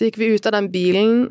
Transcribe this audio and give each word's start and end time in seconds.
Så 0.00 0.06
gikk 0.08 0.16
vi 0.16 0.30
ut 0.32 0.46
av 0.48 0.54
den 0.54 0.70
bilen, 0.72 1.26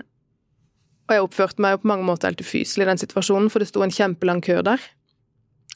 og 1.10 1.14
jeg 1.16 1.24
oppførte 1.26 1.64
meg 1.66 1.80
på 1.82 1.90
mange 1.90 2.06
måter 2.06 2.30
helt 2.30 2.44
ufyselig 2.46 2.86
i 2.86 2.90
den 2.92 3.00
situasjonen, 3.02 3.48
for 3.50 3.58
det 3.64 3.72
sto 3.72 3.82
en 3.82 3.90
kjempelang 3.90 4.44
kø 4.46 4.60
der. 4.62 4.84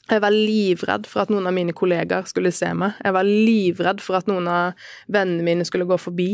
Jeg 0.06 0.22
var 0.22 0.30
livredd 0.30 1.08
for 1.10 1.24
at 1.24 1.32
noen 1.32 1.48
av 1.50 1.56
mine 1.56 1.74
kollegaer 1.74 2.28
skulle 2.30 2.52
se 2.54 2.68
meg. 2.70 2.94
Jeg 3.02 3.16
var 3.16 3.26
livredd 3.26 3.98
for 4.04 4.20
at 4.20 4.30
noen 4.30 4.46
av 4.46 4.86
vennene 5.10 5.42
mine 5.42 5.66
skulle 5.66 5.88
gå 5.90 5.98
forbi. 5.98 6.28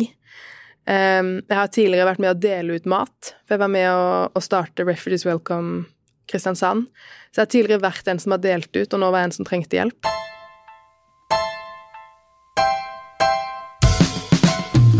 Um, 0.84 1.38
jeg 1.48 1.56
har 1.56 1.72
tidligere 1.72 2.10
vært 2.10 2.20
med 2.20 2.34
å 2.34 2.36
dele 2.36 2.76
ut 2.76 2.90
mat, 2.92 3.32
for 3.46 3.56
jeg 3.56 3.62
var 3.62 3.72
med 3.72 3.88
å 4.36 4.42
starte 4.44 4.84
Refugees 4.84 5.24
Welcome 5.24 5.86
Kristiansand. 6.28 6.90
Så 7.32 7.40
jeg 7.40 7.46
har 7.46 7.52
tidligere 7.54 7.86
vært 7.86 8.10
en 8.12 8.20
som 8.20 8.36
har 8.36 8.42
delt 8.44 8.68
ut, 8.76 8.84
og 8.84 9.00
nå 9.00 9.08
var 9.08 9.24
jeg 9.24 9.30
en 9.30 9.36
som 9.38 9.48
trengte 9.48 9.80
hjelp. 9.80 10.12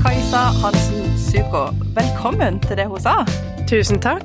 Kajsa 0.01 0.47
Hansen 0.65 0.90
Suko, 1.31 1.69
velkommen 1.95 2.57
til 2.65 2.75
det 2.75 2.89
hun 2.91 2.99
sa. 2.99 3.21
Tusen 3.71 4.01
takk. 4.03 4.25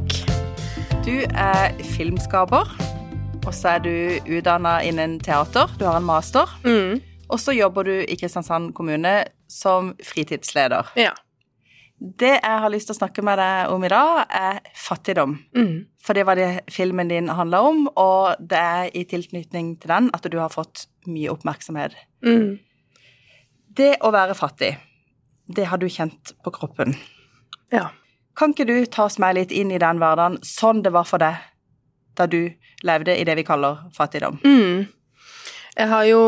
Du 1.06 1.12
er 1.38 1.76
filmskaper, 1.86 2.72
og 3.46 3.52
så 3.54 3.76
er 3.76 3.84
du 3.86 3.92
utdanna 4.26 4.80
innen 4.82 5.20
teater. 5.22 5.70
Du 5.78 5.84
har 5.86 6.00
en 6.00 6.08
master. 6.08 6.50
Mm. 6.66 7.04
Og 7.30 7.38
så 7.44 7.54
jobber 7.54 7.86
du 7.86 7.92
i 8.00 8.18
Kristiansand 8.18 8.72
kommune 8.74 9.12
som 9.46 9.92
fritidsleder. 10.02 10.90
Ja. 10.98 11.12
Det 12.02 12.32
jeg 12.40 12.64
har 12.64 12.74
lyst 12.74 12.90
til 12.90 12.96
å 12.96 13.02
snakke 13.04 13.22
med 13.28 13.38
deg 13.38 13.76
om 13.76 13.86
i 13.86 13.94
dag, 13.94 14.26
er 14.26 14.64
fattigdom. 14.74 15.38
Mm. 15.54 15.78
For 16.02 16.18
det 16.18 16.26
var 16.26 16.42
det 16.42 16.50
filmen 16.74 17.14
din 17.14 17.30
handla 17.30 17.62
om, 17.70 17.86
og 17.94 18.42
det 18.42 18.64
er 18.64 18.90
i 18.98 19.06
tilknytning 19.06 19.76
til 19.78 19.94
den 19.94 20.10
at 20.18 20.26
du 20.26 20.42
har 20.42 20.50
fått 20.50 20.88
mye 21.06 21.30
oppmerksomhet. 21.38 21.94
Mm. 22.26 22.58
Det 23.78 23.94
å 24.02 24.10
være 24.10 24.42
fattig, 24.42 24.74
det 25.48 25.68
har 25.70 25.82
du 25.82 25.88
kjent 25.90 26.34
på 26.44 26.54
kroppen. 26.56 26.96
Ja. 27.74 27.90
Kan 28.36 28.52
ikke 28.52 28.68
du 28.68 28.78
ta 28.92 29.06
oss 29.08 29.20
med 29.22 29.38
litt 29.38 29.54
inn 29.56 29.72
i 29.72 29.80
den 29.80 30.02
hverdagen, 30.02 30.40
sånn 30.44 30.84
det 30.84 30.92
var 30.96 31.08
for 31.08 31.24
deg 31.24 31.40
da 32.16 32.28
du 32.32 32.50
levde 32.88 33.16
i 33.16 33.24
det 33.28 33.38
vi 33.40 33.46
kaller 33.48 33.86
fattigdom? 33.96 34.42
Mm. 34.44 34.86
Jeg 35.76 35.92
har 35.92 36.06
jo 36.08 36.20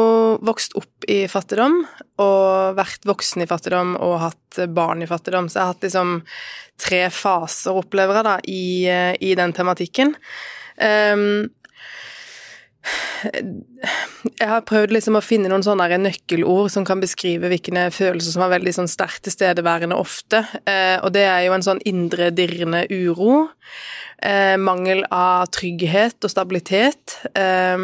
vokst 0.43 0.75
opp 0.75 1.07
i 1.07 1.21
fattigdom, 1.31 1.79
og 2.19 2.75
vært 2.75 3.05
voksen 3.07 3.45
i 3.45 3.47
fattigdom 3.47 3.93
og 3.95 4.17
hatt 4.25 4.59
barn 4.75 5.03
i 5.03 5.07
fattigdom, 5.07 5.47
så 5.47 5.59
jeg 5.59 5.63
har 5.63 5.75
hatt 5.75 5.85
liksom 5.87 6.15
tre 6.83 7.01
faser, 7.13 7.77
opplever 7.79 8.19
jeg, 8.19 8.27
da, 8.27 8.35
i, 8.43 8.65
i 9.23 9.35
den 9.39 9.55
tematikken. 9.55 10.11
Um, 10.77 11.47
jeg 14.37 14.49
har 14.49 14.65
prøvd 14.67 14.93
liksom 14.95 15.17
å 15.17 15.23
finne 15.25 15.49
noen 15.51 15.65
sånne 15.65 15.99
nøkkelord 16.01 16.71
som 16.73 16.85
kan 16.87 17.01
beskrive 17.03 17.49
hvilke 17.51 17.87
følelser 17.93 18.35
som 18.35 18.45
er 18.45 18.53
veldig 18.57 18.73
sånn 18.77 18.91
sterkt 18.91 19.25
tilstedeværende 19.27 19.97
ofte, 19.97 20.43
eh, 20.69 20.97
og 21.01 21.13
det 21.15 21.25
er 21.27 21.45
jo 21.47 21.55
en 21.57 21.65
sånn 21.65 21.83
indre 21.89 22.29
dirrende 22.35 22.85
uro, 22.93 23.47
eh, 24.21 24.55
mangel 24.61 25.03
av 25.11 25.49
trygghet 25.55 26.23
og 26.23 26.33
stabilitet, 26.33 27.19
eh, 27.35 27.77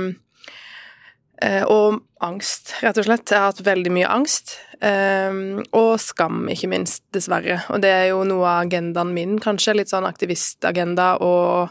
og 1.68 2.00
angst, 2.23 2.75
rett 2.83 2.99
og 2.99 3.07
slett. 3.07 3.29
Jeg 3.29 3.39
har 3.39 3.52
hatt 3.52 3.66
veldig 3.66 3.91
mye 3.93 4.11
angst, 4.11 4.57
Um, 4.83 5.61
og 5.71 5.93
skam, 6.03 6.41
ikke 6.52 6.67
minst, 6.67 7.05
dessverre. 7.16 7.61
Og 7.71 7.79
det 7.83 7.91
er 7.93 8.09
jo 8.09 8.25
noe 8.27 8.43
av 8.43 8.66
agendaen 8.66 9.13
min, 9.16 9.38
kanskje, 9.39 9.77
litt 9.77 9.93
sånn 9.93 10.03
aktivistagenda, 10.03 11.13
å 11.23 11.69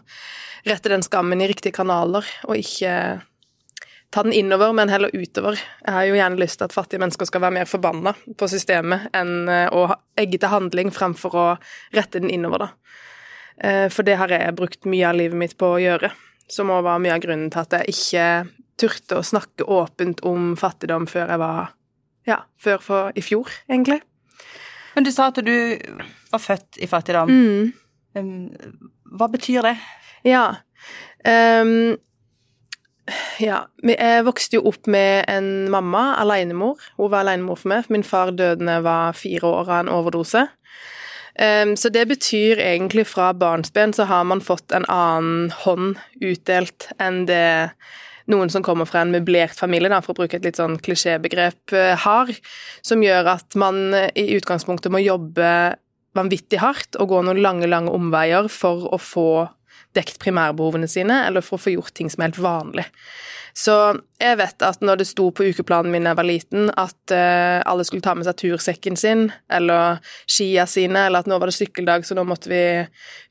rette 0.64 0.88
den 0.88 1.04
skammen 1.04 1.42
i 1.44 1.48
riktige 1.50 1.76
kanaler, 1.76 2.24
og 2.46 2.56
ikke 2.56 2.94
ta 4.12 4.24
den 4.24 4.32
innover, 4.32 4.72
men 4.76 4.88
heller 4.92 5.12
utover. 5.12 5.60
Jeg 5.84 5.96
har 5.96 6.08
jo 6.08 6.16
gjerne 6.16 6.40
lyst 6.40 6.60
til 6.60 6.70
at 6.70 6.76
fattige 6.76 7.02
mennesker 7.02 7.28
skal 7.28 7.44
være 7.44 7.58
mer 7.58 7.68
forbanna 7.68 8.14
på 8.38 8.48
systemet 8.48 9.10
enn 9.16 9.48
eh, 9.48 9.68
å 9.72 9.86
egge 10.20 10.40
til 10.40 10.52
handling 10.52 10.92
fremfor 10.92 11.36
å 11.36 11.46
rette 11.96 12.20
den 12.20 12.32
innover, 12.32 12.64
da. 12.64 12.96
Eh, 13.60 13.86
for 13.92 14.08
det 14.08 14.16
har 14.20 14.32
jeg 14.32 14.56
brukt 14.56 14.88
mye 14.88 15.08
av 15.08 15.20
livet 15.20 15.36
mitt 15.44 15.56
på 15.60 15.74
å 15.74 15.80
gjøre, 15.80 16.12
som 16.48 16.72
òg 16.72 16.84
var 16.88 17.00
mye 17.04 17.16
av 17.16 17.24
grunnen 17.24 17.52
til 17.52 17.64
at 17.64 17.80
jeg 17.80 17.96
ikke 17.96 18.26
turte 18.82 19.18
å 19.18 19.26
snakke 19.26 19.66
åpent 19.70 20.22
om 20.28 20.52
fattigdom 20.58 21.08
før 21.10 21.32
jeg 21.34 21.42
var 21.42 21.72
Ja, 22.28 22.44
før 22.60 22.82
for 22.82 23.16
i 23.18 23.22
fjor, 23.24 23.48
egentlig. 23.66 23.98
Men 24.94 25.06
du 25.06 25.10
sa 25.10 25.30
at 25.32 25.40
du 25.42 25.56
var 26.30 26.42
født 26.42 26.78
i 26.78 26.86
fattigdom. 26.86 27.32
Mm. 27.32 27.72
Um, 28.14 28.78
Hva 29.18 29.28
betyr 29.32 29.64
det? 29.66 29.76
Ja. 30.28 30.44
Um, 31.26 31.96
ja. 33.42 33.64
Jeg 33.82 34.24
vokste 34.28 34.58
jo 34.58 34.66
opp 34.70 34.86
med 34.90 35.24
en 35.32 35.70
mamma, 35.72 36.12
alenemor. 36.22 36.80
Hun 36.98 37.10
var 37.10 37.24
alenemor 37.24 37.58
for 37.60 37.72
meg, 37.74 37.90
min 37.90 38.06
far 38.06 38.30
døde 38.36 38.62
da 38.62 38.78
jeg 38.78 38.86
var 38.86 39.18
fire 39.18 39.50
år 39.50 39.62
av 39.64 39.78
en 39.80 39.92
overdose. 39.96 40.46
Um, 41.32 41.72
så 41.80 41.88
det 41.88 42.04
betyr 42.10 42.60
egentlig 42.60 43.06
fra 43.08 43.30
barnsben 43.32 43.94
så 43.96 44.04
har 44.04 44.24
man 44.28 44.44
fått 44.44 44.72
en 44.76 44.84
annen 44.92 45.48
hånd 45.64 45.96
utdelt 46.20 46.90
enn 47.00 47.24
det 47.24 47.72
noen 48.30 48.52
som 48.52 48.64
kommer 48.64 48.88
fra 48.88 49.02
en 49.02 49.12
møblert 49.14 49.56
familie, 49.58 49.90
da, 49.90 50.02
for 50.04 50.14
å 50.14 50.22
bruke 50.22 50.38
et 50.38 50.46
litt 50.46 50.60
sånn 50.60 50.78
klisjébegrep, 50.82 51.74
eh, 51.74 51.94
har, 52.04 52.30
som 52.84 53.02
gjør 53.02 53.32
at 53.34 53.58
man 53.58 53.82
eh, 53.98 54.10
i 54.18 54.28
utgangspunktet 54.36 54.92
må 54.94 55.02
jobbe 55.02 55.48
vanvittig 56.16 56.60
hardt 56.60 56.98
og 57.00 57.10
gå 57.12 57.22
noen 57.24 57.40
lange, 57.42 57.68
lange 57.70 57.92
omveier 57.92 58.48
for 58.52 58.88
å 58.92 59.00
få 59.00 59.28
dekt 59.96 60.20
primærbehovene 60.22 60.88
sine, 60.88 61.22
eller 61.26 61.44
for 61.44 61.58
å 61.58 61.64
få 61.66 61.76
gjort 61.76 61.94
ting 61.96 62.10
som 62.12 62.22
er 62.22 62.30
helt 62.30 62.42
vanlig. 62.42 62.88
Så 63.52 63.74
jeg 64.20 64.38
vet 64.40 64.64
at 64.64 64.80
når 64.84 65.02
det 65.02 65.06
sto 65.10 65.26
på 65.34 65.44
ukeplanen 65.52 65.92
min 65.92 66.06
da 66.06 66.14
jeg 66.14 66.20
var 66.22 66.28
liten, 66.28 66.70
at 66.80 67.12
uh, 67.12 67.60
alle 67.68 67.84
skulle 67.84 68.04
ta 68.04 68.14
med 68.16 68.24
seg 68.24 68.38
tursekken 68.40 68.96
sin, 68.96 69.26
eller 69.52 70.00
skia 70.24 70.64
sine, 70.70 71.06
eller 71.08 71.20
at 71.20 71.28
nå 71.28 71.36
var 71.36 71.52
det 71.52 71.58
sykkeldag, 71.58 72.06
så 72.08 72.16
nå 72.16 72.24
måtte 72.28 72.48
vi 72.52 72.62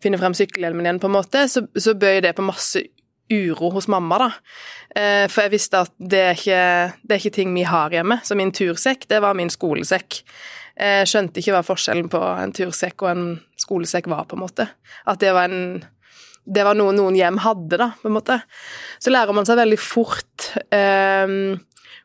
finne 0.03 0.21
frem 0.21 0.37
sykkelhjelmen 0.37 0.85
igjen, 0.85 1.01
på 1.01 1.09
en 1.09 1.17
måte, 1.17 1.47
så, 1.49 1.65
så 1.73 1.97
bøy 1.97 2.21
det 2.25 2.35
på 2.37 2.45
masse 2.45 2.85
uro 3.31 3.71
hos 3.75 3.87
mamma, 3.91 4.19
da. 4.21 4.29
Eh, 4.95 5.27
for 5.31 5.45
jeg 5.45 5.53
visste 5.55 5.83
at 5.85 5.93
det 5.97 6.21
er, 6.21 6.35
ikke, 6.37 6.97
det 7.07 7.15
er 7.15 7.23
ikke 7.23 7.37
ting 7.37 7.55
vi 7.55 7.65
har 7.67 7.93
hjemme. 7.93 8.19
Så 8.27 8.37
min 8.39 8.53
tursekk, 8.55 9.07
det 9.11 9.21
var 9.23 9.37
min 9.37 9.51
skolesekk. 9.53 10.21
Jeg 10.81 11.09
skjønte 11.09 11.41
ikke 11.41 11.53
hva 11.53 11.63
forskjellen 11.65 12.07
på 12.09 12.19
en 12.19 12.53
tursekk 12.55 13.03
og 13.03 13.09
en 13.11 13.25
skolesekk 13.59 14.07
var, 14.11 14.25
på 14.29 14.37
en 14.37 14.45
måte. 14.45 14.67
At 15.09 15.21
det 15.23 15.33
var 15.35 15.51
en 15.51 15.83
det 16.41 16.63
var 16.65 16.73
noe 16.73 16.89
noen 16.97 17.13
hjem 17.13 17.37
hadde, 17.43 17.77
da, 17.77 17.91
på 18.01 18.09
en 18.09 18.15
måte. 18.15 18.39
Så 18.97 19.11
lærer 19.13 19.35
man 19.35 19.45
seg 19.45 19.59
veldig 19.59 19.77
fort 19.77 20.47
eh, 20.73 21.35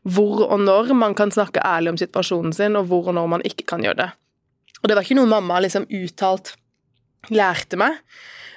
hvor 0.07 0.43
og 0.45 0.61
når 0.61 0.93
man 0.95 1.15
kan 1.17 1.33
snakke 1.33 1.63
ærlig 1.65 1.95
om 1.95 1.99
situasjonen 1.99 2.53
sin, 2.55 2.77
og 2.79 2.87
hvor 2.91 3.09
og 3.09 3.17
når 3.17 3.31
man 3.33 3.45
ikke 3.47 3.65
kan 3.73 3.83
gjøre 3.83 3.99
det. 4.03 4.09
Og 4.81 4.89
det 4.89 4.97
var 4.97 5.07
ikke 5.07 5.17
noe 5.17 5.31
mamma 5.31 5.59
liksom 5.63 5.87
uttalt 5.89 6.53
lærte 7.33 7.79
meg, 7.81 7.97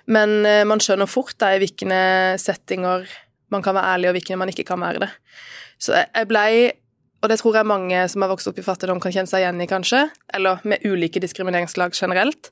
men 0.07 0.45
eh, 0.47 0.65
man 0.65 0.81
skjønner 0.83 1.11
fort 1.11 1.37
da 1.39 1.55
i 1.55 1.61
hvilke 1.63 2.03
settinger 2.41 3.09
man 3.51 3.63
kan 3.63 3.75
være 3.75 3.97
ærlig, 3.97 4.09
og 4.11 4.15
hvilke 4.19 4.39
man 4.39 4.53
ikke 4.53 4.67
kan 4.69 4.81
være 4.81 5.05
det. 5.07 5.11
Så 5.81 5.97
jeg- 5.97 6.29
blei 6.29 6.73
og 7.23 7.29
det 7.29 7.37
tror 7.41 7.57
jeg 7.59 7.69
mange 7.69 8.09
som 8.09 8.23
har 8.23 8.31
vokst 8.31 8.49
opp 8.49 8.59
i 8.59 8.65
fattigdom, 8.65 9.01
kan 9.01 9.13
kjenne 9.13 9.29
seg 9.29 9.43
igjen 9.43 9.61
i, 9.61 9.67
kanskje. 9.69 10.07
Eller 10.33 10.61
med 10.65 10.81
ulike 10.89 11.21
diskrimineringslag 11.21 11.93
generelt. 11.93 12.49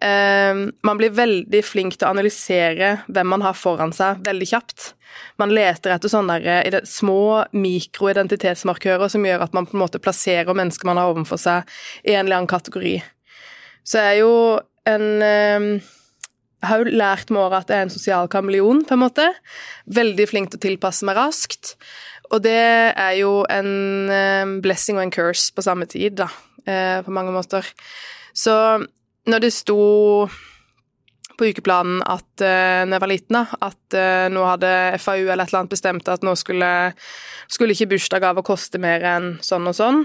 Eh, 0.00 0.52
man 0.84 0.98
blir 1.00 1.14
veldig 1.14 1.62
flink 1.64 1.96
til 1.96 2.08
å 2.08 2.10
analysere 2.12 2.98
hvem 3.08 3.30
man 3.32 3.40
har 3.46 3.56
foran 3.56 3.94
seg, 3.96 4.20
veldig 4.26 4.48
kjapt. 4.50 4.90
Man 5.40 5.54
leter 5.54 5.94
etter 5.94 6.10
sånne 6.12 6.36
der, 6.42 6.84
små 6.84 7.46
mikroidentitetsmarkører 7.54 9.08
som 9.08 9.24
gjør 9.24 9.46
at 9.46 9.54
man 9.56 9.68
på 9.70 9.78
en 9.78 9.84
måte 9.86 10.02
plasserer 10.02 10.52
mennesker 10.56 10.90
man 10.90 11.00
har 11.00 11.14
overfor 11.14 11.40
seg, 11.40 11.74
i 12.04 12.12
en 12.12 12.26
eller 12.26 12.42
annen 12.42 12.50
kategori. 12.50 12.98
Så 13.84 14.00
jeg 14.02 14.18
er 14.18 14.20
jo 14.20 14.34
en 14.90 15.08
eh, 15.24 15.70
har 16.68 16.82
jo 16.82 16.94
lært 16.94 17.30
med 17.32 17.42
året 17.44 17.64
at 17.64 17.72
jeg 17.72 17.82
er 17.82 17.86
en 17.88 17.94
sosial 17.94 18.30
kameleon, 18.32 18.82
på 18.86 18.96
en 18.96 19.04
måte. 19.04 19.28
Veldig 19.86 20.26
flink 20.30 20.52
til 20.52 20.60
å 20.60 20.64
tilpasse 20.66 21.06
meg 21.08 21.18
raskt. 21.18 21.74
Og 22.32 22.42
det 22.44 22.56
er 22.56 23.14
jo 23.20 23.42
en 23.52 24.10
eh, 24.10 24.56
blessing 24.64 24.98
og 24.98 25.06
en 25.06 25.14
curse 25.14 25.52
på 25.54 25.64
samme 25.64 25.86
tid, 25.90 26.16
da, 26.22 26.30
eh, 26.64 26.98
på 27.04 27.14
mange 27.14 27.34
måter. 27.34 27.68
Så 28.34 28.54
når 29.30 29.44
det 29.44 29.54
sto 29.54 29.80
på 31.38 31.48
ukeplanen 31.50 32.02
at 32.06 32.42
uh, 32.44 32.84
når 32.86 32.94
jeg 32.94 33.02
var 33.02 33.10
liten, 33.10 33.36
da, 33.36 33.44
at 33.66 33.96
uh, 33.98 34.26
nå 34.30 34.44
hadde 34.46 34.70
FAU 35.02 35.24
eller 35.24 35.44
et 35.44 35.50
eller 35.50 35.64
annet 35.64 35.72
bestemt 35.72 36.10
at 36.12 36.22
nå 36.26 36.34
skulle, 36.38 36.68
skulle 37.50 37.74
ikke 37.74 37.90
bursdagsgaver 37.94 38.46
koste 38.46 38.78
mer 38.82 39.02
enn 39.14 39.32
sånn 39.42 39.66
og 39.70 39.74
sånn, 39.74 40.04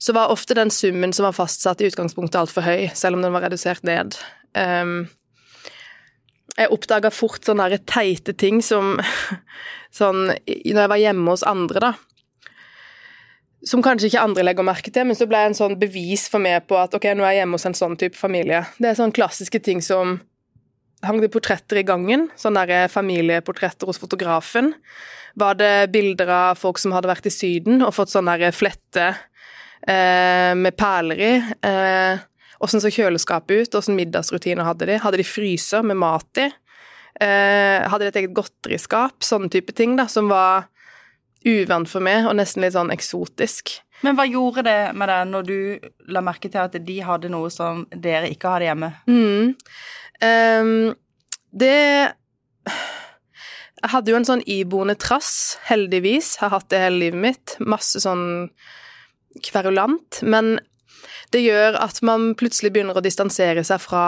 så 0.00 0.14
var 0.16 0.32
ofte 0.32 0.56
den 0.56 0.72
summen 0.72 1.12
som 1.16 1.28
var 1.28 1.36
fastsatt 1.36 1.80
i 1.80 1.90
utgangspunktet 1.90 2.40
altfor 2.40 2.64
høy, 2.66 2.88
selv 2.96 3.18
om 3.18 3.24
den 3.24 3.36
var 3.36 3.46
redusert 3.46 3.84
ned. 3.86 4.16
Um, 4.56 5.08
jeg 6.56 6.72
oppdaga 6.72 7.12
fort 7.12 7.44
sånne 7.44 7.78
teite 7.84 8.32
ting 8.36 8.62
som 8.64 8.96
sånn 9.96 10.28
Når 10.28 10.80
jeg 10.82 10.92
var 10.92 11.00
hjemme 11.00 11.32
hos 11.32 11.44
andre, 11.46 11.80
da. 11.80 11.92
Som 13.66 13.82
kanskje 13.84 14.10
ikke 14.10 14.22
andre 14.22 14.44
legger 14.44 14.66
merke 14.66 14.92
til, 14.92 15.08
men 15.08 15.18
så 15.18 15.26
ble 15.28 15.40
jeg 15.42 15.52
en 15.52 15.58
sånn 15.58 15.76
bevis 15.80 16.26
for 16.30 16.42
meg 16.42 16.68
på 16.68 16.78
at 16.78 16.94
ok, 16.94 17.08
nå 17.16 17.24
er 17.24 17.34
jeg 17.34 17.42
hjemme 17.42 17.58
hos 17.58 17.68
en 17.68 17.78
sånn 17.78 17.96
type 17.98 18.18
familie. 18.18 18.62
Det 18.78 18.90
er 18.90 18.98
sånne 18.98 19.16
klassiske 19.16 19.62
ting 19.64 19.84
som 19.84 20.18
Hang 21.04 21.18
det 21.20 21.28
portretter 21.28 21.76
i 21.76 21.84
gangen? 21.86 22.22
Sånne 22.40 22.86
familieportretter 22.88 23.86
hos 23.86 24.00
fotografen? 24.00 24.70
Var 25.36 25.58
det 25.60 25.90
bilder 25.92 26.30
av 26.32 26.58
folk 26.58 26.80
som 26.80 26.94
hadde 26.96 27.10
vært 27.10 27.28
i 27.28 27.32
Syden 27.34 27.84
og 27.84 27.92
fått 27.94 28.14
sånne 28.14 28.38
der 28.40 28.56
flette 28.56 29.10
eh, 29.84 30.54
med 30.56 30.72
perler 30.80 31.20
i? 31.20 31.30
Eh, 31.68 32.24
Åssen 32.64 32.82
så 32.82 32.92
kjøleskapet 32.92 33.66
ut, 33.66 33.76
åssen 33.78 33.98
middagsrutiner 33.98 34.66
hadde 34.66 34.88
de? 34.88 35.00
Hadde 35.02 35.20
de 35.20 35.26
fryser 35.28 35.84
med 35.86 36.00
mat 36.00 36.40
i? 36.40 36.46
Eh, 37.20 37.84
hadde 37.88 38.06
de 38.06 38.12
et 38.12 38.20
eget 38.22 38.36
godteriskap? 38.36 39.24
Sånne 39.24 39.50
type 39.52 39.74
ting, 39.76 39.96
da, 39.98 40.08
som 40.10 40.30
var 40.32 40.68
uvant 41.46 41.88
for 41.88 42.04
meg, 42.04 42.26
og 42.26 42.36
nesten 42.38 42.64
litt 42.64 42.74
sånn 42.76 42.92
eksotisk. 42.94 43.78
Men 44.04 44.16
hva 44.18 44.26
gjorde 44.28 44.66
det 44.66 44.80
med 44.98 45.08
deg 45.08 45.28
når 45.30 45.46
du 45.46 45.58
la 46.12 46.22
merke 46.24 46.50
til 46.52 46.60
at 46.64 46.76
de 46.88 46.96
hadde 47.04 47.30
noe 47.32 47.48
som 47.52 47.86
dere 47.92 48.28
ikke 48.32 48.52
hadde 48.52 48.68
hjemme? 48.68 48.90
Mm. 49.08 49.54
Um, 50.20 50.94
det 51.52 52.12
Jeg 53.76 53.92
hadde 53.92 54.10
jo 54.10 54.18
en 54.18 54.26
sånn 54.26 54.44
iboende 54.48 54.96
trass, 54.98 55.58
heldigvis. 55.68 56.36
Har 56.42 56.54
hatt 56.56 56.68
det 56.72 56.80
hele 56.82 57.00
livet 57.04 57.22
mitt. 57.22 57.56
Masse 57.60 58.00
sånn 58.02 58.48
kverulant. 59.46 60.22
Men 60.24 60.56
det 61.34 61.44
gjør 61.44 61.78
at 61.82 62.00
man 62.06 62.32
plutselig 62.38 62.72
begynner 62.74 62.98
å 62.98 63.04
distansere 63.04 63.64
seg 63.66 63.82
fra 63.82 64.06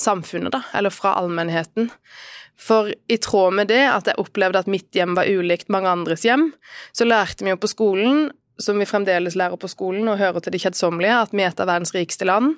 samfunnet, 0.00 0.52
da, 0.52 0.62
eller 0.76 0.92
fra 0.92 1.14
allmennheten. 1.20 1.90
For 2.56 2.88
i 3.08 3.18
tråd 3.20 3.56
med 3.58 3.68
det, 3.68 3.84
at 3.90 4.08
jeg 4.08 4.20
opplevde 4.20 4.62
at 4.62 4.70
mitt 4.70 4.88
hjem 4.96 5.16
var 5.16 5.28
ulikt 5.28 5.72
mange 5.72 5.92
andres 5.92 6.24
hjem, 6.24 6.50
så 6.96 7.04
lærte 7.08 7.44
vi 7.44 7.52
jo 7.52 7.60
på 7.60 7.70
skolen, 7.72 8.30
som 8.58 8.78
vi 8.80 8.88
fremdeles 8.88 9.36
lærer 9.36 9.60
på 9.60 9.68
skolen, 9.68 10.08
og 10.08 10.20
hører 10.20 10.40
til 10.40 10.54
de 10.54 10.60
kjedsommelige, 10.62 11.18
at 11.26 11.34
vi 11.36 11.44
er 11.44 11.52
et 11.52 11.60
av 11.60 11.68
verdens 11.68 11.92
rikeste 11.92 12.28
land. 12.28 12.54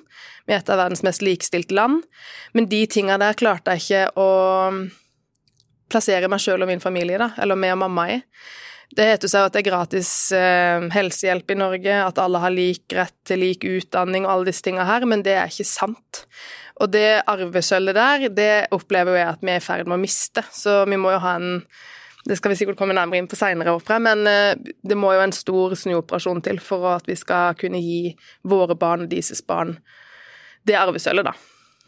Vi 0.47 0.55
er 0.55 0.61
et 0.61 0.71
av 0.71 0.79
verdens 0.79 1.03
mest 1.03 1.23
likestilte 1.25 1.75
land. 1.75 2.05
Men 2.55 2.69
de 2.71 2.85
tinga 2.87 3.19
der 3.19 3.35
klarte 3.39 3.75
jeg 3.75 3.83
ikke 3.83 4.23
å 4.23 4.29
plassere 5.91 6.29
meg 6.31 6.43
sjøl 6.43 6.63
og 6.63 6.71
min 6.71 6.83
familie, 6.83 7.19
da, 7.19 7.33
eller 7.41 7.59
meg 7.59 7.75
og 7.75 7.83
mamma 7.83 8.07
i. 8.13 8.19
Det 8.95 9.05
heter 9.05 9.29
seg 9.29 9.45
at 9.45 9.53
det 9.53 9.61
er 9.61 9.69
gratis 9.69 10.11
eh, 10.33 10.87
helsehjelp 10.93 11.53
i 11.53 11.59
Norge, 11.59 11.99
at 12.07 12.21
alle 12.21 12.41
har 12.41 12.53
lik 12.53 12.95
rett 12.97 13.15
til 13.27 13.43
lik 13.43 13.67
utdanning 13.67 14.25
og 14.25 14.33
alle 14.33 14.49
disse 14.49 14.65
tinga 14.65 14.87
her, 14.87 15.05
men 15.09 15.21
det 15.25 15.35
er 15.37 15.51
ikke 15.51 15.67
sant. 15.69 16.23
Og 16.81 16.89
det 16.95 17.21
arvesølvet 17.29 17.97
der, 17.97 18.25
det 18.33 18.51
opplever 18.73 19.19
jeg 19.19 19.29
at 19.35 19.45
vi 19.45 19.53
er 19.53 19.61
i 19.61 19.63
ferd 19.63 19.85
med 19.85 19.99
å 19.99 20.01
miste, 20.01 20.43
så 20.55 20.81
vi 20.89 20.97
må 20.97 21.13
jo 21.13 21.23
ha 21.23 21.37
en 21.37 21.55
det 22.27 22.35
skal 22.35 22.51
vi 22.51 22.57
sikkert 22.59 22.77
komme 22.77 22.93
nærmere 22.93 23.21
inn 23.21 23.29
på 23.31 23.37
seinere, 23.39 23.71
men 24.03 24.27
eh, 24.27 24.57
det 24.57 24.97
må 24.99 25.13
jo 25.15 25.21
en 25.23 25.33
stor 25.33 25.73
snuoperasjon 25.79 26.43
til 26.45 26.59
for 26.61 26.89
at 26.97 27.07
vi 27.07 27.15
skal 27.17 27.55
kunne 27.57 27.79
gi 27.81 28.11
våre 28.43 28.75
barn 28.77 29.05
og 29.05 29.13
deres 29.13 29.41
barn 29.47 29.77
det 30.67 30.75
arvesølvet, 30.77 31.29
da. 31.29 31.33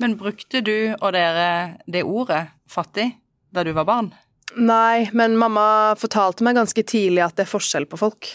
Men 0.02 0.16
brukte 0.18 0.64
du 0.66 0.94
og 0.96 1.12
dere 1.14 1.78
det 1.86 2.06
ordet, 2.08 2.46
fattig, 2.70 3.12
da 3.54 3.66
du 3.68 3.74
var 3.76 3.86
barn? 3.90 4.14
Nei, 4.60 5.08
men 5.16 5.38
mamma 5.40 5.96
fortalte 6.00 6.44
meg 6.44 6.58
ganske 6.60 6.84
tidlig 6.84 7.24
at 7.24 7.38
det 7.38 7.46
er 7.46 7.54
forskjell 7.54 7.88
på 7.88 8.00
folk. 8.02 8.34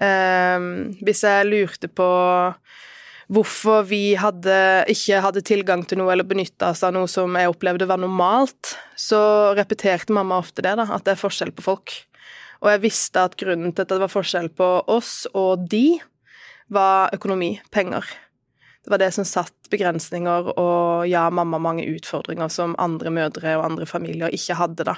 Um, 0.00 0.94
hvis 1.04 1.20
jeg 1.26 1.48
lurte 1.50 1.90
på 1.92 2.08
hvorfor 3.32 3.84
vi 3.88 4.14
hadde, 4.18 4.54
ikke 4.92 5.20
hadde 5.24 5.44
tilgang 5.46 5.84
til 5.88 6.00
noe 6.00 6.12
eller 6.14 6.26
benytta 6.28 6.72
oss 6.72 6.82
av 6.84 6.94
noe 6.96 7.08
som 7.08 7.36
jeg 7.38 7.52
opplevde 7.52 7.88
var 7.88 8.00
normalt, 8.00 8.74
så 8.98 9.52
repeterte 9.56 10.12
mamma 10.16 10.40
ofte 10.42 10.64
det, 10.64 10.74
da, 10.80 10.88
at 10.88 11.04
det 11.06 11.14
er 11.14 11.20
forskjell 11.20 11.52
på 11.56 11.64
folk. 11.64 11.94
Og 12.62 12.70
jeg 12.72 12.82
visste 12.84 13.24
at 13.24 13.36
grunnen 13.38 13.72
til 13.72 13.84
at 13.84 13.92
det 13.92 14.02
var 14.02 14.12
forskjell 14.12 14.50
på 14.56 14.68
oss 14.92 15.24
og 15.32 15.64
de, 15.70 16.00
var 16.72 17.12
økonomi, 17.12 17.56
penger. 17.74 18.06
Det 18.82 18.90
var 18.90 18.98
det 18.98 19.12
som 19.14 19.26
satt 19.26 19.70
begrensninger 19.70 20.52
og 20.58 21.06
ja, 21.06 21.28
mamma 21.30 21.60
mange 21.62 21.86
utfordringer 21.86 22.50
som 22.50 22.74
andre 22.82 23.12
mødre 23.14 23.56
og 23.58 23.66
andre 23.70 23.86
familier 23.86 24.34
ikke 24.34 24.58
hadde, 24.58 24.86
da. 24.88 24.96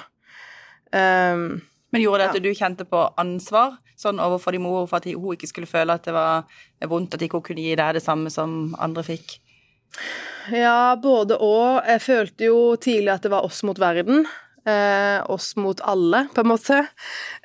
Um, 0.95 1.61
Men 1.93 2.01
gjorde 2.01 2.23
det 2.23 2.29
at 2.29 2.39
ja. 2.39 2.43
du 2.45 2.57
kjente 2.57 2.87
på 2.89 3.01
ansvar 3.21 3.77
sånn 3.99 4.19
overfor 4.19 4.55
din 4.55 4.65
mor 4.65 4.87
for 4.89 4.99
at 4.99 5.07
hun 5.07 5.35
ikke 5.35 5.49
skulle 5.49 5.69
føle 5.69 5.95
at 5.95 6.07
det 6.07 6.15
var 6.15 6.45
vondt, 6.89 7.15
at 7.15 7.23
ikke 7.23 7.39
hun 7.39 7.47
kunne 7.49 7.65
gi 7.65 7.75
deg 7.79 7.95
det 7.97 8.03
samme 8.03 8.31
som 8.33 8.75
andre 8.81 9.05
fikk? 9.07 9.37
Ja, 10.53 10.95
både 11.01 11.37
og. 11.41 11.85
Jeg 11.87 12.03
følte 12.03 12.49
jo 12.49 12.59
tidlig 12.81 13.13
at 13.15 13.25
det 13.25 13.31
var 13.33 13.47
oss 13.47 13.63
mot 13.65 13.79
verden. 13.81 14.25
Eh, 14.65 15.21
oss 15.29 15.53
mot 15.61 15.81
alle, 15.85 16.25
på 16.33 16.41
en 16.41 16.49
måte. 16.49 16.81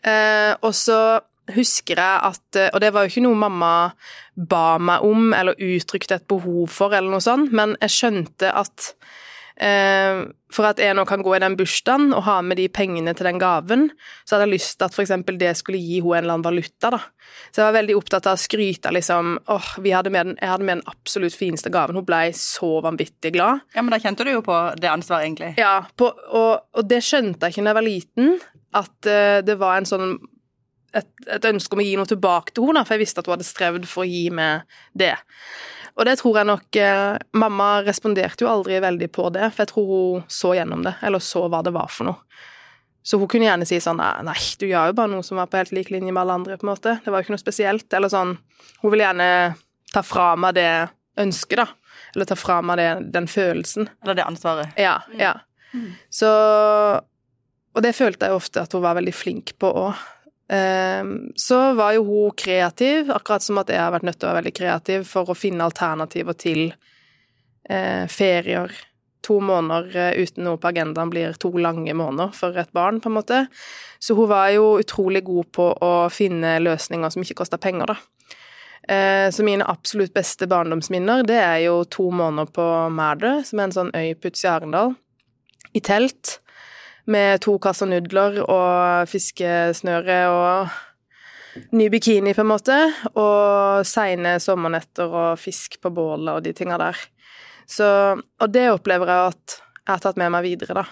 Eh, 0.02 0.52
og 0.60 0.72
så 0.76 1.20
husker 1.54 2.00
jeg 2.00 2.20
at 2.30 2.60
Og 2.70 2.80
det 2.82 2.92
var 2.94 3.04
jo 3.04 3.12
ikke 3.12 3.24
noe 3.24 3.38
mamma 3.38 3.72
ba 4.36 4.78
meg 4.78 5.04
om 5.04 5.34
eller 5.36 5.58
uttrykte 5.58 6.16
et 6.16 6.28
behov 6.30 6.70
for, 6.72 6.94
eller 6.96 7.12
noe 7.12 7.24
sånt, 7.24 7.52
men 7.52 7.76
jeg 7.82 7.96
skjønte 7.96 8.52
at 8.56 8.92
Eh, 9.60 10.22
for 10.50 10.66
at 10.70 10.78
jeg 10.80 10.96
nå 10.96 11.02
kan 11.04 11.20
gå 11.20 11.34
i 11.36 11.40
den 11.42 11.54
bursdagen 11.58 12.14
og 12.16 12.24
ha 12.24 12.38
med 12.42 12.56
de 12.56 12.64
pengene 12.72 13.12
til 13.16 13.28
den 13.28 13.38
gaven, 13.38 13.90
så 14.24 14.34
hadde 14.34 14.46
jeg 14.46 14.54
lyst 14.54 14.78
til 14.80 14.86
at 14.86 14.96
f.eks. 14.96 15.12
det 15.36 15.50
skulle 15.58 15.80
gi 15.82 15.98
henne 16.00 16.16
en 16.16 16.24
eller 16.24 16.36
annen 16.38 16.46
valuta, 16.46 16.92
da. 16.94 17.00
Så 17.52 17.60
jeg 17.60 17.66
var 17.68 17.76
veldig 17.76 17.96
opptatt 17.98 18.28
av 18.30 18.38
å 18.38 18.40
skryte 18.40 18.92
liksom 18.94 19.36
åh, 19.52 19.68
vi 19.84 19.92
hadde 19.92 20.12
med 20.14 20.30
den, 20.30 20.38
jeg 20.40 20.52
hadde 20.54 20.66
med 20.66 20.80
den 20.80 20.90
absolutt 20.90 21.36
fineste 21.36 21.72
gaven. 21.72 22.00
Hun 22.00 22.08
ble 22.08 22.22
så 22.36 22.72
vanvittig 22.86 23.34
glad. 23.36 23.60
Ja, 23.76 23.84
men 23.84 23.92
da 23.92 24.00
kjente 24.02 24.24
du 24.24 24.32
jo 24.32 24.42
på 24.46 24.56
det 24.80 24.90
ansvaret, 24.90 25.28
egentlig. 25.28 25.52
Ja, 25.60 25.76
på, 25.92 26.08
og, 26.08 26.64
og, 26.72 26.82
det 26.88 27.02
skjønte 27.04 27.50
jeg 27.50 27.58
ikke 27.58 27.66
da 27.66 27.74
jeg 27.74 27.80
var 27.82 27.88
liten, 27.90 28.34
at 28.80 29.10
uh, 29.12 29.38
det 29.44 29.60
var 29.60 29.76
en 29.76 29.92
sånn 29.92 30.16
et, 30.96 31.10
et, 31.26 31.48
ønske 31.50 31.76
om 31.76 31.82
å 31.82 31.86
gi 31.86 31.96
noe 31.98 32.08
tilbake 32.10 32.54
til 32.54 32.68
henne, 32.68 32.84
for 32.86 32.96
jeg 32.96 33.04
visste 33.04 33.22
at 33.22 33.28
hun 33.28 33.36
hadde 33.36 33.48
strevd 33.48 33.88
for 33.90 34.04
å 34.04 34.10
gi 34.10 34.28
meg 34.34 34.66
det. 34.92 35.14
Og 35.98 36.06
det 36.06 36.16
tror 36.20 36.38
jeg 36.40 36.48
nok 36.48 36.78
eh, 36.80 37.18
Mamma 37.36 37.68
responderte 37.84 38.46
jo 38.46 38.50
aldri 38.50 38.78
veldig 38.80 39.10
på 39.12 39.28
det, 39.34 39.50
for 39.52 39.64
jeg 39.64 39.72
tror 39.72 39.90
hun 39.90 40.24
så 40.30 40.54
gjennom 40.56 40.86
det, 40.86 40.94
eller 41.06 41.22
så 41.24 41.44
hva 41.50 41.62
det 41.66 41.74
var 41.76 41.90
for 41.92 42.10
noe. 42.12 42.46
Så 43.02 43.18
hun 43.18 43.28
kunne 43.32 43.48
gjerne 43.48 43.66
si 43.68 43.78
sånn 43.80 44.00
Nei, 44.00 44.38
du 44.60 44.66
gjør 44.68 44.90
jo 44.90 44.96
bare 44.98 45.12
noe 45.14 45.24
som 45.24 45.40
var 45.40 45.48
på 45.50 45.60
helt 45.60 45.72
lik 45.72 45.90
linje 45.92 46.12
med 46.12 46.20
alle 46.22 46.36
andre, 46.40 46.58
på 46.60 46.66
en 46.66 46.72
måte. 46.74 46.98
Det 47.04 47.12
var 47.12 47.20
jo 47.20 47.26
ikke 47.26 47.34
noe 47.34 47.42
spesielt. 47.42 47.88
Eller 47.96 48.12
sånn 48.12 48.34
Hun 48.82 48.92
ville 48.92 49.06
gjerne 49.06 49.28
ta 49.90 50.02
fra 50.06 50.34
meg 50.38 50.58
det 50.58 50.70
ønsket, 51.20 51.62
da. 51.62 51.66
Eller 52.14 52.28
ta 52.28 52.36
fra 52.38 52.60
meg 52.64 52.80
det, 52.80 52.90
den 53.16 53.28
følelsen. 53.30 53.88
Eller 54.04 54.18
det 54.18 54.26
ansvaret. 54.28 54.76
Ja. 54.80 54.98
Ja. 55.18 55.38
Mm. 55.72 55.94
Så 56.12 56.30
Og 57.70 57.84
det 57.86 57.94
følte 57.96 58.26
jeg 58.26 58.36
ofte 58.36 58.64
at 58.66 58.72
hun 58.74 58.84
var 58.84 58.98
veldig 58.98 59.14
flink 59.14 59.54
på 59.62 59.72
òg. 59.86 60.06
Ehm, 60.50 61.32
så 61.36 61.72
var 61.72 61.92
jo 61.92 62.04
hun 62.04 62.30
kreativ, 62.36 63.10
akkurat 63.10 63.42
som 63.42 63.60
at 63.62 63.68
jeg 63.70 63.78
har 63.78 63.92
vært 63.94 64.06
nødt 64.08 64.18
til 64.18 64.26
å 64.26 64.32
være 64.32 64.42
veldig 64.42 64.56
kreativ 64.56 65.04
for 65.06 65.30
å 65.30 65.36
finne 65.38 65.66
alternativer 65.66 66.34
til 66.34 66.62
eh, 67.70 68.06
ferier. 68.10 68.74
To 69.22 69.36
måneder 69.44 69.94
eh, 69.94 70.24
uten 70.24 70.48
noe 70.48 70.58
på 70.58 70.72
agendaen 70.72 71.12
blir 71.12 71.38
to 71.38 71.52
lange 71.54 71.94
måneder 71.94 72.34
for 72.34 72.58
et 72.58 72.72
barn, 72.74 72.98
på 72.98 73.12
en 73.12 73.18
måte. 73.20 73.44
Så 74.02 74.16
hun 74.18 74.30
var 74.32 74.50
jo 74.56 74.72
utrolig 74.80 75.22
god 75.28 75.52
på 75.54 75.68
å 75.70 75.92
finne 76.10 76.56
løsninger 76.64 77.14
som 77.14 77.22
ikke 77.22 77.38
kosta 77.44 77.60
penger, 77.60 77.94
da. 77.94 78.00
Eh, 78.90 79.30
så 79.30 79.46
mine 79.46 79.70
absolutt 79.70 80.16
beste 80.16 80.50
barndomsminner, 80.50 81.22
det 81.30 81.38
er 81.38 81.58
jo 81.68 81.84
to 81.86 82.08
måneder 82.10 82.50
på 82.50 82.66
Mærdø, 82.90 83.36
som 83.46 83.60
er 83.60 83.68
en 83.68 83.78
sånn 83.78 83.94
øy 83.94 84.16
på 84.18 84.32
utsida 84.32 84.56
Arendal, 84.56 84.96
i 85.78 85.84
telt 85.84 86.39
med 87.10 87.42
to 87.44 87.56
kasser 87.62 87.88
nudler 87.90 88.40
og 88.44 89.10
fiskesnøre 89.10 90.20
og 90.30 90.78
ny 91.74 91.88
bikini, 91.90 92.34
på 92.34 92.44
en 92.44 92.50
måte, 92.50 92.76
og 93.18 93.82
seine 93.88 94.36
sommernetter 94.42 95.10
og 95.10 95.40
fisk 95.40 95.80
på 95.82 95.92
bålet 95.94 96.32
og 96.36 96.44
de 96.46 96.54
tinga 96.56 96.78
der. 96.80 97.00
Så, 97.70 97.86
og 98.18 98.54
det 98.54 98.70
opplever 98.72 99.10
jeg 99.10 99.34
at 99.34 99.58
jeg 99.58 99.92
har 99.92 100.02
tatt 100.04 100.18
med 100.20 100.32
meg 100.34 100.46
videre, 100.46 100.82
da. 100.82 100.86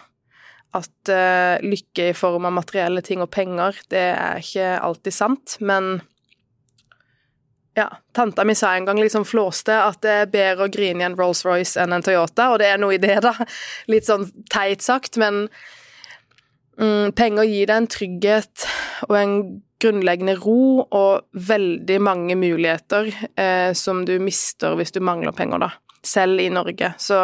At 0.78 1.10
uh, 1.10 1.64
lykke 1.64 2.10
i 2.10 2.16
form 2.16 2.48
av 2.48 2.54
materielle 2.58 3.02
ting 3.04 3.22
og 3.24 3.30
penger, 3.32 3.78
det 3.92 4.04
er 4.12 4.42
ikke 4.42 4.72
alltid 4.84 5.14
sant, 5.14 5.56
men 5.64 5.98
ja, 7.78 7.86
tanta 8.12 8.42
mi 8.44 8.56
sa 8.58 8.72
en 8.74 8.88
gang 8.88 8.98
liksom 8.98 9.24
flåste 9.28 9.74
at 9.78 10.00
det 10.02 10.14
er 10.24 10.30
bedre 10.32 10.66
å 10.66 10.72
grine 10.72 11.04
i 11.04 11.06
en 11.06 11.14
Rolls-Royce 11.18 11.78
enn 11.78 11.94
en 11.94 12.02
Toyota, 12.02 12.50
og 12.50 12.58
det 12.62 12.72
er 12.72 12.80
noe 12.82 12.96
i 12.96 13.02
det, 13.02 13.20
da. 13.22 13.34
Litt 13.90 14.08
sånn 14.08 14.26
teit 14.50 14.82
sagt, 14.82 15.18
men 15.20 15.46
Mm, 16.78 17.12
penger 17.18 17.48
gir 17.48 17.66
deg 17.66 17.80
en 17.80 17.90
trygghet 17.90 18.68
og 19.08 19.16
en 19.18 19.34
grunnleggende 19.82 20.36
ro 20.38 20.84
og 20.84 21.26
veldig 21.48 21.98
mange 22.02 22.36
muligheter 22.38 23.10
eh, 23.38 23.72
som 23.78 24.04
du 24.06 24.16
mister 24.22 24.76
hvis 24.78 24.94
du 24.94 25.00
mangler 25.02 25.34
penger, 25.34 25.62
da. 25.62 25.70
Selv 26.06 26.40
i 26.42 26.48
Norge. 26.54 26.92
Så 27.02 27.18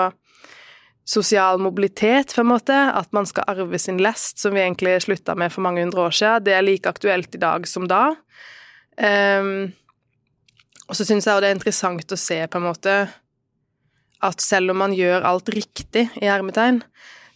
sosial 1.04 1.60
mobilitet, 1.62 2.32
på 2.34 2.42
en 2.42 2.50
måte, 2.50 2.74
at 2.74 3.10
man 3.12 3.26
skal 3.28 3.46
arve 3.52 3.78
sin 3.78 4.00
lest, 4.02 4.38
som 4.40 4.54
vi 4.54 4.62
egentlig 4.64 4.96
slutta 5.04 5.36
med 5.38 5.52
for 5.52 5.66
mange 5.66 5.82
hundre 5.84 6.06
år 6.08 6.14
siden, 6.16 6.46
det 6.46 6.54
er 6.56 6.64
like 6.64 6.90
aktuelt 6.90 7.34
i 7.36 7.42
dag 7.42 7.68
som 7.68 7.88
da. 7.90 8.14
Um, 8.96 9.74
og 10.88 10.96
så 10.96 11.04
syns 11.04 11.28
jeg 11.28 11.42
det 11.42 11.50
er 11.50 11.58
interessant 11.58 12.14
å 12.14 12.20
se, 12.20 12.38
på 12.48 12.60
en 12.60 12.66
måte, 12.66 12.96
at 14.24 14.40
selv 14.40 14.72
om 14.72 14.80
man 14.80 14.96
gjør 14.96 15.26
alt 15.28 15.50
riktig, 15.52 16.08
i 16.20 16.30
hermetegn, 16.30 16.80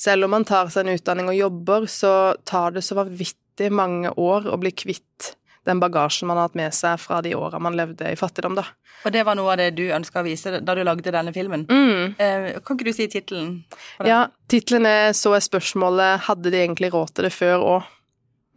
selv 0.01 0.29
om 0.29 0.37
man 0.37 0.47
tar 0.49 0.71
seg 0.73 0.87
en 0.87 0.99
utdanning 0.99 1.31
og 1.33 1.39
jobber, 1.39 1.89
så 1.91 2.13
tar 2.47 2.77
det 2.77 2.85
så 2.87 2.99
vanvittig 2.99 3.73
mange 3.75 4.13
år 4.15 4.47
å 4.51 4.59
bli 4.61 4.73
kvitt 4.73 5.35
den 5.69 5.81
bagasjen 5.83 6.29
man 6.29 6.39
har 6.39 6.49
hatt 6.49 6.57
med 6.57 6.75
seg 6.75 7.01
fra 7.03 7.21
de 7.25 7.35
åra 7.37 7.61
man 7.61 7.77
levde 7.77 8.09
i 8.09 8.17
fattigdom, 8.17 8.57
da. 8.57 8.65
Og 9.05 9.13
det 9.15 9.25
var 9.29 9.37
noe 9.39 9.53
av 9.53 9.61
det 9.61 9.69
du 9.77 9.85
ønska 9.95 10.23
å 10.23 10.27
vise 10.27 10.61
da 10.65 10.75
du 10.75 10.81
lagde 10.87 11.13
denne 11.15 11.35
filmen. 11.35 11.67
Mm. 11.69 12.15
Eh, 12.17 12.49
kan 12.65 12.79
ikke 12.79 12.89
du 12.89 12.95
si 12.97 13.07
tittelen? 13.11 13.53
Ja, 14.07 14.29
tittelen 14.49 14.87
er 14.87 15.13
'Så 15.13 15.35
er 15.37 15.45
spørsmålet 15.45 16.27
hadde 16.27 16.51
de 16.51 16.57
egentlig 16.57 16.93
råd 16.93 17.15
til 17.15 17.25
det 17.25 17.33
før 17.33 17.59
òg'. 17.61 17.85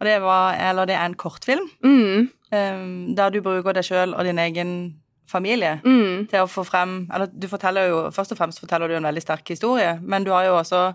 Og 0.00 0.06
det 0.06 0.20
var, 0.22 0.54
eller 0.54 0.86
det 0.86 0.94
er 0.94 1.04
en 1.04 1.14
kortfilm, 1.14 1.68
mm. 1.84 2.30
eh, 2.52 3.14
der 3.14 3.30
du 3.30 3.40
bruker 3.40 3.72
deg 3.72 3.84
sjøl 3.84 4.14
og 4.14 4.24
din 4.24 4.38
egen 4.38 5.02
familie. 5.28 5.80
Mm. 5.84 6.26
Til 6.28 6.40
å 6.40 6.50
få 6.50 6.64
frem 6.64 7.08
Eller 7.12 7.26
du 7.26 7.48
forteller 7.48 7.88
jo 7.88 8.10
Først 8.10 8.32
og 8.32 8.38
fremst 8.38 8.60
forteller 8.60 8.88
du 8.88 8.96
en 8.96 9.08
veldig 9.08 9.22
sterk 9.22 9.48
historie, 9.48 9.98
men 10.02 10.24
du 10.24 10.30
har 10.30 10.44
jo 10.44 10.58
også 10.58 10.94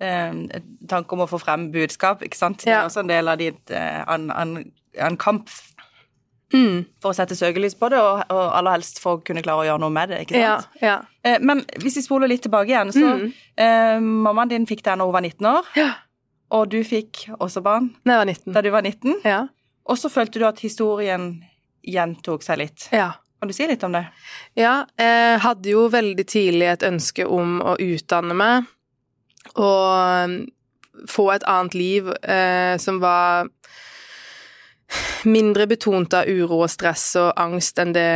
eh, 0.00 0.32
tanke 0.88 1.12
om 1.12 1.20
å 1.24 1.28
få 1.30 1.38
frem 1.40 1.70
budskap, 1.72 2.22
ikke 2.22 2.36
sant? 2.36 2.64
Det 2.64 2.72
er 2.72 2.84
også 2.86 3.00
en 3.00 3.08
del 3.08 3.28
av 3.28 3.38
ditt 3.38 3.70
eh, 3.70 4.04
kamp 5.18 5.48
Mm. 6.54 6.84
for 7.02 7.10
å 7.10 7.14
sette 7.16 7.34
søkelys 7.34 7.74
på 7.74 7.88
det, 7.90 7.98
og, 7.98 8.20
og 8.30 8.52
aller 8.54 8.76
helst 8.76 9.00
for 9.02 9.16
å 9.18 9.22
kunne 9.26 9.42
klare 9.42 9.64
å 9.64 9.66
gjøre 9.66 9.80
noe 9.82 9.90
med 9.90 10.12
det, 10.12 10.20
ikke 10.22 10.38
sant? 10.38 10.68
ja. 10.80 11.00
Eh, 11.26 11.40
men 11.42 11.64
hvis 11.82 11.96
vi 11.98 12.02
spoler 12.04 12.30
litt 12.30 12.44
tilbake 12.46 12.70
igjen, 12.70 12.92
så 12.94 13.16
Mm. 13.16 13.32
eh, 13.58 13.98
Mammaen 14.00 14.48
din 14.52 14.66
fikk 14.66 14.84
deg 14.86 14.96
når 15.00 15.06
hun 15.10 15.12
var 15.16 15.22
19 15.26 15.46
år, 15.50 15.64
Ja. 15.74 15.88
og 16.54 16.68
du 16.70 16.78
fikk 16.84 17.26
også 17.40 17.62
barn 17.66 17.90
Da 18.06 18.12
jeg 18.12 18.18
var 18.22 18.26
19. 18.30 18.52
da 18.54 18.62
du 18.62 18.70
var 18.70 18.82
19. 18.82 19.16
Ja. 19.24 19.40
Og 19.86 19.96
så 19.98 20.08
følte 20.08 20.38
du 20.38 20.44
at 20.46 20.60
historien 20.62 21.42
gjentok 21.86 22.42
seg 22.46 22.58
litt. 22.58 22.88
ja. 22.92 23.12
Kan 23.42 23.48
du 23.48 23.52
si 23.52 23.66
litt 23.66 23.82
om 23.84 23.92
det? 23.92 24.06
Ja, 24.56 24.86
jeg 24.98 25.40
hadde 25.40 25.68
jo 25.68 25.88
veldig 25.90 26.24
tidlig 26.26 26.70
et 26.72 26.80
ønske 26.82 27.26
om 27.28 27.60
å 27.60 27.76
utdanne 27.76 28.34
meg 28.34 28.64
og 29.54 30.26
um, 30.26 30.38
få 31.08 31.30
et 31.34 31.46
annet 31.46 31.76
liv 31.76 32.08
eh, 32.22 32.76
som 32.80 33.00
var 33.02 33.50
mindre 35.26 35.66
betont 35.66 36.14
av 36.14 36.28
uro 36.30 36.62
og 36.62 36.70
stress 36.70 37.08
og 37.20 37.32
angst 37.40 37.78
enn 37.82 37.94
det 37.96 38.10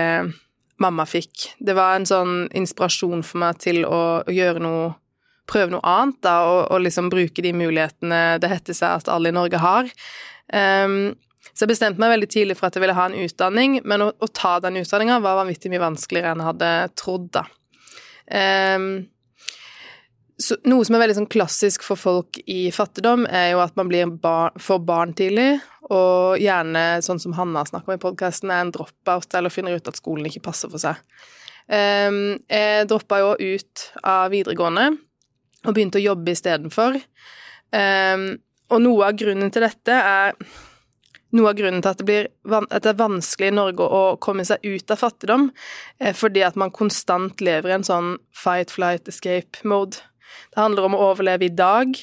mamma 0.80 1.04
fikk. 1.06 1.50
Det 1.58 1.74
var 1.76 1.96
en 1.96 2.08
sånn 2.08 2.34
inspirasjon 2.56 3.24
for 3.26 3.42
meg 3.42 3.58
til 3.60 3.84
å, 3.84 4.22
å 4.24 4.34
gjøre 4.34 4.64
noe 4.64 4.88
Prøve 5.50 5.72
noe 5.72 5.82
annet, 5.82 6.20
da, 6.22 6.44
og, 6.46 6.60
og 6.70 6.84
liksom 6.84 7.08
bruke 7.10 7.42
de 7.42 7.50
mulighetene 7.50 8.36
det 8.38 8.52
heter 8.52 8.76
seg 8.76 9.00
at 9.00 9.08
alle 9.10 9.32
i 9.32 9.34
Norge 9.34 9.58
har. 9.58 9.88
Um, 10.54 11.16
så 11.50 11.64
jeg 11.64 11.72
bestemte 11.72 11.98
meg 11.98 12.12
veldig 12.12 12.28
tidlig 12.30 12.54
for 12.58 12.68
at 12.68 12.76
jeg 12.78 12.84
ville 12.84 12.94
ha 12.94 13.08
en 13.08 13.16
utdanning, 13.18 13.80
men 13.82 14.04
å, 14.04 14.12
å 14.14 14.28
ta 14.30 14.60
den 14.62 14.78
utdanninga 14.78 15.18
var 15.24 15.40
vanvittig 15.40 15.72
mye 15.72 15.82
vanskeligere 15.82 16.36
enn 16.36 16.44
jeg 16.44 16.50
hadde 16.52 16.70
trodd, 17.00 17.26
da. 17.34 17.42
Ehm, 18.30 18.86
så, 20.40 20.56
noe 20.68 20.84
som 20.86 20.96
er 20.96 21.04
veldig 21.04 21.18
sånn 21.20 21.30
klassisk 21.30 21.84
for 21.84 22.00
folk 22.00 22.40
i 22.50 22.70
fattigdom, 22.74 23.26
er 23.26 23.52
jo 23.52 23.60
at 23.64 23.76
man 23.78 23.90
bar 24.22 24.56
får 24.60 24.80
barn 24.86 25.12
tidlig, 25.16 25.60
og 25.90 26.40
gjerne, 26.40 27.02
sånn 27.04 27.20
som 27.22 27.34
Hanna 27.36 27.64
snakker 27.66 27.92
om 27.92 27.98
i 27.98 28.02
podkasten, 28.02 28.52
er 28.52 28.64
en 28.64 28.72
drop-out 28.74 29.34
eller 29.36 29.52
finner 29.52 29.76
ut 29.76 29.90
at 29.90 29.98
skolen 29.98 30.28
ikke 30.30 30.44
passer 30.48 30.70
for 30.72 30.82
seg. 30.82 31.00
Um, 31.70 32.40
jeg 32.50 32.88
droppa 32.90 33.20
jo 33.20 33.34
ut 33.38 33.84
av 34.02 34.32
videregående 34.32 34.88
og 35.66 35.74
begynte 35.76 36.00
å 36.00 36.02
jobbe 36.08 36.32
istedenfor. 36.34 36.98
Um, 37.70 38.26
og 38.70 38.82
noe 38.82 39.06
av 39.10 39.18
grunnen 39.18 39.52
til 39.54 39.66
dette 39.66 39.94
er 39.94 40.34
noe 41.36 41.52
av 41.52 41.58
grunnen 41.58 41.82
til 41.82 41.92
at 41.92 42.00
det, 42.00 42.06
blir, 42.08 42.28
at 42.58 42.82
det 42.82 42.90
er 42.90 42.98
vanskelig 42.98 43.50
i 43.52 43.54
Norge 43.54 43.86
å 43.86 44.02
komme 44.22 44.42
seg 44.46 44.64
ut 44.66 44.90
av 44.90 44.98
fattigdom, 44.98 45.50
er 46.02 46.16
fordi 46.18 46.42
at 46.46 46.58
man 46.58 46.74
konstant 46.74 47.42
lever 47.44 47.70
i 47.70 47.76
en 47.76 47.86
sånn 47.86 48.16
fight, 48.34 48.72
flight, 48.74 49.10
escape-mode. 49.10 50.02
Det 50.50 50.60
handler 50.60 50.88
om 50.88 50.96
å 50.96 51.02
overleve 51.10 51.48
i 51.48 51.54
dag. 51.54 51.94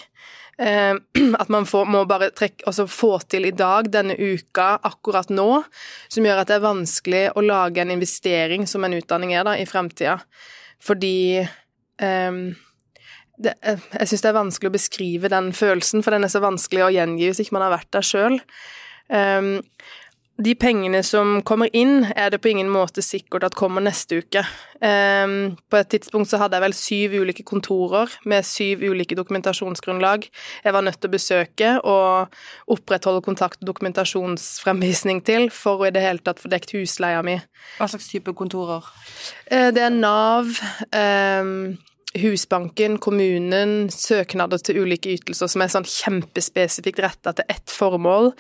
Eh, 0.57 0.93
at 1.41 1.49
man 1.53 1.67
får, 1.69 1.89
må 1.93 2.03
bare 2.09 2.31
trekke, 2.35 2.65
altså 2.69 2.87
få 2.89 3.17
til 3.29 3.49
i 3.49 3.53
dag, 3.55 3.91
denne 3.93 4.17
uka, 4.17 4.75
akkurat 4.89 5.29
nå, 5.33 5.49
som 6.09 6.27
gjør 6.27 6.41
at 6.41 6.51
det 6.51 6.57
er 6.57 6.65
vanskelig 6.65 7.25
å 7.37 7.43
lage 7.45 7.83
en 7.83 7.93
investering, 7.93 8.67
som 8.69 8.87
en 8.87 8.97
utdanning 8.97 9.35
er, 9.35 9.45
da, 9.47 9.57
i 9.57 9.67
fremtida. 9.69 10.17
Fordi 10.83 11.43
um, 12.01 12.41
det, 13.37 13.53
eh, 13.61 13.85
jeg 13.99 14.11
syns 14.11 14.25
det 14.25 14.31
er 14.31 14.39
vanskelig 14.39 14.71
å 14.71 14.77
beskrive 14.77 15.31
den 15.33 15.53
følelsen, 15.55 16.03
for 16.05 16.15
den 16.15 16.25
er 16.25 16.33
så 16.33 16.41
vanskelig 16.43 16.87
å 16.87 16.91
gjengi 16.93 17.29
hvis 17.29 17.43
ikke 17.43 17.57
man 17.57 17.67
har 17.67 17.77
vært 17.77 17.93
der 17.93 18.05
sjøl. 18.05 18.39
Um, 19.07 19.59
de 20.37 20.53
pengene 20.59 20.99
som 21.05 21.39
kommer 21.45 21.71
inn, 21.75 22.05
er 22.13 22.29
det 22.29 22.39
på 22.43 22.51
ingen 22.51 22.69
måte 22.69 23.01
sikkert 23.01 23.47
at 23.47 23.55
kommer 23.57 23.81
neste 23.81 24.19
uke. 24.21 24.43
Um, 24.77 25.55
på 25.71 25.79
et 25.79 25.89
tidspunkt 25.89 26.29
så 26.29 26.37
hadde 26.37 26.57
jeg 26.57 26.65
vel 26.67 26.75
syv 26.77 27.15
ulike 27.23 27.45
kontorer 27.47 28.11
med 28.29 28.45
syv 28.45 28.83
ulike 28.85 29.17
dokumentasjonsgrunnlag 29.17 30.27
jeg 30.29 30.75
var 30.75 30.85
nødt 30.85 30.99
til 31.01 31.09
å 31.09 31.15
besøke 31.15 31.71
og 31.81 32.37
opprettholde 32.75 33.23
kontakt 33.25 33.63
og 33.63 33.71
dokumentasjonsfremvisning 33.71 35.23
til 35.25 35.49
for 35.49 35.81
å 35.81 35.89
i 35.89 35.93
det 35.95 36.05
hele 36.05 36.21
tatt 36.21 36.43
få 36.43 36.51
dekt 36.53 36.75
husleia 36.77 37.23
mi. 37.25 37.39
Hva 37.79 37.89
slags 37.89 38.11
type 38.11 38.37
kontorer? 38.37 38.85
Uh, 39.49 39.71
Det 39.73 39.81
er 39.81 39.93
Nav, 39.93 40.53
ehm, 40.93 41.77
Husbanken, 42.21 42.97
kommunen, 43.03 43.87
søknader 43.93 44.61
til 44.63 44.81
ulike 44.83 45.13
ytelser 45.15 45.49
som 45.51 45.63
er 45.63 45.71
sånn 45.73 45.87
kjempespesifikt 45.87 47.01
retta 47.03 47.33
til 47.37 47.47
ett 47.49 47.71
formål, 47.73 48.31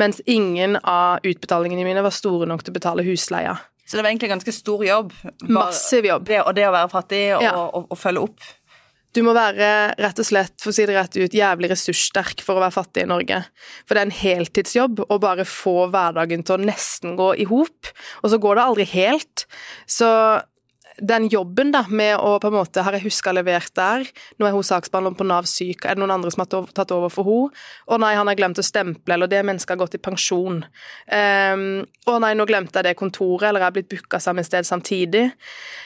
mens 0.00 0.20
ingen 0.26 0.78
av 0.82 1.24
utbetalingene 1.26 1.86
mine 1.86 2.04
var 2.04 2.14
store 2.14 2.48
nok 2.50 2.64
til 2.66 2.74
å 2.74 2.78
betale 2.80 3.06
husleia. 3.06 3.58
Så 3.86 3.96
det 3.98 4.04
var 4.04 4.12
egentlig 4.12 4.30
en 4.30 4.36
ganske 4.38 4.54
stor 4.54 4.84
jobb. 4.86 5.12
Massiv 5.50 6.06
jobb. 6.06 6.28
Det, 6.28 6.42
og 6.46 6.54
det 6.54 6.68
å 6.68 6.74
være 6.76 6.90
fattig 6.92 7.24
og, 7.34 7.42
Ja. 7.42 7.54
og, 7.58 7.88
og 7.90 7.98
følge 7.98 8.22
opp. 8.28 8.50
Du 9.10 9.24
må 9.26 9.32
være 9.34 9.96
rett 9.98 10.20
og 10.22 10.26
slett, 10.28 10.52
for 10.62 10.70
å 10.70 10.74
si 10.76 10.84
det 10.86 10.94
rett 10.94 11.16
ut, 11.18 11.32
jævlig 11.34 11.72
ressurssterk 11.72 12.44
for 12.46 12.54
å 12.54 12.62
være 12.62 12.76
fattig 12.76 13.02
i 13.02 13.08
Norge. 13.10 13.40
For 13.82 13.98
det 13.98 14.04
er 14.04 14.06
en 14.06 14.14
heltidsjobb 14.20 15.02
å 15.10 15.18
bare 15.18 15.42
få 15.42 15.88
hverdagen 15.90 16.44
til 16.46 16.54
å 16.54 16.62
nesten 16.62 17.16
gå 17.18 17.32
i 17.42 17.48
hop, 17.50 17.90
og 18.22 18.30
så 18.30 18.38
går 18.38 18.60
det 18.60 18.66
aldri 18.68 18.86
helt. 18.92 19.46
Så 19.90 20.06
den 21.00 21.28
jobben 21.32 21.72
da, 21.72 21.82
med 21.88 22.18
å 22.20 22.36
på 22.40 22.50
en 22.50 22.56
måte 22.58 22.84
Har 22.84 22.96
jeg 22.96 23.06
huska 23.06 23.32
levert 23.34 23.72
der? 23.76 24.06
Nå 24.38 24.46
er 24.46 24.54
hun 24.54 24.66
saksbehandler 24.66 25.16
på 25.16 25.26
Nav 25.28 25.48
syk. 25.48 25.84
Er 25.84 25.96
det 25.96 26.02
noen 26.02 26.14
andre 26.14 26.32
som 26.32 26.44
har 26.44 26.70
tatt 26.76 26.94
over 26.94 27.12
for 27.12 27.28
henne? 27.28 27.56
Å 27.90 27.98
nei, 28.00 28.12
han 28.18 28.28
har 28.30 28.38
glemt 28.38 28.60
å 28.60 28.64
stemple, 28.64 29.14
eller 29.14 29.30
det 29.30 29.42
mennesket 29.46 29.74
har 29.74 29.80
gått 29.80 29.96
i 29.98 30.02
pensjon. 30.02 30.62
Um, 31.10 31.64
å 32.10 32.16
nei, 32.22 32.32
nå 32.36 32.46
glemte 32.48 32.80
jeg 32.80 32.90
det 32.90 32.96
kontoret, 33.00 33.48
eller 33.48 33.62
jeg 33.62 33.68
har 33.68 33.76
blitt 33.76 33.90
booka 33.92 34.20
samme 34.22 34.44
sted 34.46 34.68
samtidig. 34.68 35.26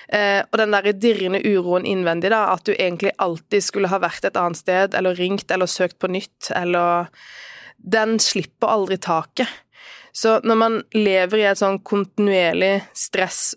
Uh, 0.08 0.42
og 0.50 0.60
den 0.60 0.76
der 0.76 0.92
dirrende 0.92 1.42
uroen 1.44 1.88
innvendig, 1.88 2.32
da, 2.34 2.46
at 2.54 2.64
du 2.66 2.74
egentlig 2.74 3.14
alltid 3.22 3.66
skulle 3.66 3.92
ha 3.92 4.00
vært 4.02 4.28
et 4.28 4.40
annet 4.40 4.60
sted, 4.60 4.96
eller 4.98 5.18
ringt, 5.18 5.50
eller 5.54 5.70
søkt 5.70 6.00
på 6.02 6.10
nytt, 6.12 6.52
eller 6.54 7.10
Den 7.84 8.16
slipper 8.22 8.70
aldri 8.72 8.96
taket. 8.96 9.50
Så 10.14 10.38
når 10.46 10.56
man 10.56 10.76
lever 10.94 11.42
i 11.42 11.46
et 11.50 11.58
sånn 11.58 11.80
kontinuerlig 11.84 12.78
stress 12.96 13.52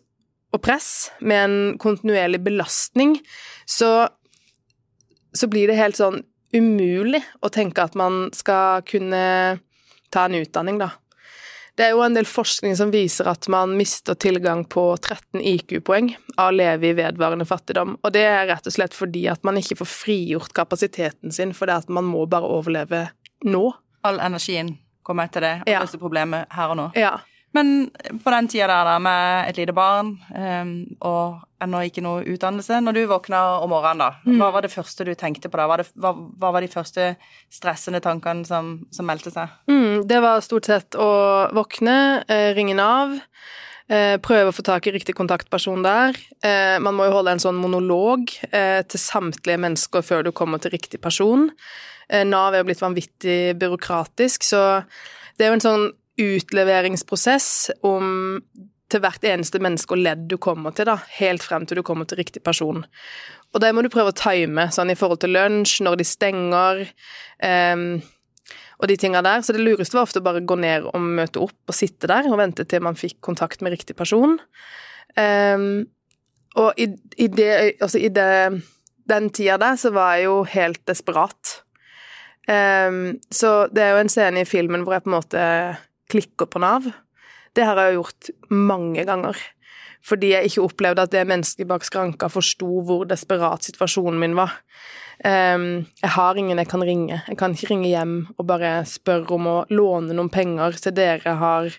og 0.57 0.63
press, 0.65 1.09
med 1.21 1.43
en 1.45 1.57
kontinuerlig 1.81 2.41
belastning, 2.45 3.17
så, 3.69 4.07
så 5.33 5.49
blir 5.51 5.69
det 5.71 5.79
helt 5.79 5.99
sånn 5.99 6.23
umulig 6.55 7.21
å 7.43 7.49
tenke 7.53 7.83
at 7.83 7.95
man 7.99 8.29
skal 8.35 8.81
kunne 8.87 9.59
ta 10.13 10.25
en 10.27 10.37
utdanning, 10.39 10.79
da. 10.81 10.93
Det 11.77 11.85
er 11.85 11.91
jo 11.93 12.01
en 12.01 12.15
del 12.15 12.25
forskning 12.25 12.73
som 12.79 12.89
viser 12.89 13.27
at 13.29 13.45
man 13.53 13.75
mister 13.77 14.15
tilgang 14.17 14.63
på 14.65 14.87
13 14.97 15.43
IQ-poeng 15.45 16.07
av 16.39 16.47
å 16.49 16.55
leve 16.55 16.89
i 16.89 16.95
vedvarende 16.97 17.45
fattigdom, 17.45 17.99
og 18.01 18.15
det 18.15 18.23
er 18.25 18.47
rett 18.49 18.65
og 18.65 18.73
slett 18.73 18.95
fordi 18.97 19.27
at 19.29 19.43
man 19.45 19.59
ikke 19.61 19.77
får 19.83 19.91
frigjort 19.91 20.55
kapasiteten 20.57 21.35
sin 21.35 21.53
fordi 21.53 21.75
at 21.75 21.91
man 21.93 22.07
må 22.09 22.23
bare 22.31 22.49
overleve 22.49 23.03
nå. 23.45 23.61
All 24.07 24.17
energien 24.25 24.73
kommer 25.05 25.29
etter 25.29 25.45
det, 25.45 25.53
og 25.67 25.69
Ja. 25.69 25.83
løser 25.85 26.01
problemet 26.01 26.49
her 26.57 26.73
og 26.73 26.79
nå. 26.81 26.87
Ja. 26.97 27.19
Men 27.57 27.73
på 28.21 28.29
den 28.33 28.47
tida 28.51 28.67
der 28.69 28.85
da, 28.91 28.95
med 29.01 29.49
et 29.49 29.57
lite 29.57 29.73
barn 29.73 30.13
um, 30.29 30.71
og 31.01 31.39
ennå 31.63 31.79
ikke 31.87 32.03
noe 32.05 32.21
utdannelse, 32.29 32.77
når 32.85 32.93
du 32.93 32.99
våkna 33.09 33.39
om 33.63 33.71
morgenen, 33.73 34.03
da, 34.03 34.09
Mm. 34.27 34.37
hva 34.37 34.51
var 34.53 34.61
det 34.61 34.69
første 34.75 35.05
du 35.07 35.13
tenkte 35.17 35.49
på 35.49 35.57
da? 35.57 35.65
Hva, 35.71 35.77
det, 35.81 35.87
hva, 35.97 36.11
hva 36.37 36.51
var 36.53 36.61
de 36.61 36.69
første 36.69 37.07
stressende 37.49 38.01
tankene 38.05 38.45
som, 38.45 38.75
som 38.93 39.07
meldte 39.09 39.31
seg? 39.33 39.49
Mm, 39.71 40.03
det 40.09 40.19
var 40.21 40.43
stort 40.45 40.69
sett 40.69 40.97
å 41.01 41.07
våkne, 41.57 41.95
eh, 42.29 42.51
ringe 42.53 42.75
Nav, 42.77 43.15
eh, 43.89 44.17
prøve 44.21 44.51
å 44.51 44.55
få 44.55 44.61
tak 44.69 44.85
i 44.85 44.93
riktig 44.99 45.15
kontaktperson 45.17 45.81
der. 45.87 46.13
Eh, 46.45 46.77
man 46.83 46.93
må 46.93 47.07
jo 47.09 47.15
holde 47.17 47.33
en 47.33 47.41
sånn 47.41 47.57
monolog 47.57 48.29
eh, 48.51 48.83
til 48.85 49.01
samtlige 49.01 49.57
mennesker 49.65 50.05
før 50.05 50.27
du 50.27 50.31
kommer 50.35 50.61
til 50.61 50.75
riktig 50.77 51.01
person. 51.01 51.49
Eh, 52.09 52.21
Nav 52.27 52.53
er 52.53 52.61
jo 52.61 52.69
blitt 52.69 52.83
vanvittig 52.85 53.55
byråkratisk, 53.57 54.45
så 54.45 54.83
det 55.39 55.47
er 55.47 55.55
jo 55.55 55.57
en 55.57 55.65
sånn 55.71 55.87
utleveringsprosess 56.17 57.69
om 57.85 58.49
til 58.91 59.03
hvert 59.03 59.25
eneste 59.27 59.59
menneske 59.63 59.95
og 59.95 60.03
ledd 60.03 60.27
du 60.31 60.37
kommer 60.41 60.75
til, 60.75 60.87
da, 60.87 60.97
helt 61.17 61.43
frem 61.43 61.65
til 61.67 61.81
du 61.81 61.85
kommer 61.85 62.07
til 62.07 62.21
riktig 62.21 62.43
person. 62.45 62.85
Og 63.53 63.63
det 63.63 63.73
må 63.75 63.83
du 63.83 63.91
prøve 63.91 64.13
å 64.13 64.17
time, 64.17 64.69
sånn 64.71 64.93
i 64.93 64.97
forhold 64.97 65.21
til 65.23 65.35
lunsj, 65.35 65.81
når 65.83 65.99
de 65.99 66.07
stenger, 66.07 66.85
um, 67.43 67.89
og 68.77 68.89
de 68.91 68.97
tinga 68.99 69.23
der. 69.25 69.43
Så 69.43 69.55
det 69.55 69.63
lureste 69.63 69.97
var 69.97 70.07
ofte 70.07 70.21
å 70.21 70.25
bare 70.27 70.45
gå 70.45 70.57
ned 70.59 70.87
og 70.91 71.03
møte 71.03 71.41
opp 71.43 71.71
og 71.71 71.75
sitte 71.75 72.09
der 72.09 72.29
og 72.29 72.39
vente 72.39 72.67
til 72.69 72.83
man 72.85 72.99
fikk 72.99 73.19
kontakt 73.25 73.63
med 73.65 73.75
riktig 73.75 73.97
person. 73.99 74.37
Um, 75.17 75.87
og 76.57 76.79
i, 76.79 76.89
i, 77.17 77.27
det, 77.27 77.51
altså 77.83 77.99
i 78.01 78.11
det, 78.13 78.29
den 79.09 79.31
tida 79.35 79.57
der 79.61 79.79
så 79.79 79.91
var 79.95 80.15
jeg 80.15 80.29
jo 80.29 80.41
helt 80.53 80.83
desperat. 80.89 81.57
Um, 82.47 83.17
så 83.33 83.67
det 83.73 83.83
er 83.83 83.95
jo 83.95 84.05
en 84.05 84.13
scene 84.13 84.45
i 84.45 84.47
filmen 84.47 84.85
hvor 84.85 84.95
jeg 84.95 85.03
på 85.03 85.11
en 85.11 85.17
måte 85.17 85.43
klikker 86.11 86.49
på 86.49 86.61
Nav. 86.63 86.89
Det 87.55 87.65
har 87.65 87.79
jeg 87.81 87.97
gjort 87.97 88.29
mange 88.53 89.05
ganger. 89.07 89.39
Fordi 90.07 90.31
jeg 90.31 90.49
ikke 90.49 90.63
opplevde 90.67 91.03
at 91.03 91.11
det 91.11 91.25
mennesket 91.27 91.67
bak 91.67 91.83
skranka 91.85 92.29
forsto 92.31 92.81
hvor 92.85 93.07
desperat 93.09 93.65
situasjonen 93.67 94.19
min 94.21 94.37
var. 94.37 94.53
Ehm, 95.25 95.87
jeg 96.03 96.13
har 96.13 96.37
ingen 96.37 96.61
jeg 96.61 96.69
kan 96.69 96.83
ringe. 96.85 97.21
Jeg 97.27 97.37
kan 97.39 97.55
ikke 97.55 97.71
ringe 97.73 97.89
hjem 97.89 98.17
og 98.37 98.45
bare 98.47 98.85
spørre 98.87 99.35
om 99.35 99.49
å 99.49 99.57
låne 99.73 100.15
noen 100.15 100.31
penger 100.31 100.77
til 100.81 100.95
dere 100.97 101.37
har 101.41 101.71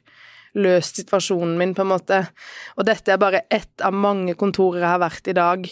løst 0.59 0.99
situasjonen 0.99 1.57
min, 1.61 1.75
på 1.77 1.85
en 1.85 1.93
måte. 1.93 2.21
Og 2.77 2.89
dette 2.89 3.15
er 3.15 3.21
bare 3.21 3.45
ett 3.51 3.85
av 3.85 3.95
mange 3.95 4.35
kontorer 4.39 4.83
jeg 4.83 4.91
har 4.91 5.05
vært 5.05 5.31
i 5.31 5.37
dag 5.37 5.71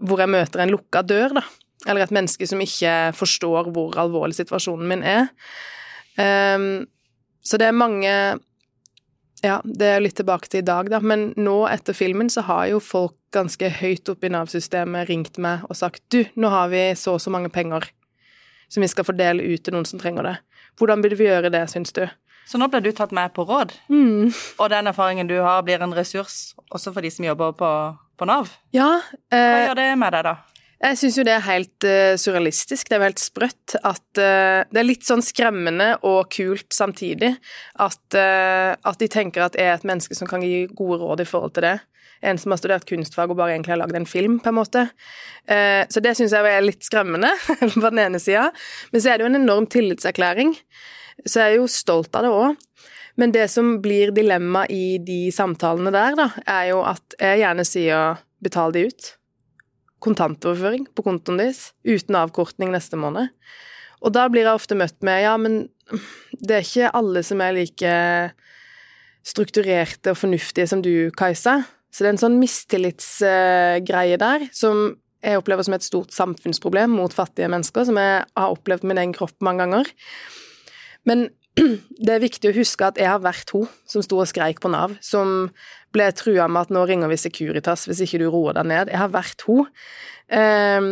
hvor 0.00 0.20
jeg 0.20 0.32
møter 0.32 0.62
en 0.62 0.72
lukka 0.72 1.02
dør, 1.04 1.40
da. 1.40 1.44
Eller 1.88 2.04
et 2.04 2.12
menneske 2.12 2.46
som 2.48 2.60
ikke 2.60 3.12
forstår 3.16 3.70
hvor 3.72 3.96
alvorlig 4.00 4.36
situasjonen 4.36 4.88
min 4.88 5.04
er. 5.06 5.30
Um, 6.20 6.84
så 7.42 7.58
det 7.60 7.66
er 7.70 7.76
mange 7.76 8.12
Ja, 9.42 9.60
det 9.64 9.86
er 9.88 10.02
litt 10.04 10.18
tilbake 10.18 10.50
til 10.52 10.60
i 10.60 10.66
dag, 10.68 10.90
da, 10.92 10.98
men 11.00 11.30
nå 11.40 11.62
etter 11.72 11.96
filmen 11.96 12.28
så 12.28 12.42
har 12.44 12.66
jo 12.68 12.80
folk 12.84 13.14
ganske 13.32 13.70
høyt 13.78 14.08
oppe 14.12 14.28
i 14.28 14.32
Nav-systemet 14.34 15.08
ringt 15.08 15.38
meg 15.40 15.62
og 15.70 15.78
sagt 15.78 16.02
du, 16.12 16.26
nå 16.36 16.50
har 16.52 16.68
vi 16.68 16.82
så 16.98 17.14
og 17.16 17.22
så 17.24 17.32
mange 17.32 17.48
penger 17.48 17.86
som 18.68 18.84
vi 18.84 18.90
skal 18.92 19.06
fordele 19.08 19.40
ut 19.54 19.62
til 19.64 19.72
noen 19.74 19.86
som 19.88 19.98
trenger 20.02 20.26
det. 20.28 20.34
Hvordan 20.78 21.00
burde 21.02 21.16
vi 21.16 21.24
gjøre 21.30 21.48
det, 21.50 21.62
syns 21.72 21.94
du? 21.96 22.04
Så 22.50 22.58
nå 22.60 22.68
ble 22.68 22.82
du 22.84 22.90
tatt 22.92 23.12
med 23.16 23.32
på 23.32 23.44
råd, 23.48 23.72
Mm. 23.88 24.28
og 24.58 24.70
den 24.70 24.86
erfaringen 24.90 25.26
du 25.30 25.38
har, 25.40 25.62
blir 25.62 25.80
en 25.82 25.94
ressurs 25.96 26.52
også 26.70 26.92
for 26.92 27.00
de 27.00 27.10
som 27.10 27.24
jobber 27.24 27.52
på, 27.56 27.70
på 28.18 28.28
Nav. 28.28 28.52
Ja, 28.76 29.00
Hva 29.30 29.40
eh, 29.40 29.66
gjør 29.68 29.78
det 29.80 29.88
med 29.98 30.12
deg, 30.18 30.24
da? 30.28 30.36
Jeg 30.80 30.96
syns 30.96 31.18
jo 31.18 31.24
det 31.28 31.32
er 31.34 31.42
helt 31.44 31.84
uh, 31.84 32.14
surrealistisk, 32.16 32.88
det 32.88 32.96
er 32.96 33.02
jo 33.02 33.08
helt 33.10 33.20
sprøtt 33.20 33.74
at 33.76 34.04
uh, 34.16 34.64
Det 34.64 34.80
er 34.80 34.86
litt 34.86 35.04
sånn 35.04 35.20
skremmende 35.24 35.90
og 36.08 36.30
kult 36.32 36.72
samtidig 36.72 37.34
at, 37.76 38.00
uh, 38.16 38.72
at 38.72 39.02
de 39.02 39.08
tenker 39.12 39.44
at 39.44 39.58
jeg 39.60 39.68
er 39.68 39.76
et 39.76 39.84
menneske 39.88 40.16
som 40.16 40.30
kan 40.30 40.40
gi 40.44 40.64
gode 40.72 41.02
råd 41.02 41.20
i 41.20 41.28
forhold 41.28 41.52
til 41.58 41.66
det. 41.68 41.74
En 42.24 42.40
som 42.40 42.52
har 42.52 42.62
studert 42.62 42.88
kunstfag 42.88 43.32
og 43.32 43.36
bare 43.36 43.58
egentlig 43.58 43.74
har 43.74 43.82
lagd 43.82 43.96
en 43.96 44.08
film, 44.08 44.38
på 44.40 44.50
en 44.52 44.58
måte. 44.58 44.82
Så 45.88 46.02
det 46.04 46.10
syns 46.18 46.34
jeg 46.36 46.44
er 46.44 46.60
litt 46.60 46.84
skremmende, 46.84 47.30
på 47.80 47.86
den 47.86 48.00
ene 48.02 48.20
sida. 48.20 48.50
Men 48.92 49.00
så 49.00 49.08
er 49.08 49.16
det 49.16 49.24
jo 49.24 49.30
en 49.30 49.38
enorm 49.38 49.68
tillitserklæring, 49.72 50.52
så 51.24 51.40
jeg 51.40 51.54
er 51.54 51.56
jo 51.62 51.70
stolt 51.72 52.12
av 52.20 52.26
det 52.26 52.34
òg. 52.36 52.84
Men 53.16 53.32
det 53.32 53.46
som 53.48 53.78
blir 53.80 54.12
dilemma 54.12 54.66
i 54.68 54.98
de 55.00 55.22
samtalene 55.32 55.94
der, 55.96 56.18
da, 56.20 56.28
er 56.44 56.68
jo 56.74 56.84
at 56.92 57.16
jeg 57.16 57.40
gjerne 57.40 57.66
sier 57.72 58.20
betal 58.44 58.76
de 58.76 58.84
ut 58.90 59.14
kontantoverføring 60.04 60.86
på 60.96 61.04
kontoen 61.06 61.40
deres 61.40 61.70
uten 61.86 62.16
avkortning 62.18 62.72
neste 62.72 62.98
måned. 63.00 63.30
Og 64.00 64.14
da 64.16 64.26
blir 64.32 64.46
jeg 64.46 64.56
ofte 64.56 64.78
møtt 64.78 64.96
med 65.04 65.22
ja, 65.24 65.34
men 65.40 65.66
det 66.40 66.56
er 66.56 66.64
ikke 66.64 66.94
alle 66.96 67.22
som 67.26 67.42
er 67.44 67.56
like 67.58 67.92
strukturerte 69.26 70.14
og 70.14 70.20
fornuftige 70.20 70.68
som 70.70 70.82
du, 70.84 71.10
Kajsa. 71.16 71.60
Så 71.90 72.04
det 72.04 72.08
er 72.08 72.14
en 72.14 72.22
sånn 72.22 72.40
mistillitsgreie 72.40 74.18
der 74.20 74.46
som 74.56 74.94
jeg 75.20 75.36
opplever 75.36 75.66
som 75.66 75.76
et 75.76 75.84
stort 75.84 76.14
samfunnsproblem 76.16 76.94
mot 76.96 77.12
fattige 77.12 77.50
mennesker, 77.52 77.84
som 77.84 77.98
jeg 78.00 78.22
har 78.24 78.54
opplevd 78.54 78.86
med 78.88 78.96
den 78.96 79.12
kropp 79.16 79.36
mange 79.44 79.66
ganger. 79.66 79.90
Men 81.08 81.28
det 82.04 82.14
er 82.14 82.22
viktig 82.22 82.50
å 82.50 82.56
huske 82.56 82.86
at 82.86 83.00
jeg 83.00 83.10
har 83.10 83.20
vært 83.20 83.52
hun 83.52 83.68
som 83.88 84.04
sto 84.06 84.20
og 84.22 84.30
skreik 84.30 84.62
på 84.62 84.70
Nav, 84.72 84.96
som 85.04 85.50
ble 85.94 86.08
trua 86.14 86.46
med 86.50 86.68
at 86.68 86.74
nå 86.74 86.84
ringer 86.88 87.10
vi 87.10 87.18
Securitas 87.20 87.86
hvis 87.88 88.02
ikke 88.04 88.22
du 88.22 88.28
roer 88.30 88.56
deg 88.58 88.68
ned. 88.70 88.92
Jeg 88.92 89.00
har 89.00 89.12
vært 89.14 89.44
hun. 89.48 89.68
Um, 90.30 90.90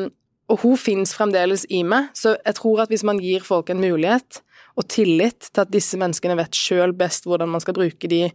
og 0.49 0.63
hun 0.65 0.79
fins 0.81 1.13
fremdeles 1.17 1.67
i 1.75 1.83
meg, 1.85 2.09
så 2.17 2.35
jeg 2.39 2.57
tror 2.57 2.85
at 2.85 2.93
hvis 2.93 3.05
man 3.07 3.21
gir 3.21 3.45
folk 3.45 3.69
en 3.71 3.83
mulighet 3.83 4.41
og 4.79 4.87
tillit 4.89 5.51
til 5.51 5.65
at 5.65 5.73
disse 5.75 5.99
menneskene 6.01 6.39
vet 6.39 6.57
sjøl 6.57 6.95
best 6.97 7.29
hvordan 7.29 7.51
man 7.53 7.63
skal 7.63 7.77
bruke 7.77 8.09
de 8.11 8.29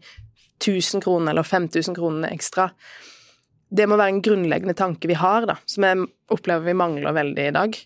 1000 0.61 1.01
kronene 1.03 1.33
eller 1.33 1.47
5000 1.47 1.97
kronene 1.97 2.29
ekstra, 2.35 2.69
det 3.73 3.87
må 3.89 3.97
være 3.97 4.13
en 4.13 4.21
grunnleggende 4.23 4.75
tanke 4.77 5.09
vi 5.09 5.17
har, 5.17 5.47
da, 5.49 5.57
som 5.65 5.87
jeg 5.87 6.05
opplever 6.33 6.67
vi 6.67 6.77
mangler 6.77 7.15
veldig 7.15 7.47
i 7.49 7.55
dag. 7.55 7.79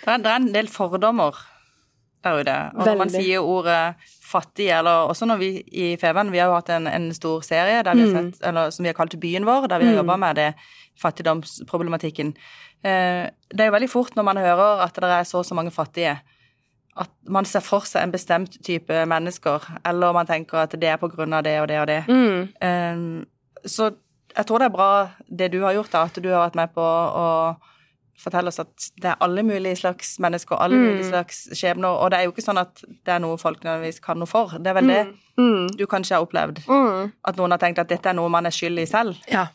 Det 0.00 0.10
er, 0.10 0.22
det 0.24 0.32
er 0.32 0.40
en 0.40 0.52
del 0.56 0.70
fordommer 0.72 1.38
der 2.24 2.40
ute. 2.40 2.56
Og 2.74 2.88
når 2.88 2.98
man 3.04 3.12
sier 3.12 3.44
ordet 3.46 4.10
fattig, 4.30 4.68
eller 4.70 5.08
også 5.10 5.26
når 5.26 5.38
vi 5.42 5.48
i 5.74 5.96
Feven, 6.00 6.30
vi 6.32 6.38
har 6.38 6.46
jo 6.52 6.54
hatt 6.58 6.70
en, 6.76 6.86
en 6.86 7.08
stor 7.16 7.42
serie 7.46 7.82
vi 7.82 7.90
har 7.90 7.96
Mm. 8.14 8.32
eller, 8.46 8.70
som 8.70 8.84
vi 8.86 8.88
har 8.92 8.94
kalt 8.98 9.18
Byen 9.20 9.44
vår, 9.48 9.66
der 9.68 9.78
vi 9.82 9.86
har 9.90 9.96
Mm. 9.96 10.00
jobba 10.04 10.16
med 10.22 10.36
det 10.36 10.54
fattigdomsproblematikken. 11.00 12.34
Eh, 12.84 13.30
det 13.50 13.60
er 13.60 13.66
jo 13.70 13.76
veldig 13.76 13.90
fort 13.90 14.14
når 14.16 14.24
man 14.24 14.36
hører 14.40 14.84
at 14.86 14.94
det 14.94 15.10
er 15.10 15.24
så 15.28 15.38
og 15.38 15.44
så 15.48 15.54
mange 15.54 15.70
fattige, 15.70 16.18
at 17.00 17.10
man 17.28 17.44
ser 17.44 17.60
for 17.64 17.80
seg 17.86 18.02
en 18.02 18.12
bestemt 18.12 18.56
type 18.64 19.04
mennesker, 19.06 19.60
eller 19.86 20.12
man 20.12 20.26
tenker 20.26 20.58
at 20.64 20.72
det 20.80 20.88
er 20.88 20.96
på 21.00 21.08
grunn 21.12 21.32
av 21.36 21.44
det 21.44 21.58
og 21.60 21.68
det 21.68 21.80
og 21.80 21.86
det. 21.86 22.04
Mm. 22.08 22.48
Eh, 22.60 23.24
så 23.66 23.90
jeg 24.36 24.46
tror 24.46 24.58
det 24.58 24.66
er 24.70 24.76
bra 24.76 24.90
det 25.28 25.50
du 25.52 25.60
har 25.62 25.74
gjort, 25.74 25.90
da, 25.92 26.02
at 26.06 26.14
du 26.22 26.28
har 26.30 26.48
vært 26.48 26.54
med 26.56 26.74
på 26.74 26.80
å 26.82 27.56
fortelle 28.20 28.48
oss 28.52 28.60
at 28.62 28.90
det 29.00 29.10
er 29.10 29.16
alle 29.24 29.42
mulige 29.42 29.76
slags 29.80 30.18
mennesker, 30.20 30.56
alle 30.60 30.76
Mm. 30.76 30.84
mulige 30.86 31.08
slags 31.10 31.48
skjebner, 31.56 31.88
og 31.88 32.10
det 32.10 32.18
er 32.20 32.24
jo 32.28 32.32
ikke 32.32 32.44
sånn 32.44 32.60
at 32.60 32.82
det 33.04 33.14
er 33.14 33.18
noe 33.24 33.36
folk 33.40 33.62
nødvendigvis 33.64 34.00
kan 34.04 34.18
noe 34.20 34.26
for. 34.30 34.52
Det 34.58 34.66
er 34.66 34.74
vel 34.80 34.86
det 34.86 35.06
Mm. 35.38 35.68
du 35.76 35.86
kanskje 35.86 36.14
har 36.16 36.26
opplevd, 36.26 36.64
Mm. 36.66 37.12
at 37.24 37.36
noen 37.36 37.50
har 37.50 37.58
tenkt 37.58 37.78
at 37.78 37.88
dette 37.88 38.06
er 38.06 38.12
noe 38.14 38.28
man 38.28 38.46
er 38.46 38.50
skyld 38.50 38.78
i 38.78 38.84
selv. 38.86 39.16
Ja. 39.28 39.48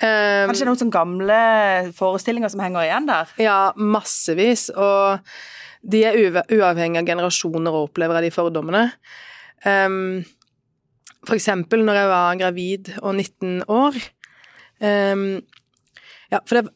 Um, 0.00 0.46
Kanskje 0.50 0.58
det 0.64 0.66
noen 0.68 0.78
sånne 0.78 0.92
gamle 0.94 1.92
forestillinger 1.92 2.50
som 2.50 2.60
henger 2.60 2.84
igjen 2.86 3.06
der. 3.06 3.26
Ja, 3.38 3.72
massevis. 3.76 4.70
Og 4.70 5.18
de 5.88 6.04
er 6.04 6.12
uavhengig 6.14 6.98
av 6.98 7.04
generasjoner 7.06 7.72
og 7.74 7.88
opplever 7.90 8.14
av 8.16 8.22
de 8.22 8.30
fordommene. 8.30 8.92
Um, 9.66 10.24
for 11.26 11.34
eksempel 11.34 11.82
når 11.84 11.94
jeg 11.98 12.08
var 12.08 12.36
gravid 12.36 12.92
og 13.02 13.14
19 13.16 13.64
år. 13.68 13.94
Um, 14.80 15.42
ja, 16.30 16.38
for 16.46 16.60
det, 16.62 16.68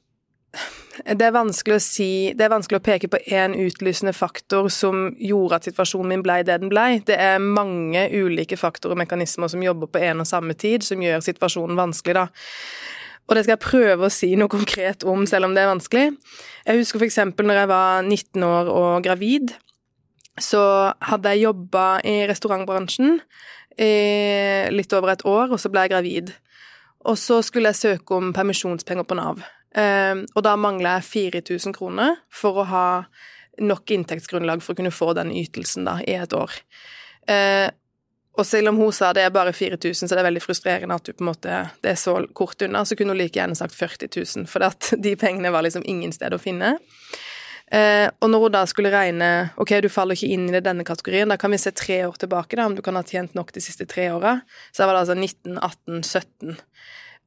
det 1.00 1.24
er 1.24 1.34
vanskelig 1.34 1.76
å 1.78 1.82
si 1.82 2.10
Det 2.36 2.44
er 2.44 2.52
vanskelig 2.52 2.80
å 2.80 2.84
peke 2.84 3.08
på 3.08 3.20
én 3.32 3.54
utlysende 3.56 4.12
faktor 4.16 4.68
som 4.72 5.10
gjorde 5.16 5.58
at 5.58 5.68
situasjonen 5.68 6.10
min 6.12 6.24
ble 6.24 6.42
det 6.44 6.58
den 6.60 6.72
ble. 6.72 7.00
Det 7.08 7.16
er 7.16 7.42
mange 7.42 8.04
ulike 8.12 8.58
faktorer 8.60 8.96
og 8.96 9.00
mekanismer 9.00 9.48
som 9.48 9.64
jobber 9.64 9.88
på 9.92 10.02
en 10.04 10.20
og 10.24 10.28
samme 10.28 10.56
tid, 10.58 10.84
som 10.84 11.02
gjør 11.02 11.24
situasjonen 11.24 11.78
vanskelig, 11.78 12.18
da. 12.20 12.26
Og 13.28 13.36
det 13.36 13.44
skal 13.46 13.54
jeg 13.54 13.64
prøve 13.64 14.08
å 14.08 14.12
si 14.12 14.32
noe 14.36 14.50
konkret 14.52 15.06
om, 15.08 15.24
selv 15.30 15.48
om 15.48 15.54
det 15.56 15.62
er 15.62 15.70
vanskelig. 15.70 16.06
Jeg 16.66 16.82
husker 16.82 17.06
eksempel 17.06 17.48
når 17.48 17.62
jeg 17.62 17.70
var 17.70 18.02
19 18.02 18.46
år 18.48 18.70
og 18.74 19.06
gravid, 19.06 19.54
så 20.40 20.62
hadde 21.00 21.32
jeg 21.32 21.46
jobba 21.46 21.86
i 22.08 22.18
restaurantbransjen 22.28 23.18
i 23.80 23.92
litt 24.74 24.92
over 24.96 25.14
et 25.14 25.24
år, 25.28 25.54
og 25.54 25.60
så 25.60 25.70
ble 25.72 25.86
jeg 25.86 25.94
gravid. 25.94 26.36
Og 27.08 27.18
så 27.18 27.40
skulle 27.46 27.72
jeg 27.72 27.80
søke 27.80 28.18
om 28.18 28.34
permisjonspenger 28.36 29.06
på 29.08 29.16
Nav. 29.18 29.42
Eh, 29.74 30.24
og 30.34 30.42
da 30.44 30.56
mangler 30.60 30.98
jeg 30.98 31.36
4000 31.42 31.76
kroner 31.76 32.18
for 32.32 32.62
å 32.62 32.68
ha 32.68 32.88
nok 33.60 33.92
inntektsgrunnlag 33.92 34.62
for 34.64 34.74
å 34.74 34.80
kunne 34.80 34.94
få 34.94 35.12
den 35.18 35.32
ytelsen 35.34 35.88
da, 35.88 35.98
i 36.04 36.16
et 36.16 36.34
år. 36.36 36.52
Eh, 37.30 37.68
og 38.32 38.46
selv 38.48 38.72
om 38.72 38.78
hun 38.80 38.92
sa 38.96 39.10
det 39.12 39.26
er 39.26 39.34
bare 39.34 39.52
4000, 39.52 40.08
så 40.08 40.14
det 40.14 40.22
er 40.22 40.30
veldig 40.30 40.42
frustrerende 40.44 40.96
at 40.96 41.04
du 41.04 41.12
på 41.12 41.24
en 41.24 41.28
måte, 41.28 41.58
det 41.84 41.92
er 41.92 42.00
så 42.00 42.16
kort 42.32 42.64
unna, 42.64 42.84
så 42.88 42.96
kunne 42.96 43.12
hun 43.12 43.20
like 43.20 43.36
gjerne 43.36 43.56
sagt 43.58 43.76
40 43.76 44.08
000, 44.08 44.48
for 44.48 44.64
at 44.64 44.94
de 45.04 45.12
pengene 45.20 45.52
var 45.52 45.66
liksom 45.66 45.84
ingen 45.88 46.14
sted 46.16 46.32
å 46.32 46.40
finne. 46.40 46.78
Eh, 47.72 48.08
og 48.20 48.28
når 48.28 48.46
hun 48.46 48.54
da 48.56 48.62
skulle 48.68 48.92
regne 48.92 49.28
ok, 49.60 49.78
du 49.80 49.88
faller 49.92 50.16
ikke 50.16 50.32
inn 50.34 50.48
i 50.52 50.64
denne 50.64 50.84
kategorien, 50.84 51.30
da 51.32 51.38
kan 51.40 51.52
vi 51.52 51.60
se 51.60 51.72
tre 51.76 52.02
år 52.08 52.16
tilbake, 52.20 52.56
da, 52.56 52.66
om 52.68 52.76
du 52.76 52.82
kan 52.84 52.96
ha 52.96 53.04
tjent 53.04 53.36
nok 53.36 53.52
de 53.52 53.64
siste 53.64 53.88
tre 53.88 54.10
åra. 54.12 54.38
Så 54.72 54.82
da 54.82 54.88
var 54.88 54.98
det 54.98 55.04
altså 55.06 55.16
19, 55.16 55.60
18, 55.60 56.02
17. 56.02 56.58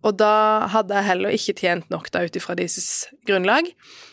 Og 0.05 0.17
da 0.19 0.67
hadde 0.69 0.93
jeg 0.93 1.07
heller 1.07 1.33
ikke 1.33 1.55
tjent 1.57 1.89
nok 1.89 2.11
da 2.13 2.21
ut 2.25 2.37
ifra 2.37 2.55
deres 2.57 3.07
grunnlag. 3.25 3.71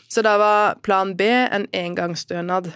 Så 0.08 0.24
da 0.24 0.36
var 0.40 0.78
plan 0.84 1.14
B 1.16 1.26
en 1.28 1.66
engangsstønad. 1.76 2.72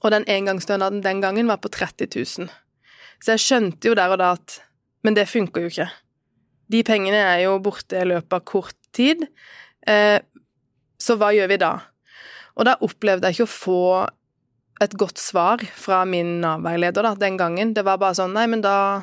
Og 0.00 0.14
den 0.14 0.26
engangsstønaden 0.30 1.02
den 1.04 1.20
gangen 1.22 1.50
var 1.50 1.60
på 1.62 1.70
30 1.72 2.08
000. 2.14 2.50
Så 3.20 3.34
jeg 3.34 3.44
skjønte 3.44 3.90
jo 3.90 3.96
der 3.98 4.14
og 4.14 4.20
da 4.22 4.34
at 4.38 4.60
Men 5.02 5.14
det 5.16 5.30
funker 5.32 5.62
jo 5.64 5.68
ikke. 5.70 5.88
De 6.68 6.82
pengene 6.84 7.16
er 7.16 7.38
jo 7.46 7.54
borte 7.64 7.96
i 7.96 8.04
løpet 8.04 8.34
av 8.36 8.42
kort 8.44 8.76
tid. 8.92 9.22
Eh, 9.88 10.20
så 11.00 11.16
hva 11.16 11.30
gjør 11.32 11.48
vi 11.48 11.56
da? 11.56 11.70
Og 12.60 12.68
da 12.68 12.74
opplevde 12.84 13.30
jeg 13.30 13.38
ikke 13.38 13.46
å 13.48 13.54
få 13.54 13.84
et 14.84 14.92
godt 15.00 15.16
svar 15.16 15.64
fra 15.72 16.02
min 16.04 16.36
Nav-veileder 16.42 17.14
den 17.16 17.38
gangen. 17.40 17.72
Det 17.72 17.84
var 17.88 17.96
bare 17.96 18.18
sånn 18.18 18.36
Nei, 18.36 18.44
men 18.44 18.60
da 18.60 19.02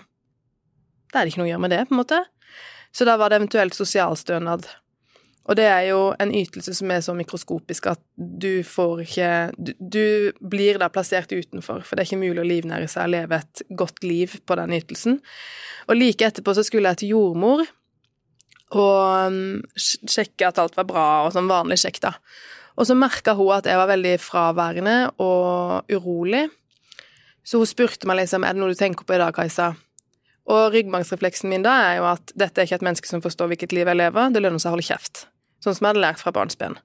Da 1.09 1.21
er 1.21 1.25
det 1.25 1.33
ikke 1.33 1.41
noe 1.41 1.47
å 1.47 1.53
gjøre 1.55 1.63
med 1.65 1.71
det, 1.73 1.83
på 1.87 1.95
en 1.95 2.01
måte. 2.03 2.21
Så 2.97 3.05
da 3.05 3.13
var 3.21 3.29
det 3.29 3.37
eventuelt 3.37 3.77
sosialstønad. 3.77 4.65
Og 5.47 5.55
det 5.55 5.67
er 5.69 5.83
jo 5.91 5.99
en 6.19 6.33
ytelse 6.35 6.73
som 6.75 6.89
er 6.91 7.03
så 7.05 7.13
mikroskopisk 7.15 7.85
at 7.93 8.01
du 8.17 8.63
får 8.67 9.03
ikke 9.05 9.29
Du, 9.55 9.71
du 9.79 10.07
blir 10.41 10.79
da 10.81 10.89
plassert 10.91 11.31
utenfor, 11.31 11.85
for 11.85 11.95
det 11.95 12.03
er 12.03 12.09
ikke 12.09 12.25
mulig 12.25 12.43
å 12.43 12.47
livnære 12.49 12.89
seg 12.91 13.07
og 13.07 13.13
leve 13.13 13.39
et 13.39 13.63
godt 13.69 14.03
liv 14.03 14.35
på 14.43 14.57
den 14.59 14.75
ytelsen. 14.75 15.21
Og 15.87 15.95
like 15.95 16.27
etterpå 16.27 16.57
så 16.57 16.65
skulle 16.67 16.91
jeg 16.91 17.03
til 17.03 17.15
jordmor 17.15 17.63
og 18.75 19.31
um, 19.31 19.61
sjekke 19.79 20.49
at 20.49 20.57
alt 20.59 20.75
var 20.75 20.87
bra, 20.89 21.07
og 21.23 21.31
sånn 21.31 21.47
vanlig 21.47 21.77
sjekk, 21.79 22.01
da. 22.03 22.17
Og 22.75 22.89
så 22.89 22.97
merka 22.99 23.31
hun 23.37 23.53
at 23.55 23.69
jeg 23.69 23.79
var 23.79 23.87
veldig 23.87 24.17
fraværende 24.19 24.97
og 25.23 25.87
urolig. 25.87 26.49
Så 27.47 27.61
hun 27.61 27.69
spurte 27.69 28.09
meg 28.09 28.19
liksom 28.19 28.43
er 28.43 28.57
det 28.57 28.59
noe 28.59 28.75
du 28.75 28.79
tenker 28.79 29.07
på 29.07 29.15
i 29.15 29.21
dag, 29.21 29.31
Kajsa. 29.31 29.71
Og 30.47 30.71
ryggmargsrefleksen 30.71 31.51
min 31.51 31.65
da 31.65 31.73
er 31.89 31.97
jo 31.99 32.07
at 32.13 32.31
dette 32.39 32.61
er 32.61 32.67
ikke 32.67 32.79
et 32.79 32.87
menneske 32.87 33.09
som 33.09 33.23
forstår 33.23 33.51
hvilket 33.51 33.75
liv 33.75 33.89
jeg 33.89 33.99
lever, 33.99 34.31
det 34.31 34.43
lønner 34.43 34.63
seg 34.63 34.71
å 34.71 34.77
holde 34.77 34.87
kjeft. 34.87 35.25
Sånn 35.63 35.75
som 35.75 35.83
jeg 35.83 35.95
hadde 35.95 36.03
lært 36.05 36.21
fra 36.21 36.31
barnsben. 36.35 36.77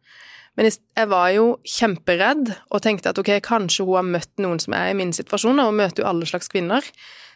Men 0.59 0.69
jeg 0.69 1.09
var 1.09 1.31
jo 1.33 1.45
kjemperedd 1.65 2.51
og 2.69 2.83
tenkte 2.85 3.13
at 3.13 3.21
ok, 3.21 3.31
kanskje 3.45 3.87
hun 3.89 4.01
har 4.01 4.09
møtt 4.19 4.33
noen 4.43 4.61
som 4.61 4.75
er 4.77 4.91
i 4.91 4.97
min 4.99 5.15
situasjon, 5.17 5.61
og 5.63 5.71
hun 5.71 5.79
møter 5.79 6.03
jo 6.03 6.09
alle 6.11 6.29
slags 6.29 6.51
kvinner. 6.53 6.85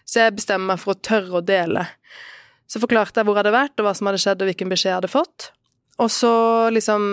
Så 0.06 0.20
jeg 0.24 0.36
bestemmer 0.36 0.74
meg 0.74 0.82
for 0.82 0.92
å 0.92 1.00
tørre 1.00 1.38
å 1.38 1.44
dele. 1.44 1.86
Så 2.68 2.82
forklarte 2.82 3.22
jeg 3.22 3.28
hvor 3.28 3.38
jeg 3.38 3.44
hadde 3.44 3.54
vært, 3.54 3.78
og 3.78 3.86
hva 3.86 3.94
som 3.96 4.10
hadde 4.10 4.20
skjedd, 4.20 4.42
og 4.42 4.50
hvilken 4.50 4.72
beskjed 4.72 4.90
jeg 4.90 4.98
hadde 4.98 5.12
fått. 5.12 5.50
Og 6.02 6.12
så 6.12 6.34
liksom 6.74 7.06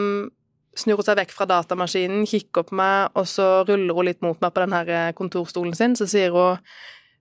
snur 0.76 0.99
hun 0.99 1.06
seg 1.06 1.19
vekk 1.21 1.32
fra 1.32 1.47
datamaskinen, 1.47 2.26
kikker 2.28 2.65
på 2.67 2.76
meg, 2.82 3.13
og 3.15 3.30
så 3.30 3.47
ruller 3.69 3.95
hun 3.95 4.10
litt 4.10 4.23
mot 4.26 4.39
meg 4.41 4.52
på 4.52 4.65
den 4.65 4.76
her 4.76 5.15
kontorstolen 5.15 5.78
sin, 5.78 5.95
så 5.95 6.10
sier 6.10 6.34
hun 6.34 6.58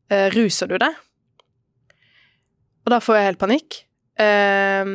eh, 0.09 0.33
'Ruser 0.33 0.72
du 0.72 0.78
deg?' 0.81 0.96
Og 2.82 2.92
da 2.94 2.98
får 3.02 3.18
jeg 3.18 3.28
helt 3.30 3.42
panikk. 3.42 3.80
Eh, 4.20 4.92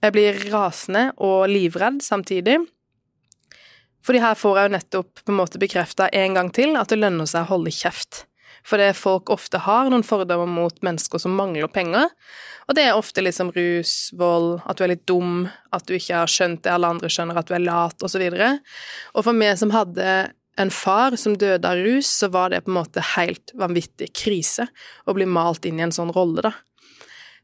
jeg 0.00 0.16
blir 0.16 0.44
rasende 0.52 1.10
og 1.20 1.44
livredd 1.52 2.00
samtidig. 2.04 2.58
Fordi 4.06 4.22
her 4.22 4.38
får 4.38 4.56
jeg 4.56 4.68
jo 4.68 4.74
nettopp 4.76 5.22
på 5.24 5.32
en 5.32 5.40
måte 5.42 5.60
bekrefta 5.60 6.08
en 6.16 6.36
gang 6.38 6.48
til 6.56 6.76
at 6.80 6.88
det 6.88 7.00
lønner 7.02 7.28
seg 7.28 7.44
å 7.44 7.56
holde 7.56 7.72
kjeft. 7.74 8.24
For 8.66 8.80
det 8.80 8.94
folk 8.98 9.30
ofte 9.32 9.60
har 9.64 9.88
noen 9.92 10.04
fordommer 10.04 10.48
mot 10.48 10.76
mennesker 10.84 11.20
som 11.20 11.36
mangler 11.36 11.68
penger. 11.72 12.08
Og 12.68 12.76
det 12.76 12.86
er 12.86 12.96
ofte 12.96 13.24
liksom 13.24 13.52
rus, 13.56 14.10
vold, 14.16 14.60
at 14.68 14.78
du 14.78 14.84
er 14.84 14.92
litt 14.94 15.06
dum, 15.08 15.48
at 15.74 15.86
du 15.88 15.96
ikke 15.96 16.22
har 16.22 16.30
skjønt 16.30 16.62
det 16.64 16.72
alle 16.72 16.90
andre 16.92 17.10
skjønner, 17.12 17.40
at 17.40 17.48
du 17.48 17.56
er 17.56 17.64
lat, 17.64 17.96
osv. 18.04 18.26
Og, 18.28 18.36
så 18.36 19.16
og 19.16 19.26
for 19.26 19.36
meg 19.36 19.56
som 19.60 19.72
hadde 19.74 20.10
en 20.60 20.72
far 20.74 21.16
som 21.16 21.36
døde 21.40 21.66
av 21.66 21.80
rus, 21.80 22.10
så 22.20 22.28
var 22.32 22.52
det 22.52 22.62
på 22.66 22.72
en 22.72 22.78
måte 22.78 23.04
helt 23.14 23.54
vanvittig 23.58 24.10
krise 24.16 24.68
å 25.08 25.16
bli 25.16 25.26
malt 25.28 25.66
inn 25.68 25.80
i 25.80 25.86
en 25.86 25.94
sånn 25.94 26.12
rolle, 26.14 26.44
da. 26.50 26.54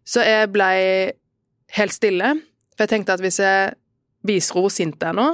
Så 0.07 0.23
jeg 0.23 0.53
blei 0.55 1.11
helt 1.77 1.95
stille, 1.95 2.37
for 2.77 2.87
jeg 2.87 2.95
tenkte 2.95 3.17
at 3.17 3.25
hvis 3.25 3.41
jeg 3.43 3.75
viser 4.27 4.61
henne 4.61 4.75
sint 4.75 5.01
der 5.03 5.17
nå, 5.17 5.33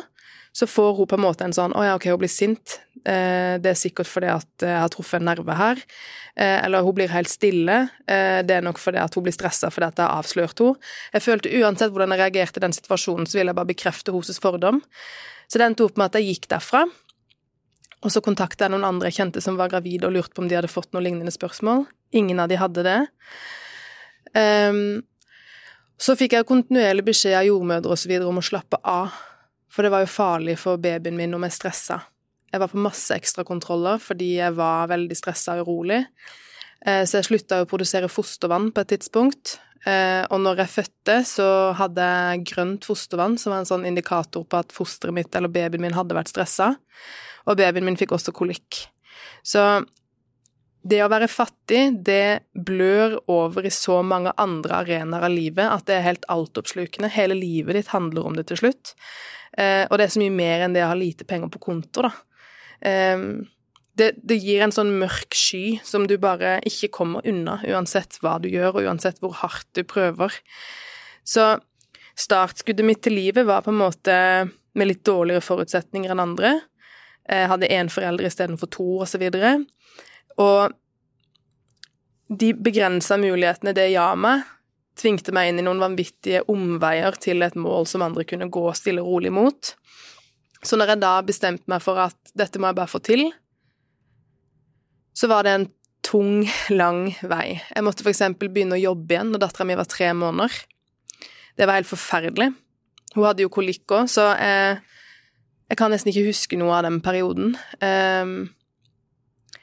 så 0.52 0.68
får 0.68 0.96
hun 0.98 1.08
på 1.08 1.16
en 1.16 1.24
måte 1.24 1.44
en 1.44 1.54
sånn 1.56 1.72
'Å 1.72 1.84
ja, 1.84 1.94
ok, 1.96 2.10
hun 2.12 2.20
blir 2.20 2.32
sint. 2.32 2.80
Eh, 3.08 3.56
det 3.56 3.70
er 3.72 3.78
sikkert 3.78 4.06
fordi 4.06 4.28
at 4.28 4.48
jeg 4.60 4.80
har 4.80 4.88
truffet 4.88 5.20
en 5.20 5.28
nerve 5.32 5.54
her.' 5.56 5.80
Eh, 6.34 6.64
eller 6.64 6.80
hun 6.80 6.94
blir 6.94 7.08
helt 7.12 7.28
stille. 7.28 7.90
Eh, 8.08 8.40
det 8.42 8.56
er 8.56 8.62
nok 8.64 8.78
fordi 8.78 8.96
at 8.96 9.14
hun 9.14 9.22
blir 9.24 9.34
stressa 9.36 9.68
fordi 9.68 9.86
at 9.86 9.96
jeg 9.96 10.06
har 10.06 10.22
avslørt 10.22 10.58
henne. 10.58 10.76
Jeg 11.12 11.22
følte 11.22 11.52
uansett 11.60 11.92
hvordan 11.92 12.08
jeg 12.08 12.20
reagerte 12.20 12.56
i 12.56 12.64
den 12.64 12.72
situasjonen, 12.72 13.26
så 13.26 13.36
ville 13.36 13.52
jeg 13.52 13.56
bare 13.56 13.68
bekrefte 13.68 14.12
hennes 14.12 14.40
fordom. 14.40 14.80
Så 15.48 15.58
det 15.58 15.66
endte 15.66 15.84
opp 15.84 15.98
med 15.98 16.06
at 16.06 16.16
jeg 16.20 16.32
gikk 16.32 16.48
derfra. 16.48 16.86
Og 18.02 18.10
så 18.10 18.22
kontakta 18.24 18.64
jeg 18.64 18.72
noen 18.72 18.88
andre 18.88 19.10
jeg 19.10 19.20
kjente 19.20 19.42
som 19.42 19.56
var 19.56 19.68
gravide, 19.68 20.06
og 20.06 20.12
lurte 20.12 20.32
på 20.32 20.42
om 20.42 20.48
de 20.48 20.56
hadde 20.56 20.72
fått 20.72 20.92
noen 20.92 21.04
lignende 21.04 21.32
spørsmål. 21.32 21.86
Ingen 22.12 22.40
av 22.40 22.48
de 22.48 22.56
hadde 22.56 22.82
det. 22.82 23.00
Um, 24.36 25.02
så 26.00 26.16
fikk 26.18 26.34
jeg 26.34 26.48
kontinuerlig 26.48 27.04
beskjed 27.06 27.36
av 27.38 27.46
jordmødre 27.46 27.94
osv. 27.94 28.14
om 28.26 28.40
å 28.40 28.44
slappe 28.46 28.80
av 28.82 29.12
for 29.72 29.84
det 29.84 29.92
var 29.92 30.04
jo 30.04 30.12
farlig 30.12 30.58
for 30.60 30.80
babyen 30.80 31.16
min 31.16 31.32
om 31.36 31.44
jeg 31.46 31.56
stressa. 31.56 32.02
Jeg 32.52 32.60
var 32.60 32.68
på 32.68 32.80
masse 32.84 33.16
ekstrakontroller 33.16 34.00
fordi 34.04 34.34
jeg 34.36 34.56
var 34.58 34.90
veldig 34.90 35.16
stressa 35.16 35.56
og 35.56 35.68
urolig. 35.68 36.02
Eh, 36.84 37.04
så 37.08 37.18
jeg 37.18 37.30
slutta 37.30 37.62
å 37.62 37.68
produsere 37.70 38.10
fostervann 38.12 38.68
på 38.74 38.84
et 38.84 38.92
tidspunkt. 38.92 39.56
Eh, 39.88 40.22
og 40.28 40.42
når 40.44 40.60
jeg 40.62 40.74
fødte, 40.74 41.16
så 41.26 41.46
hadde 41.78 42.04
jeg 42.04 42.44
grønt 42.52 42.84
fostervann, 42.86 43.38
som 43.40 43.54
var 43.54 43.62
en 43.62 43.70
sånn 43.70 43.88
indikator 43.88 44.44
på 44.44 44.60
at 44.60 44.76
fosteret 44.76 45.16
mitt 45.16 45.32
eller 45.38 45.50
babyen 45.52 45.86
min 45.86 45.96
hadde 45.96 46.18
vært 46.18 46.34
stressa. 46.34 46.74
Og 47.48 47.56
babyen 47.58 47.88
min 47.88 47.96
fikk 47.98 48.12
også 48.18 48.36
kolikk. 48.36 48.84
Så 49.42 49.64
det 50.82 50.98
å 51.04 51.10
være 51.12 51.30
fattig, 51.30 51.82
det 52.06 52.42
blør 52.52 53.18
over 53.30 53.66
i 53.66 53.72
så 53.74 54.00
mange 54.06 54.32
andre 54.40 54.80
arenaer 54.82 55.28
av 55.28 55.34
livet 55.34 55.70
at 55.70 55.86
det 55.86 55.98
er 55.98 56.06
helt 56.08 56.26
altoppslukende. 56.32 57.10
Hele 57.14 57.36
livet 57.38 57.78
ditt 57.78 57.92
handler 57.94 58.26
om 58.26 58.38
det 58.38 58.48
til 58.50 58.58
slutt. 58.64 58.94
Eh, 59.58 59.84
og 59.86 59.98
det 59.98 60.08
er 60.08 60.14
så 60.14 60.22
mye 60.22 60.34
mer 60.34 60.64
enn 60.64 60.74
det 60.74 60.82
å 60.84 60.90
ha 60.90 60.98
lite 60.98 61.26
penger 61.28 61.52
på 61.52 61.62
konto, 61.68 62.06
da. 62.08 62.12
Eh, 62.82 63.26
det, 63.98 64.08
det, 64.24 64.38
gir 64.40 64.64
en 64.64 64.72
sånn 64.72 64.94
mørk 65.02 65.36
sky 65.36 65.76
som 65.84 66.06
du 66.08 66.16
bare 66.20 66.56
ikke 66.68 66.90
kommer 66.96 67.26
unna, 67.28 67.58
uansett 67.68 68.16
hva 68.24 68.38
du 68.40 68.48
gjør, 68.48 68.78
og 68.78 68.88
uansett 68.88 69.20
hvor 69.22 69.36
hardt 69.42 69.68
du 69.76 69.84
prøver. 69.84 70.34
Så 71.28 71.58
startskuddet 72.18 72.86
mitt 72.88 73.02
til 73.04 73.18
livet 73.20 73.46
var 73.48 73.62
på 73.62 73.70
en 73.70 73.82
måte 73.82 74.16
med 74.72 74.88
litt 74.88 75.04
dårligere 75.04 75.44
forutsetninger 75.44 76.14
enn 76.14 76.24
andre. 76.24 76.54
Jeg 77.28 77.50
hadde 77.52 77.70
én 77.70 77.92
forelder 77.92 78.26
istedenfor 78.26 78.72
to, 78.72 78.88
og 79.04 79.06
så 79.10 79.20
videre. 79.20 79.58
Og 80.40 80.72
de 82.32 82.52
begrensa 82.56 83.18
mulighetene 83.20 83.74
det 83.76 83.90
ga 83.92 84.12
meg, 84.16 84.46
tvingte 84.98 85.32
meg 85.34 85.50
inn 85.50 85.60
i 85.60 85.66
noen 85.66 85.80
vanvittige 85.82 86.44
omveier 86.52 87.16
til 87.20 87.44
et 87.44 87.56
mål 87.58 87.86
som 87.88 88.04
andre 88.04 88.24
kunne 88.28 88.50
gå 88.52 88.64
stille 88.76 89.04
og 89.04 89.16
rolig 89.16 89.32
mot. 89.34 89.74
Så 90.62 90.78
når 90.78 90.94
jeg 90.94 91.02
da 91.02 91.12
bestemte 91.26 91.70
meg 91.70 91.82
for 91.82 91.98
at 91.98 92.34
dette 92.38 92.60
må 92.60 92.70
jeg 92.70 92.78
bare 92.78 92.92
få 92.92 93.00
til, 93.04 93.24
så 95.12 95.28
var 95.28 95.44
det 95.44 95.56
en 95.56 95.70
tung, 96.06 96.46
lang 96.72 97.12
vei. 97.22 97.60
Jeg 97.60 97.84
måtte 97.86 98.06
eksempel 98.10 98.50
begynne 98.52 98.78
å 98.78 98.82
jobbe 98.82 99.14
igjen 99.14 99.32
når 99.32 99.44
dattera 99.44 99.66
mi 99.68 99.78
var 99.78 99.90
tre 99.90 100.10
måneder. 100.16 100.54
Det 101.58 101.68
var 101.68 101.78
helt 101.78 101.90
forferdelig. 101.90 102.52
Hun 103.12 103.26
hadde 103.26 103.44
jo 103.44 103.52
kolikk 103.52 103.92
òg, 103.92 104.08
så 104.08 104.30
jeg, 104.38 104.80
jeg, 105.68 105.78
kan 105.78 105.92
nesten 105.92 106.12
ikke 106.12 106.30
huske 106.30 106.58
noe 106.58 106.78
av 106.78 106.86
den 106.86 106.98
perioden. 107.04 107.56
Um, 107.82 108.52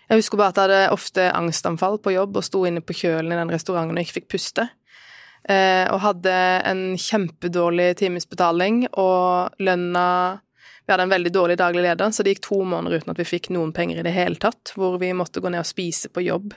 jeg 0.09 0.23
husker 0.23 0.39
bare 0.41 0.53
at 0.53 0.57
jeg 0.57 0.67
hadde 0.69 0.97
ofte 0.97 1.29
angstanfall 1.37 1.99
på 2.01 2.15
jobb 2.15 2.39
og 2.39 2.45
sto 2.45 2.63
inne 2.65 2.81
på 2.81 2.95
kjølen 2.97 3.33
i 3.33 3.37
den 3.37 3.53
restauranten 3.53 3.97
og 3.97 4.01
ikke 4.01 4.19
fikk 4.19 4.29
puste. 4.33 4.65
Eh, 5.49 5.85
og 5.93 6.01
hadde 6.03 6.35
en 6.67 6.83
kjempedårlig 6.99 7.93
timesbetaling, 8.01 8.87
og 8.99 9.55
lønna 9.63 10.05
Vi 10.89 10.91
hadde 10.91 11.03
en 11.05 11.11
veldig 11.11 11.29
dårlig 11.29 11.55
daglig 11.61 11.83
leder, 11.85 12.09
så 12.09 12.23
det 12.25 12.31
gikk 12.33 12.47
to 12.47 12.63
måneder 12.65 12.97
uten 12.97 13.11
at 13.13 13.19
vi 13.21 13.27
fikk 13.29 13.51
noen 13.53 13.69
penger 13.77 13.99
i 14.01 14.03
det 14.07 14.13
hele 14.15 14.39
tatt, 14.41 14.71
hvor 14.73 14.95
vi 14.97 15.11
måtte 15.13 15.37
gå 15.37 15.51
ned 15.53 15.61
og 15.61 15.69
spise 15.69 16.09
på 16.09 16.23
jobb 16.25 16.55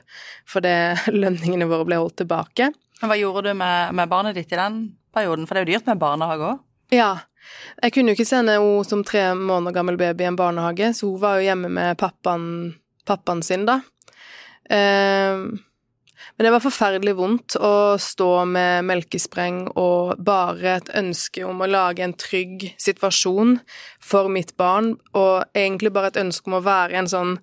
fordi 0.49 0.73
lønningene 1.23 1.69
våre 1.69 1.85
ble 1.85 1.99
holdt 2.01 2.23
tilbake. 2.23 2.71
Men 3.03 3.11
hva 3.13 3.19
gjorde 3.21 3.51
du 3.51 3.59
med, 3.61 3.93
med 3.93 4.09
barnet 4.09 4.39
ditt 4.39 4.55
i 4.55 4.57
den 4.57 4.79
perioden, 5.13 5.45
for 5.45 5.53
det 5.53 5.61
er 5.61 5.69
jo 5.69 5.75
dyrt 5.75 5.91
med 5.93 6.01
barnehage 6.01 6.49
òg? 6.49 6.65
Ja. 6.97 7.11
Jeg 7.83 7.93
kunne 7.93 8.13
jo 8.13 8.17
ikke 8.17 8.29
sende 8.29 8.57
henne 8.57 8.89
som 8.89 9.05
tre 9.05 9.27
måneder 9.37 9.77
gammel 9.77 10.01
baby 10.01 10.25
i 10.25 10.31
en 10.31 10.41
barnehage, 10.41 10.95
så 10.97 11.11
hun 11.11 11.21
var 11.21 11.37
jo 11.37 11.51
hjemme 11.51 11.69
med 11.77 12.01
pappaen, 12.01 12.47
pappaen 13.09 13.43
sin, 13.47 13.67
da. 13.69 13.81
Eh, 14.71 15.45
men 16.37 16.47
det 16.47 16.53
var 16.55 16.63
forferdelig 16.65 17.13
vondt 17.19 17.57
å 17.61 17.99
stå 18.01 18.31
med 18.49 18.87
melkespreng 18.89 19.67
og 19.79 20.23
bare 20.25 20.79
et 20.79 20.89
ønske 20.97 21.45
om 21.47 21.61
å 21.61 21.69
lage 21.69 22.05
en 22.05 22.15
trygg 22.17 22.71
situasjon 22.81 23.59
for 24.03 24.31
mitt 24.33 24.55
barn, 24.61 24.95
og 25.13 25.45
egentlig 25.55 25.93
bare 25.95 26.13
et 26.13 26.23
ønske 26.23 26.49
om 26.49 26.59
å 26.61 26.65
være 26.65 27.03
en 27.03 27.11
sånn 27.11 27.37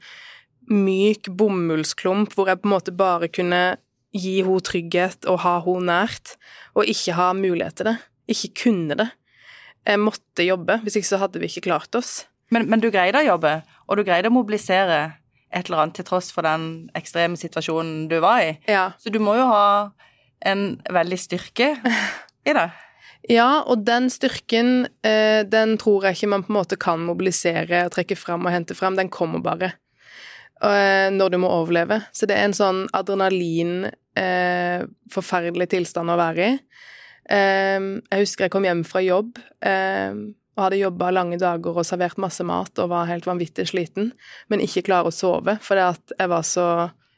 myk 0.69 1.29
bomullsklump 1.33 2.33
hvor 2.35 2.49
jeg 2.49 2.61
på 2.61 2.69
en 2.69 2.75
måte 2.75 2.95
bare 2.95 3.29
kunne 3.33 3.61
gi 4.15 4.39
henne 4.41 4.65
trygghet 4.65 5.27
og 5.29 5.43
ha 5.45 5.59
henne 5.65 5.85
nært, 5.91 6.35
og 6.73 6.89
ikke 6.89 7.17
ha 7.17 7.31
mulighet 7.37 7.79
til 7.79 7.91
det. 7.91 7.97
Ikke 8.29 8.51
kunne 8.65 8.97
det. 8.97 9.09
Jeg 9.87 10.01
måtte 10.01 10.45
jobbe, 10.45 10.79
hvis 10.83 10.99
ikke 10.99 11.13
så 11.13 11.21
hadde 11.21 11.41
vi 11.41 11.49
ikke 11.49 11.67
klart 11.69 11.95
oss. 11.97 12.25
Men, 12.53 12.65
men 12.69 12.81
du 12.81 12.89
greide 12.93 13.21
å 13.21 13.25
jobbe, 13.25 13.59
og 13.85 13.97
du 13.97 14.05
greide 14.05 14.29
å 14.31 14.33
mobilisere 14.33 15.18
et 15.49 15.69
eller 15.69 15.83
annet 15.83 15.97
til 15.99 16.07
tross 16.07 16.29
for 16.33 16.45
den 16.45 16.89
ekstreme 16.97 17.39
situasjonen 17.39 18.07
du 18.11 18.19
var 18.23 18.43
i. 18.45 18.51
Ja. 18.69 18.91
Så 19.01 19.13
du 19.13 19.19
må 19.23 19.35
jo 19.39 19.47
ha 19.49 19.89
en 20.45 20.77
veldig 20.89 21.19
styrke 21.19 21.73
i 22.45 22.55
det. 22.55 22.69
Ja, 23.27 23.65
og 23.67 23.83
den 23.83 24.07
styrken, 24.09 24.87
eh, 25.03 25.43
den 25.43 25.75
tror 25.77 26.05
jeg 26.07 26.15
ikke 26.15 26.29
man 26.31 26.43
på 26.45 26.53
en 26.53 26.55
måte 26.55 26.77
kan 26.79 27.01
mobilisere 27.03 27.83
og 27.85 27.91
trekke 27.91 28.15
fram 28.15 28.47
og 28.47 28.53
hente 28.53 28.77
fram. 28.77 28.95
Den 28.95 29.11
kommer 29.11 29.43
bare 29.43 29.73
eh, 30.63 31.11
når 31.11 31.33
du 31.33 31.37
må 31.43 31.49
overleve. 31.51 31.99
Så 32.15 32.29
det 32.29 32.37
er 32.37 32.47
en 32.47 32.55
sånn 32.55 32.79
adrenalin, 32.95 33.89
eh, 34.17 34.87
forferdelig 35.11 35.67
tilstand 35.75 36.15
å 36.15 36.17
være 36.17 36.47
i. 36.47 36.55
Jeg 37.29 38.23
husker 38.23 38.47
jeg 38.47 38.53
kom 38.55 38.65
hjem 38.65 38.79
fra 38.87 39.03
jobb. 39.05 39.35
Og 40.59 40.65
hadde 40.65 40.81
jobba 40.81 41.07
lange 41.15 41.37
dager 41.39 41.77
og 41.79 41.87
servert 41.87 42.19
masse 42.19 42.43
mat 42.43 42.81
og 42.83 42.89
var 42.91 43.07
helt 43.07 43.27
vanvittig 43.29 43.69
sliten, 43.71 44.11
men 44.51 44.63
ikke 44.63 44.83
klare 44.89 45.07
å 45.07 45.15
sove 45.15 45.55
fordi 45.63 45.85
at 45.85 46.15
jeg 46.17 46.31
var 46.33 46.43
så 46.43 46.65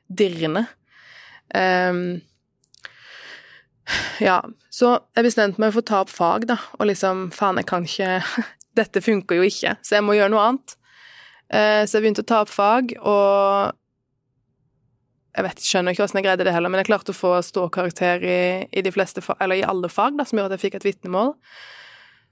dirrende. 0.05 0.67
Um, 1.57 2.21
ja, 4.21 4.37
så 4.69 4.93
jeg 5.17 5.25
bestemte 5.25 5.61
meg 5.63 5.73
for 5.73 5.81
å 5.81 5.89
ta 5.89 6.03
opp 6.05 6.13
fag, 6.13 6.45
da, 6.51 6.59
og 6.77 6.85
liksom 6.91 7.31
Faen, 7.33 7.57
jeg 7.57 7.67
kan 7.71 7.87
ikke 7.87 8.21
Dette 8.77 9.01
funker 9.03 9.41
jo 9.41 9.49
ikke, 9.49 9.73
så 9.83 9.97
jeg 9.97 10.05
må 10.05 10.13
gjøre 10.15 10.31
noe 10.31 10.43
annet. 10.47 10.77
Uh, 11.51 11.81
så 11.83 11.97
jeg 11.97 12.05
begynte 12.05 12.23
å 12.23 12.29
ta 12.29 12.37
opp 12.45 12.53
fag, 12.53 12.93
og 13.01 13.73
jeg 15.35 15.47
vet, 15.47 15.65
skjønner 15.65 15.95
ikke 15.95 16.05
hvordan 16.05 16.19
jeg 16.21 16.27
greide 16.27 16.45
det 16.47 16.53
heller, 16.55 16.71
men 16.71 16.79
jeg 16.83 16.91
klarte 16.91 17.11
å 17.11 17.17
få 17.17 17.33
ståkarakter 17.43 18.23
i, 18.23 18.39
i 18.71 18.83
de 18.85 18.93
fleste 18.93 19.23
eller 19.39 19.59
i 19.59 19.67
alle 19.67 19.89
fag, 19.91 20.15
da, 20.19 20.27
som 20.27 20.39
gjorde 20.39 20.53
at 20.53 20.59
jeg 20.59 20.69
fikk 20.69 20.79
et 20.79 20.87
vitnemål. 20.91 21.33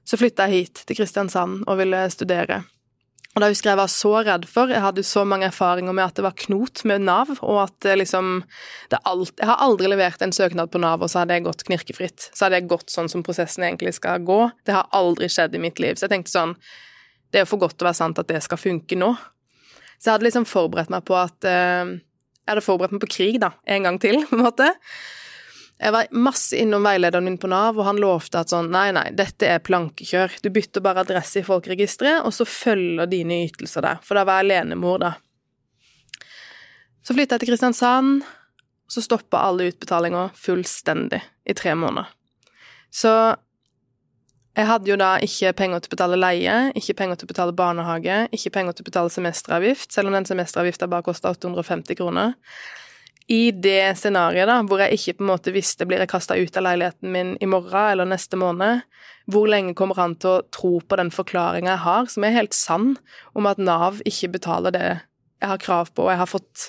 Så 0.08 0.18
flytta 0.18 0.48
jeg 0.50 0.66
hit, 0.66 0.84
til 0.88 0.98
Kristiansand, 0.98 1.64
og 1.68 1.80
ville 1.82 2.02
studere. 2.14 2.64
Og 3.36 3.44
da 3.44 3.50
husker 3.52 3.70
jeg 3.70 3.76
jeg 3.76 3.80
var 3.80 3.92
så 3.94 4.12
redd 4.26 4.46
for 4.50 4.72
Jeg 4.74 4.82
hadde 4.82 5.04
så 5.06 5.22
mange 5.28 5.46
erfaringer 5.48 5.94
med 5.94 6.10
at 6.10 6.18
det 6.18 6.26
var 6.26 6.38
knot 6.40 6.82
med 6.90 7.06
Nav, 7.06 7.30
og 7.46 7.60
at 7.62 7.76
det 7.86 8.00
liksom 8.02 8.42
alt, 8.98 9.34
Jeg 9.38 9.48
har 9.48 9.62
aldri 9.64 9.88
levert 9.92 10.22
en 10.26 10.34
søknad 10.34 10.72
på 10.74 10.82
Nav, 10.82 11.04
og 11.06 11.12
så 11.12 11.22
hadde 11.22 11.38
jeg 11.38 11.46
gått 11.46 11.64
knirkefritt. 11.68 12.30
Så 12.34 12.46
hadde 12.46 12.60
jeg 12.60 12.72
gått 12.72 12.90
sånn 12.90 13.10
som 13.12 13.24
prosessen 13.24 13.64
egentlig 13.64 13.94
skal 14.00 14.26
gå. 14.26 14.42
Det 14.66 14.74
har 14.76 14.90
aldri 14.92 15.30
skjedd 15.30 15.56
i 15.56 15.62
mitt 15.62 15.80
liv. 15.80 15.96
Så 15.96 16.08
jeg 16.08 16.16
tenkte 16.18 16.34
sånn 16.34 16.56
Det 17.30 17.38
er 17.38 17.46
jo 17.46 17.52
for 17.52 17.62
godt 17.62 17.78
til 17.78 17.86
å 17.86 17.92
være 17.92 18.02
sant 18.02 18.20
at 18.20 18.28
det 18.28 18.42
skal 18.42 18.58
funke 18.58 18.98
nå. 18.98 19.14
Så 20.00 20.10
jeg 20.10 20.16
hadde 20.16 20.26
liksom 20.26 20.50
forberedt 20.50 20.90
meg 20.90 21.06
på 21.06 21.16
at 21.20 21.46
eh, 21.46 21.86
Jeg 21.86 22.50
hadde 22.50 22.66
forberedt 22.66 22.98
meg 22.98 23.04
på 23.06 23.14
krig, 23.14 23.40
da, 23.40 23.54
en 23.70 23.86
gang 23.86 24.02
til, 24.02 24.24
på 24.30 24.36
en 24.40 24.48
måte. 24.48 24.74
Jeg 25.80 25.96
var 25.96 26.10
masse 26.12 26.58
innom 26.60 26.84
veilederen 26.84 27.24
min 27.24 27.38
på 27.40 27.48
Nav, 27.48 27.78
og 27.80 27.86
han 27.88 28.00
lovte 28.04 28.42
at 28.42 28.52
sånn 28.52 28.68
Nei, 28.74 28.90
nei, 28.96 29.06
dette 29.16 29.48
er 29.48 29.62
plankekjør. 29.64 30.36
Du 30.44 30.50
bytter 30.52 30.84
bare 30.84 31.06
adresse 31.06 31.40
i 31.40 31.46
folkeregisteret, 31.48 32.26
og 32.28 32.36
så 32.36 32.44
følger 32.44 33.08
dine 33.08 33.46
ytelser 33.46 33.86
der. 33.86 34.02
For 34.04 34.20
da 34.20 34.26
var 34.28 34.42
jeg 34.42 34.50
alenemor, 34.50 35.00
da. 35.06 35.14
Så 37.00 37.16
flytta 37.16 37.38
jeg 37.38 37.46
til 37.46 37.52
Kristiansand, 37.54 38.26
og 38.28 38.92
så 38.92 39.06
stoppa 39.06 39.46
alle 39.48 39.70
utbetalinger 39.72 40.34
fullstendig 40.36 41.22
i 41.48 41.56
tre 41.56 41.78
måneder. 41.80 42.12
Så 42.92 43.14
jeg 44.60 44.68
hadde 44.68 44.92
jo 44.92 45.00
da 45.00 45.14
ikke 45.24 45.54
penger 45.62 45.80
til 45.80 45.94
å 45.94 45.96
betale 45.96 46.20
leie, 46.20 46.58
ikke 46.76 46.98
penger 47.00 47.22
til 47.22 47.30
å 47.30 47.32
betale 47.32 47.56
barnehage, 47.56 48.20
ikke 48.36 48.52
penger 48.58 48.76
til 48.76 48.84
å 48.84 48.90
betale 48.90 49.14
semesteravgift, 49.14 49.94
selv 49.96 50.12
om 50.12 50.18
den 50.18 50.28
semesteravgifta 50.28 50.92
bare 50.92 51.08
kosta 51.08 51.32
850 51.32 51.96
kroner 52.02 52.36
i 53.30 53.52
det 53.54 53.94
scenarioet, 54.00 54.50
da, 54.50 54.56
hvor 54.66 54.82
jeg 54.82 54.98
ikke 54.98 55.20
på 55.20 55.24
en 55.24 55.30
måte 55.30 55.52
visste 55.54 55.86
blir 55.86 56.02
jeg 56.02 56.10
kasta 56.10 56.34
ut 56.34 56.56
av 56.58 56.66
leiligheten 56.66 57.12
min 57.14 57.36
i 57.38 57.50
morgen 57.50 57.92
eller 57.92 58.10
neste 58.10 58.40
måned, 58.42 58.82
hvor 59.30 59.46
lenge 59.52 59.76
kommer 59.78 60.00
han 60.02 60.16
til 60.18 60.32
å 60.32 60.48
tro 60.50 60.72
på 60.82 60.98
den 60.98 61.12
forklaringa 61.14 61.76
jeg 61.76 61.84
har, 61.84 62.10
som 62.10 62.26
er 62.26 62.34
helt 62.34 62.58
sann, 62.58 62.96
om 63.38 63.46
at 63.46 63.62
Nav 63.62 64.02
ikke 64.10 64.32
betaler 64.34 64.74
det 64.74 64.88
jeg 64.90 65.52
har 65.52 65.62
krav 65.62 65.94
på, 65.94 66.08
og 66.08 66.12
jeg 66.14 66.22
har 66.24 66.32
fått 66.32 66.66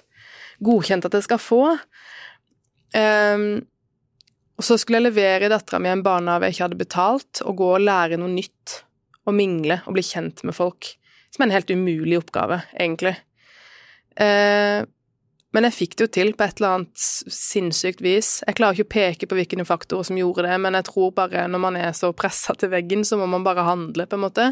godkjent 0.61 1.09
at 1.09 1.17
jeg 1.17 1.29
skal 1.31 1.41
få? 1.41 1.63
Um, 2.93 3.49
og 4.61 4.67
så 4.69 4.77
skulle 4.77 5.01
jeg 5.01 5.09
levere 5.09 5.49
dattera 5.49 5.81
mi 5.81 5.89
en 5.89 6.05
barnehage 6.05 6.51
jeg 6.51 6.59
ikke 6.59 6.67
hadde 6.67 6.83
betalt, 6.85 7.45
og 7.49 7.57
gå 7.57 7.73
og 7.79 7.89
lære 7.89 8.21
noe 8.21 8.37
nytt, 8.37 8.83
og 9.25 9.37
mingle 9.37 9.81
og 9.87 9.97
bli 9.97 10.05
kjent 10.05 10.45
med 10.45 10.61
folk, 10.61 10.93
som 11.33 11.41
er 11.41 11.49
en 11.49 11.57
helt 11.57 11.73
umulig 11.73 12.21
oppgave, 12.21 12.61
egentlig. 12.77 13.17
Uh, 14.21 14.85
men 15.55 15.67
jeg 15.67 15.75
fikk 15.75 15.97
det 15.97 16.07
jo 16.07 16.11
til 16.15 16.33
på 16.39 16.47
et 16.47 16.61
eller 16.61 16.77
annet 16.77 17.05
sinnssykt 17.35 18.03
vis. 18.05 18.29
Jeg 18.47 18.57
klarer 18.59 18.79
ikke 18.79 18.87
å 18.87 18.95
peke 18.95 19.29
på 19.31 19.39
hvilke 19.39 19.67
faktorer 19.67 20.07
som 20.07 20.19
gjorde 20.21 20.47
det, 20.47 20.57
men 20.63 20.79
jeg 20.79 20.87
tror 20.87 21.11
bare 21.17 21.49
når 21.51 21.63
man 21.65 21.79
er 21.81 21.91
så 21.97 22.13
pressa 22.15 22.55
til 22.59 22.71
veggen, 22.71 23.03
så 23.07 23.19
må 23.19 23.27
man 23.31 23.47
bare 23.47 23.67
handle, 23.67 24.07
på 24.07 24.19
en 24.19 24.25
måte. 24.29 24.47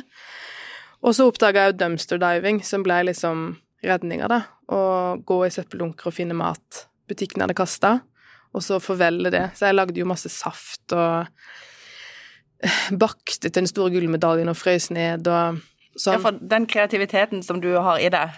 Og 1.06 1.14
så 1.14 1.28
oppdaga 1.30 1.68
jeg 1.68 1.74
jo 1.74 1.78
dumpster 1.84 2.18
diving, 2.18 2.58
som 2.66 2.82
ble 2.82 3.04
liksom 3.12 3.48
redninga, 3.86 4.26
da. 4.30 4.40
Å 4.74 4.80
gå 5.22 5.38
i 5.46 5.54
søppeldunker 5.54 6.10
og 6.10 6.16
finne 6.16 6.36
mat 6.36 6.84
butikken 7.08 7.44
hadde 7.44 7.56
kasta, 7.56 8.00
og 8.52 8.64
så 8.64 8.80
forvelle 8.82 9.30
det. 9.32 9.46
Så 9.56 9.68
jeg 9.68 9.78
lagde 9.78 10.00
jo 10.00 10.08
masse 10.08 10.30
saft 10.32 10.92
og 10.96 11.30
bakte 12.98 13.46
til 13.46 13.60
den 13.60 13.70
store 13.70 13.94
gullmedaljen 13.94 14.50
og 14.50 14.58
frøs 14.58 14.90
ned 14.94 15.28
og 15.30 15.60
sånn. 15.94 16.16
Ja, 16.16 16.22
for 16.24 16.40
den 16.54 16.66
kreativiteten 16.70 17.44
som 17.46 17.62
du 17.62 17.70
har 17.78 18.02
i 18.02 18.10
deg 18.12 18.34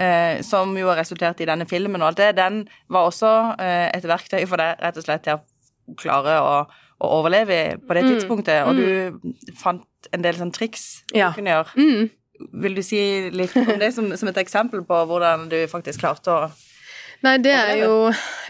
eh, 0.00 0.40
som 0.46 0.74
jo 0.78 0.90
har 0.90 1.00
resultert 1.00 1.40
i 1.42 1.48
denne 1.48 1.66
filmen 1.68 2.02
og 2.02 2.12
alt 2.12 2.20
det, 2.20 2.32
den 2.38 2.62
var 2.92 3.08
også 3.08 3.32
eh, 3.60 3.88
et 3.92 4.06
verktøy 4.08 4.44
for 4.48 4.60
deg 4.60 4.78
rett 4.84 5.00
og 5.00 5.06
slett 5.06 5.26
til 5.26 5.38
å 5.38 5.96
klare 5.98 6.38
å, 6.44 6.54
å 6.98 7.10
overleve 7.20 7.78
på 7.86 7.96
det 7.96 8.04
mm. 8.04 8.10
tidspunktet, 8.12 8.62
og 8.68 8.76
mm. 8.76 8.80
du 8.80 9.52
fant 9.58 10.10
en 10.14 10.24
del 10.24 10.38
sånn 10.38 10.54
triks 10.54 11.04
ja. 11.16 11.30
du 11.30 11.40
kunne 11.40 11.56
gjøre. 11.56 11.74
Mm. 11.78 12.48
Vil 12.62 12.78
du 12.78 12.84
si 12.86 13.00
litt 13.34 13.56
om 13.58 13.78
det 13.80 13.90
som, 13.96 14.10
som 14.16 14.30
et 14.30 14.42
eksempel 14.44 14.84
på 14.86 14.98
hvordan 15.10 15.48
du 15.50 15.58
faktisk 15.70 16.04
klarte 16.04 16.34
å 16.34 16.42
Nei, 17.26 17.34
det 17.42 17.50
er 17.50 17.80
jo 17.80 17.94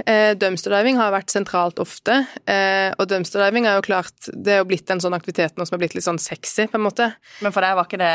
eh, 0.04 0.34
Dumpsterdiving 0.36 0.98
har 1.00 1.12
vært 1.14 1.32
sentralt 1.32 1.78
ofte. 1.80 2.18
Eh, 2.44 2.90
og 3.00 3.06
dumpsterdiving 3.08 3.64
er 3.64 3.78
jo 3.78 3.84
klart 3.86 4.28
Det 4.28 4.52
er 4.52 4.60
jo 4.60 4.66
blitt 4.68 4.90
en 4.92 5.00
sånn 5.00 5.16
aktivitet 5.16 5.56
nå 5.56 5.64
som 5.64 5.78
er 5.78 5.82
blitt 5.82 5.96
litt 5.96 6.04
sånn 6.04 6.20
sexy, 6.20 6.66
på 6.68 6.76
en 6.76 6.84
måte. 6.84 7.06
Men 7.44 7.54
for 7.54 7.64
deg 7.64 7.78
var 7.78 7.88
ikke 7.88 8.00
det 8.02 8.10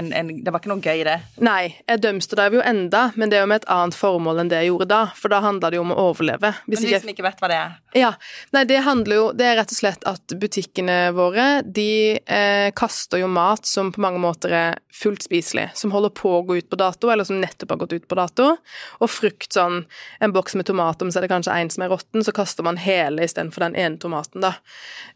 en, 0.00 0.10
en, 0.12 0.32
Det 0.44 0.52
var 0.52 0.60
ikke 0.60 0.72
noe 0.74 0.84
gøy, 0.84 1.04
det? 1.08 1.16
Nei, 1.44 1.62
jeg 1.88 2.02
dumpsterdiver 2.04 2.60
jo 2.60 2.66
enda, 2.68 3.06
men 3.16 3.32
det 3.32 3.38
er 3.38 3.46
jo 3.46 3.50
med 3.54 3.62
et 3.62 3.70
annet 3.72 3.96
formål 3.96 4.42
enn 4.42 4.52
det 4.52 4.60
jeg 4.60 4.72
gjorde 4.72 4.88
da. 4.92 5.00
For 5.16 5.32
da 5.32 5.40
handla 5.44 5.72
det 5.72 5.80
jo 5.80 5.86
om 5.86 5.94
å 5.96 5.98
overleve. 6.10 6.52
Hvis 6.68 6.84
men 6.84 6.90
de 6.90 7.00
som 7.06 7.14
ikke 7.14 7.26
vet 7.26 7.40
hva 7.40 7.52
det 7.54 7.60
er? 7.62 7.74
Ja. 7.96 8.12
Nei, 8.52 8.64
det 8.68 8.80
handler 8.84 9.16
jo 9.20 9.24
Det 9.36 9.46
er 9.46 9.56
rett 9.60 9.72
og 9.72 9.78
slett 9.78 10.04
at 10.10 10.36
butikkene 10.40 10.98
våre, 11.16 11.48
de 11.64 12.18
eh, 12.20 12.68
kaster 12.76 13.22
jo 13.22 13.30
mat 13.32 13.64
som 13.68 13.92
på 13.94 14.04
mange 14.04 14.20
måter 14.20 14.52
er 14.52 14.78
fullt 14.94 15.24
spiselig. 15.24 15.70
Som 15.80 15.96
holder 15.96 16.12
på 16.14 16.36
å 16.36 16.44
gå 16.44 16.60
ut 16.60 16.68
på 16.68 16.78
dato, 16.78 17.08
eller 17.08 17.24
som 17.24 17.40
nettopp 17.40 17.72
har 17.72 17.82
gått 17.86 17.96
ut 17.96 18.08
på 18.10 18.20
dato. 18.20 18.52
Og 19.00 19.10
frukt 19.10 19.56
sånn 19.56 19.82
en 20.20 20.34
boks 20.34 20.56
med 20.58 20.68
tomater, 20.68 21.10
så 21.10 21.20
er 21.20 21.26
det 21.26 21.32
kanskje 21.32 21.56
en 21.56 21.72
som 21.72 21.84
er 21.86 21.92
råtten, 21.92 22.24
så 22.24 22.34
kaster 22.36 22.66
man 22.66 22.80
hele 22.80 23.26
istedenfor 23.26 23.66
den 23.66 23.76
ene 23.80 24.00
tomaten, 24.02 24.44
da. 24.44 24.54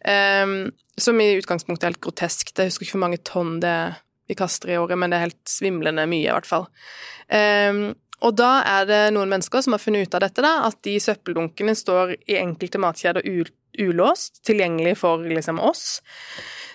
Um, 0.02 0.72
som 0.98 1.20
i 1.22 1.30
utgangspunktet 1.38 1.86
er 1.86 1.92
helt 1.92 2.02
groteskt. 2.04 2.56
Jeg 2.58 2.72
husker 2.72 2.86
ikke 2.86 2.96
hvor 2.96 3.06
mange 3.06 3.22
tonn 3.26 3.58
det 3.62 3.78
vi 4.28 4.36
kaster 4.36 4.72
i 4.72 4.76
året, 4.80 4.98
men 4.98 5.10
det 5.12 5.18
er 5.18 5.28
helt 5.28 5.48
svimlende 5.48 6.04
mye, 6.10 6.26
i 6.26 6.34
hvert 6.34 6.48
fall. 6.48 6.68
Um, 7.30 7.96
og 8.26 8.34
da 8.38 8.50
er 8.66 8.88
det 8.88 9.02
noen 9.14 9.30
mennesker 9.30 9.62
som 9.62 9.76
har 9.76 9.82
funnet 9.82 10.08
ut 10.08 10.16
av 10.18 10.24
dette, 10.24 10.42
da, 10.42 10.66
at 10.66 10.80
de 10.86 10.96
søppeldunkene 11.02 11.74
står 11.78 12.16
i 12.26 12.38
enkelte 12.40 12.80
matkjeder 12.82 13.22
ulåst, 13.78 14.40
tilgjengelig 14.46 14.96
for 14.98 15.22
liksom 15.22 15.60
oss. 15.62 16.00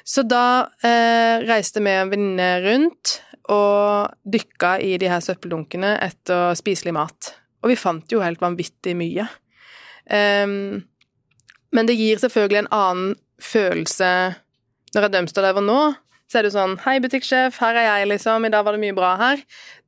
Så 0.08 0.24
da 0.28 0.70
eh, 0.84 1.44
reiste 1.48 1.84
vi 1.84 1.92
en 1.92 2.12
venninne 2.12 2.50
rundt 2.64 3.18
og 3.52 4.14
dykka 4.24 4.78
i 4.84 4.96
de 5.00 5.10
her 5.12 5.24
søppeldunkene 5.24 5.98
etter 6.04 6.56
spiselig 6.60 6.96
mat. 6.96 7.34
Og 7.64 7.72
vi 7.72 7.80
fant 7.80 8.12
jo 8.12 8.22
helt 8.24 8.42
vanvittig 8.44 8.96
mye. 9.00 9.28
Um, 10.12 10.84
men 11.74 11.88
det 11.90 11.96
gir 11.98 12.20
selvfølgelig 12.22 12.66
en 12.66 12.74
annen 12.76 13.14
følelse 13.42 14.10
når 14.94 15.08
jeg 15.08 15.14
dømte 15.16 15.44
der 15.46 15.58
og 15.58 15.66
nå. 15.66 15.80
Så 16.30 16.40
er 16.40 16.48
det 16.48 16.54
sånn 16.56 16.76
Hei, 16.84 16.98
butikksjef, 17.04 17.58
her 17.62 17.78
er 17.78 17.88
jeg, 17.88 18.10
liksom. 18.14 18.46
I 18.46 18.52
dag 18.54 18.66
var 18.66 18.76
det 18.76 18.84
mye 18.84 18.98
bra 18.98 19.16
her. 19.20 19.42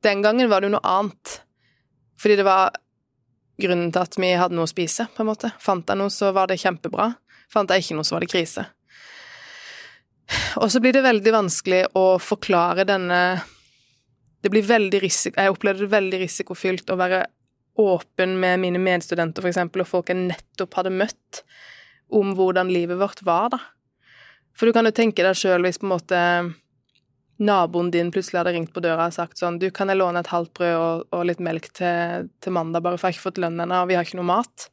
Den 0.06 0.24
gangen 0.24 0.50
var 0.50 0.62
det 0.62 0.70
jo 0.70 0.76
noe 0.76 0.88
annet. 0.96 1.40
Fordi 2.22 2.38
det 2.40 2.46
var 2.46 2.74
grunnen 3.60 3.92
til 3.92 4.02
at 4.02 4.18
vi 4.20 4.32
hadde 4.36 4.56
noe 4.56 4.68
å 4.68 4.70
spise, 4.70 5.08
på 5.14 5.24
en 5.24 5.30
måte. 5.30 5.52
Fant 5.62 5.86
jeg 5.88 6.00
noe, 6.00 6.12
så 6.12 6.32
var 6.36 6.50
det 6.50 6.60
kjempebra. 6.60 7.12
Fant 7.52 7.70
jeg 7.72 7.84
ikke 7.84 7.98
noe, 7.98 8.06
så 8.06 8.16
var 8.16 8.24
det 8.24 8.30
krise. 8.32 8.66
Og 10.62 10.70
så 10.72 10.82
blir 10.82 10.96
det 10.96 11.04
veldig 11.06 11.32
vanskelig 11.34 11.84
å 11.94 12.16
forklare 12.18 12.86
denne 12.88 13.20
Det 14.42 14.50
blir 14.50 14.66
veldig 14.66 14.98
risiko... 15.02 15.34
Jeg 15.38 15.50
opplevde 15.50 15.86
det 15.86 15.94
veldig 15.94 16.18
risikofylt 16.22 16.90
å 16.90 16.98
være 16.98 17.24
åpen 17.80 18.36
med 18.40 18.60
mine 18.62 18.80
medstudenter, 18.82 19.44
for 19.44 19.52
eksempel, 19.52 19.82
og 19.82 19.90
folk 19.90 20.12
jeg 20.12 20.20
nettopp 20.28 20.78
hadde 20.78 20.94
møtt, 20.94 21.42
om 22.14 22.34
hvordan 22.38 22.70
livet 22.72 23.00
vårt 23.00 23.24
var, 23.26 23.50
da. 23.54 23.60
For 24.56 24.68
du 24.68 24.72
kan 24.72 24.88
jo 24.88 24.94
tenke 24.96 25.24
deg 25.24 25.36
sjøl 25.36 25.66
hvis 25.66 25.80
på 25.82 25.88
en 25.88 25.92
måte 25.92 26.20
naboen 27.36 27.90
din 27.92 28.08
plutselig 28.14 28.40
hadde 28.40 28.54
ringt 28.54 28.72
på 28.72 28.80
døra 28.80 29.10
og 29.10 29.12
sagt 29.16 29.36
sånn 29.36 29.58
Du, 29.60 29.68
kan 29.74 29.90
jeg 29.92 30.00
låne 30.00 30.22
et 30.22 30.30
halvt 30.32 30.54
brød 30.56 30.76
og, 30.76 31.02
og 31.12 31.26
litt 31.28 31.42
melk 31.44 31.68
til, 31.76 32.30
til, 32.40 32.54
mandag, 32.56 32.80
bare 32.84 32.96
for 32.96 33.08
jeg 33.08 33.16
har 33.16 33.18
ikke 33.18 33.26
fått 33.26 33.42
lønn 33.44 33.60
ennå, 33.60 33.82
og 33.82 33.90
vi 33.90 33.98
har 33.98 34.08
ikke 34.08 34.20
noe 34.20 34.30
mat? 34.30 34.70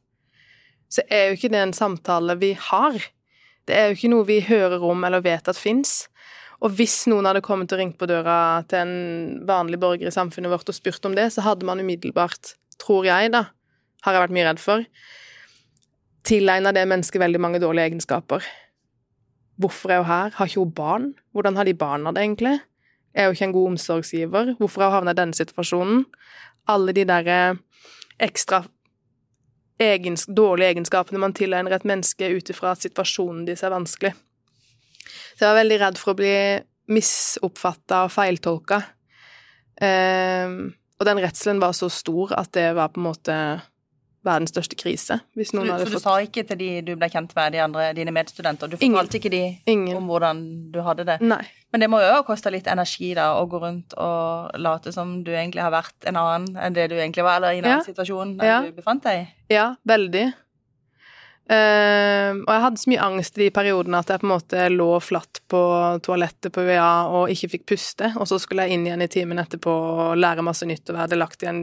Så 0.88 1.04
er 1.12 1.28
jo 1.28 1.36
ikke 1.38 1.52
det 1.52 1.60
en 1.60 1.76
samtale 1.76 2.38
vi 2.40 2.54
har. 2.70 2.96
Det 3.68 3.76
er 3.76 3.88
jo 3.88 3.98
ikke 3.98 4.12
noe 4.12 4.28
vi 4.28 4.40
hører 4.46 4.84
om 4.84 5.04
eller 5.04 5.24
vet 5.24 5.48
at 5.50 5.58
fins. 5.58 6.04
Og 6.64 6.72
hvis 6.78 7.02
noen 7.10 7.26
hadde 7.28 7.44
kommet 7.44 7.72
og 7.74 7.80
ringt 7.80 7.98
på 8.00 8.08
døra 8.08 8.62
til 8.70 8.80
en 8.84 9.40
vanlig 9.48 9.80
borger 9.82 10.08
i 10.08 10.14
samfunnet 10.14 10.52
vårt 10.52 10.70
og 10.70 10.76
spurt 10.76 11.08
om 11.08 11.16
det, 11.16 11.26
så 11.34 11.44
hadde 11.44 11.66
man 11.68 11.82
umiddelbart 11.82 12.54
tror 12.80 13.06
jeg, 13.08 13.32
da, 13.34 13.46
har 14.04 14.16
jeg 14.16 14.24
vært 14.24 14.36
mye 14.36 14.46
redd 14.48 14.62
for, 14.62 14.84
tilegna 16.24 16.72
det 16.72 16.86
mennesket 16.88 17.20
veldig 17.20 17.40
mange 17.40 17.60
dårlige 17.62 17.92
egenskaper. 17.92 18.44
Hvorfor 19.60 19.92
er 19.92 20.02
hun 20.02 20.10
her? 20.10 20.32
Har 20.34 20.50
ikke 20.50 20.64
hun 20.64 20.74
barn? 20.74 21.10
Hvordan 21.32 21.56
har 21.56 21.68
de 21.68 21.74
barna 21.78 22.12
det, 22.12 22.24
egentlig? 22.24 22.58
Er 23.14 23.28
hun 23.28 23.36
ikke 23.36 23.48
en 23.50 23.56
god 23.56 23.70
omsorgsgiver? 23.74 24.54
Hvorfor 24.58 24.82
har 24.82 24.90
hun 24.90 24.96
havna 24.98 25.14
i 25.14 25.20
denne 25.20 25.38
situasjonen? 25.38 26.04
Alle 26.68 26.94
de 26.96 27.04
derre 27.06 27.38
ekstra 28.22 28.64
egens, 29.80 30.26
dårlige 30.26 30.74
egenskapene 30.74 31.20
man 31.20 31.34
tilegner 31.34 31.74
et 31.74 31.86
menneske 31.86 32.28
ut 32.30 32.50
ifra 32.50 32.72
at 32.74 32.84
situasjonen 32.84 33.44
deres 33.46 33.64
er 33.66 33.74
vanskelig. 33.74 34.14
Så 35.34 35.44
jeg 35.44 35.50
var 35.50 35.60
veldig 35.60 35.80
redd 35.82 36.00
for 36.00 36.14
å 36.14 36.18
bli 36.18 36.34
misoppfatta 36.94 38.04
og 38.06 38.12
feiltolka. 38.14 38.80
Um, 39.82 40.74
og 41.00 41.06
den 41.08 41.20
redselen 41.24 41.62
var 41.62 41.74
så 41.76 41.90
stor 41.92 42.34
at 42.38 42.52
det 42.54 42.68
var 42.76 42.92
på 42.94 43.02
en 43.02 43.08
måte 43.08 43.38
verdens 44.24 44.54
største 44.54 44.76
krise. 44.78 45.18
Hvis 45.36 45.52
noen 45.54 45.68
så, 45.68 45.74
hadde 45.74 45.88
så 45.90 45.98
du 45.98 46.02
sa 46.02 46.14
ikke 46.24 46.44
til 46.48 46.60
de 46.60 46.68
du 46.86 46.94
ble 46.96 47.08
kjent 47.12 47.34
med, 47.36 47.52
de 47.54 47.60
andre, 47.64 47.90
dine 47.96 48.14
medstudenter? 48.14 48.70
Du 48.70 48.78
fortalte 48.80 49.20
ikke 49.20 49.32
de 49.32 49.42
Ingen. 49.70 49.98
om 49.98 50.08
hvordan 50.08 50.40
du 50.72 50.80
hadde 50.86 51.06
det? 51.08 51.18
Nei. 51.24 51.42
Men 51.74 51.84
det 51.84 51.90
må 51.90 51.98
jo 52.00 52.12
ha 52.14 52.22
kosta 52.26 52.52
litt 52.54 52.68
energi 52.70 53.12
da, 53.18 53.32
å 53.40 53.48
gå 53.50 53.60
rundt 53.60 53.96
og 54.00 54.54
late 54.62 54.94
som 54.94 55.18
du 55.26 55.32
egentlig 55.34 55.64
har 55.64 55.74
vært 55.74 56.08
en 56.08 56.20
annen 56.20 56.56
enn 56.56 56.76
det 56.76 56.86
du 56.92 56.96
egentlig 56.96 57.26
var, 57.26 57.40
eller 57.40 57.56
i 57.56 57.60
en 57.60 57.68
annen 57.68 57.86
situasjon 57.86 58.36
enn 58.38 58.48
ja. 58.48 58.60
du 58.62 58.76
befant 58.76 59.04
deg 59.04 59.24
i? 59.24 59.28
Ja, 59.56 59.72
veldig. 59.88 60.28
Uh, 61.44 62.40
og 62.40 62.48
jeg 62.48 62.62
hadde 62.62 62.80
så 62.80 62.88
mye 62.88 63.04
angst 63.04 63.34
i 63.36 63.42
de 63.42 63.52
periodene 63.52 63.98
at 64.00 64.08
jeg 64.08 64.22
på 64.22 64.24
en 64.24 64.30
måte 64.32 64.62
lå 64.72 64.86
flatt 65.04 65.42
på 65.52 65.60
toalettet 66.06 66.54
på 66.54 66.62
UiA 66.64 66.92
og 67.12 67.32
ikke 67.34 67.50
fikk 67.52 67.66
puste, 67.74 68.08
og 68.16 68.24
så 68.30 68.38
skulle 68.40 68.64
jeg 68.64 68.78
inn 68.78 68.86
igjen 68.88 69.04
i 69.04 69.10
timen 69.12 69.42
etterpå 69.42 69.74
og 69.74 70.16
lære 70.16 70.46
masse 70.46 70.64
nytt 70.64 70.88
og 70.88 70.96
være 70.96 71.12
delaktig 71.12 71.44
i 71.44 71.50
en, 71.52 71.60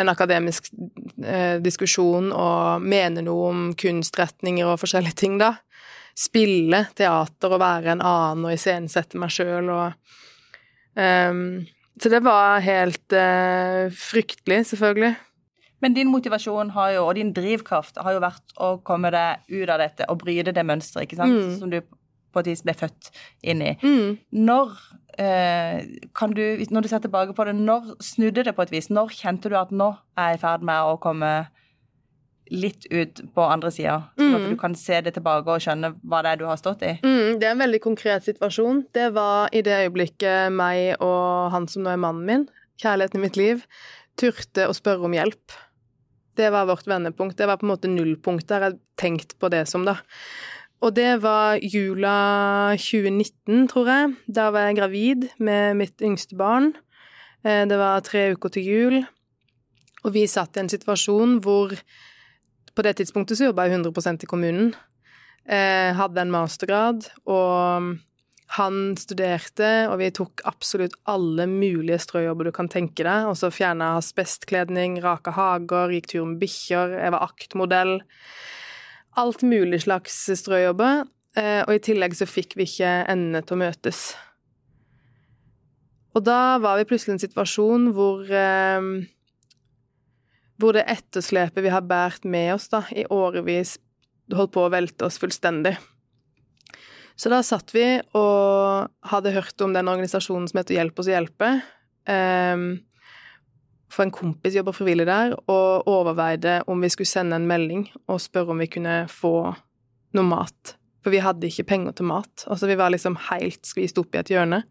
en 0.00 0.12
akademisk 0.14 0.70
uh, 0.72 1.60
diskusjon 1.60 2.32
og 2.32 2.86
mene 2.86 3.26
noe 3.26 3.50
om 3.50 3.68
kunstretninger 3.76 4.72
og 4.72 4.80
forskjellige 4.80 5.20
ting, 5.26 5.36
da. 5.42 5.58
Spille 6.16 6.86
teater 6.96 7.52
og 7.52 7.60
være 7.60 7.98
en 7.98 8.04
annen 8.04 8.48
og 8.48 8.56
iscenesette 8.56 9.20
meg 9.20 9.32
sjøl 9.32 9.68
og 9.72 9.92
um, 10.96 11.44
Så 12.00 12.08
det 12.08 12.24
var 12.24 12.64
helt 12.64 13.12
uh, 13.12 13.92
fryktelig, 13.92 14.64
selvfølgelig. 14.72 15.18
Men 15.82 15.94
din 15.94 16.10
motivasjon 16.12 16.70
har 16.70 16.90
jo, 16.92 17.06
og 17.08 17.14
din 17.14 17.32
drivkraft 17.32 17.96
har 18.04 18.12
jo 18.12 18.20
vært 18.20 18.54
å 18.60 18.82
komme 18.84 19.10
deg 19.10 19.38
ut 19.48 19.68
av 19.70 19.78
dette 19.80 20.04
og 20.08 20.18
bryte 20.22 20.52
det 20.52 20.64
mønsteret, 20.66 21.06
ikke 21.08 21.16
sant, 21.16 21.32
Mm. 21.32 21.58
som 21.58 21.70
du 21.70 21.80
på 22.32 22.40
et 22.40 22.46
vis 22.46 22.62
ble 22.62 22.72
født 22.74 23.10
inn 23.42 23.62
i. 23.62 23.76
Mm. 23.82 24.18
Når 24.32 24.74
eh, 25.18 25.82
kan 26.14 26.30
du, 26.32 26.42
når 26.70 26.82
du 26.82 26.88
ser 26.88 26.98
tilbake 27.02 27.34
på 27.34 27.44
det, 27.44 27.54
når 27.56 27.96
snudde 28.00 28.44
det 28.44 28.54
på 28.56 28.62
et 28.62 28.70
vis? 28.70 28.88
Når 28.88 29.08
kjente 29.10 29.50
du 29.50 29.56
at 29.58 29.70
nå 29.72 29.96
er 30.16 30.28
jeg 30.30 30.38
i 30.38 30.42
ferd 30.44 30.62
med 30.62 30.76
å 30.86 30.98
komme 31.02 31.48
litt 32.50 32.86
ut 32.90 33.20
på 33.34 33.42
andre 33.46 33.70
sida, 33.70 33.96
sånn 34.18 34.34
at 34.34 34.40
Mm. 34.42 34.48
du 34.50 34.56
kan 34.56 34.74
se 34.74 35.00
det 35.00 35.14
tilbake 35.14 35.46
og 35.46 35.60
skjønne 35.60 35.94
hva 36.04 36.22
det 36.22 36.30
er 36.32 36.36
du 36.36 36.46
har 36.46 36.56
stått 36.56 36.82
i? 36.82 36.98
Mm, 37.02 37.38
det 37.38 37.44
er 37.46 37.52
en 37.52 37.58
veldig 37.62 37.80
konkret 37.80 38.22
situasjon. 38.24 38.86
Det 38.92 39.12
var 39.14 39.48
i 39.52 39.62
det 39.62 39.76
øyeblikket 39.90 40.50
meg 40.52 40.96
og 41.00 41.50
han 41.52 41.68
som 41.68 41.82
nå 41.84 41.90
er 41.92 41.96
mannen 41.96 42.26
min, 42.26 42.48
kjærligheten 42.82 43.16
i 43.16 43.22
mitt 43.22 43.36
liv, 43.36 43.66
turte 44.16 44.66
å 44.66 44.74
spørre 44.74 45.04
om 45.04 45.12
hjelp. 45.12 45.52
Det 46.36 46.50
var 46.52 46.68
vårt 46.68 46.86
vendepunkt. 46.86 47.36
Det 47.36 47.46
var 47.48 47.58
på 47.60 47.66
en 47.66 47.72
måte 47.72 47.90
nullpunktet. 47.90 48.50
Jeg 48.50 48.62
har 48.64 48.78
tenkt 49.00 49.38
på 49.38 49.50
det 49.52 49.66
som, 49.68 49.84
da. 49.84 49.98
Og 50.80 50.94
det 50.96 51.20
var 51.20 51.60
jula 51.60 52.76
2019, 52.80 53.66
tror 53.68 53.90
jeg. 53.90 54.14
Da 54.32 54.48
var 54.54 54.68
jeg 54.68 54.78
gravid 54.78 55.26
med 55.38 55.76
mitt 55.76 56.00
yngste 56.00 56.38
barn. 56.38 56.72
Eh, 57.44 57.66
Det 57.66 57.76
var 57.78 58.00
tre 58.00 58.32
uker 58.32 58.48
til 58.48 58.64
jul, 58.64 59.06
og 60.04 60.12
vi 60.12 60.26
satt 60.26 60.56
i 60.56 60.60
en 60.60 60.68
situasjon 60.68 61.40
hvor 61.40 61.76
På 62.70 62.82
det 62.82 62.96
tidspunktet 62.96 63.36
så 63.36 63.48
jobba 63.50 63.64
jeg 63.66 63.82
100 63.82 64.22
i 64.22 64.26
kommunen. 64.30 64.74
Eh, 65.44 65.92
hadde 65.92 66.20
en 66.22 66.30
mastergrad, 66.30 67.10
og 67.26 67.98
han 68.56 68.96
studerte, 68.98 69.68
og 69.90 70.00
vi 70.00 70.08
tok 70.14 70.42
absolutt 70.48 70.96
alle 71.10 71.46
mulige 71.50 72.00
strøjobber 72.02 72.48
du 72.48 72.52
kan 72.54 72.70
tenke 72.72 73.04
deg. 73.06 73.28
Og 73.30 73.36
så 73.38 73.52
fjerna 73.54 73.92
asbestkledning, 74.00 74.98
raka 75.04 75.34
hager, 75.36 75.94
gikk 75.94 76.10
tur 76.10 76.26
med 76.32 76.40
bikkjer, 76.42 76.96
jeg 76.98 77.14
var 77.14 77.28
aktmodell. 77.28 77.94
Alt 79.20 79.44
mulig 79.46 79.84
slags 79.86 80.18
strøjobber. 80.42 81.06
Eh, 81.38 81.62
og 81.62 81.76
i 81.76 81.84
tillegg 81.86 82.16
så 82.18 82.26
fikk 82.26 82.58
vi 82.58 82.66
ikke 82.66 82.90
endene 83.10 83.44
til 83.46 83.54
å 83.54 83.62
møtes. 83.62 84.02
Og 86.18 86.26
da 86.26 86.58
var 86.58 86.80
vi 86.80 86.88
plutselig 86.90 87.14
i 87.14 87.16
en 87.20 87.22
situasjon 87.22 87.90
hvor 87.94 88.26
eh, 88.34 88.90
hvor 90.60 90.76
det 90.76 90.84
etterslepet 90.92 91.64
vi 91.64 91.72
har 91.72 91.86
båret 91.88 92.26
med 92.28 92.54
oss 92.54 92.68
da, 92.72 92.84
i 92.92 93.06
årevis, 93.08 93.78
holdt 94.34 94.52
på 94.54 94.66
å 94.66 94.72
velte 94.72 95.06
oss 95.08 95.18
fullstendig. 95.22 95.76
Så 97.20 97.28
da 97.28 97.42
satt 97.44 97.74
vi 97.76 97.84
og 98.16 98.88
hadde 99.10 99.34
hørt 99.34 99.60
om 99.60 99.74
den 99.76 99.90
organisasjonen 99.92 100.48
som 100.48 100.62
heter 100.62 100.78
Hjelp 100.78 101.02
oss 101.02 101.10
å 101.10 101.12
hjelpe. 101.12 101.50
Um, 102.08 102.70
for 103.92 104.06
en 104.06 104.14
kompis 104.14 104.56
jobber 104.56 104.72
frivillig 104.72 105.04
der, 105.08 105.34
og 105.50 105.88
overveide 105.90 106.60
om 106.70 106.80
vi 106.80 106.88
skulle 106.92 107.10
sende 107.10 107.36
en 107.36 107.48
melding 107.50 107.88
og 108.06 108.22
spørre 108.22 108.54
om 108.54 108.62
vi 108.62 108.70
kunne 108.72 109.02
få 109.12 109.34
noe 110.16 110.26
mat. 110.30 110.76
For 111.04 111.12
vi 111.12 111.20
hadde 111.24 111.48
ikke 111.48 111.66
penger 111.68 111.98
til 111.98 112.08
mat. 112.08 112.46
Altså, 112.46 112.68
vi 112.70 112.78
var 112.80 112.92
liksom 112.94 113.18
helt 113.30 113.68
skvist 113.68 114.00
opp 114.00 114.14
i 114.14 114.22
et 114.22 114.32
hjørne. 114.32 114.62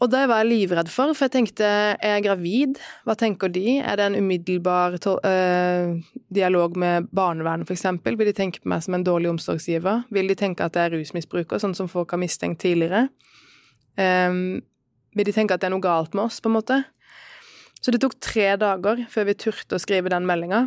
Og 0.00 0.08
det 0.08 0.22
var 0.30 0.40
jeg 0.40 0.48
livredd 0.48 0.88
for, 0.88 1.12
for 1.12 1.26
jeg 1.26 1.34
tenkte 1.34 1.66
er 1.68 2.14
jeg 2.14 2.24
gravid? 2.24 2.78
Hva 3.04 3.16
tenker 3.20 3.52
de? 3.52 3.76
Er 3.84 3.98
det 4.00 4.06
en 4.08 4.16
umiddelbar 4.22 4.96
øh, 4.96 5.98
dialog 6.32 6.78
med 6.80 7.10
barnevernet, 7.12 7.68
eksempel? 7.70 8.16
Vil 8.16 8.30
de 8.30 8.36
tenke 8.36 8.62
på 8.62 8.70
meg 8.72 8.80
som 8.86 8.96
en 8.96 9.04
dårlig 9.04 9.28
omsorgsgiver? 9.34 10.06
Vil 10.08 10.32
de 10.32 10.38
tenke 10.40 10.64
at 10.64 10.78
jeg 10.78 10.88
er 10.88 10.96
rusmisbruker, 10.96 11.60
sånn 11.60 11.76
som 11.76 11.90
folk 11.92 12.16
har 12.16 12.22
mistenkt 12.22 12.62
tidligere? 12.64 13.10
Um, 14.00 14.62
vil 15.12 15.28
de 15.28 15.36
tenke 15.36 15.52
at 15.52 15.60
det 15.60 15.68
er 15.68 15.74
noe 15.74 15.84
galt 15.84 16.16
med 16.16 16.30
oss, 16.30 16.40
på 16.40 16.48
en 16.48 16.56
måte? 16.56 16.80
Så 17.80 17.92
det 17.92 18.00
tok 18.00 18.16
tre 18.24 18.54
dager 18.60 19.04
før 19.12 19.28
vi 19.28 19.36
turte 19.36 19.76
å 19.76 19.82
skrive 19.82 20.12
den 20.12 20.28
meldinga. 20.28 20.66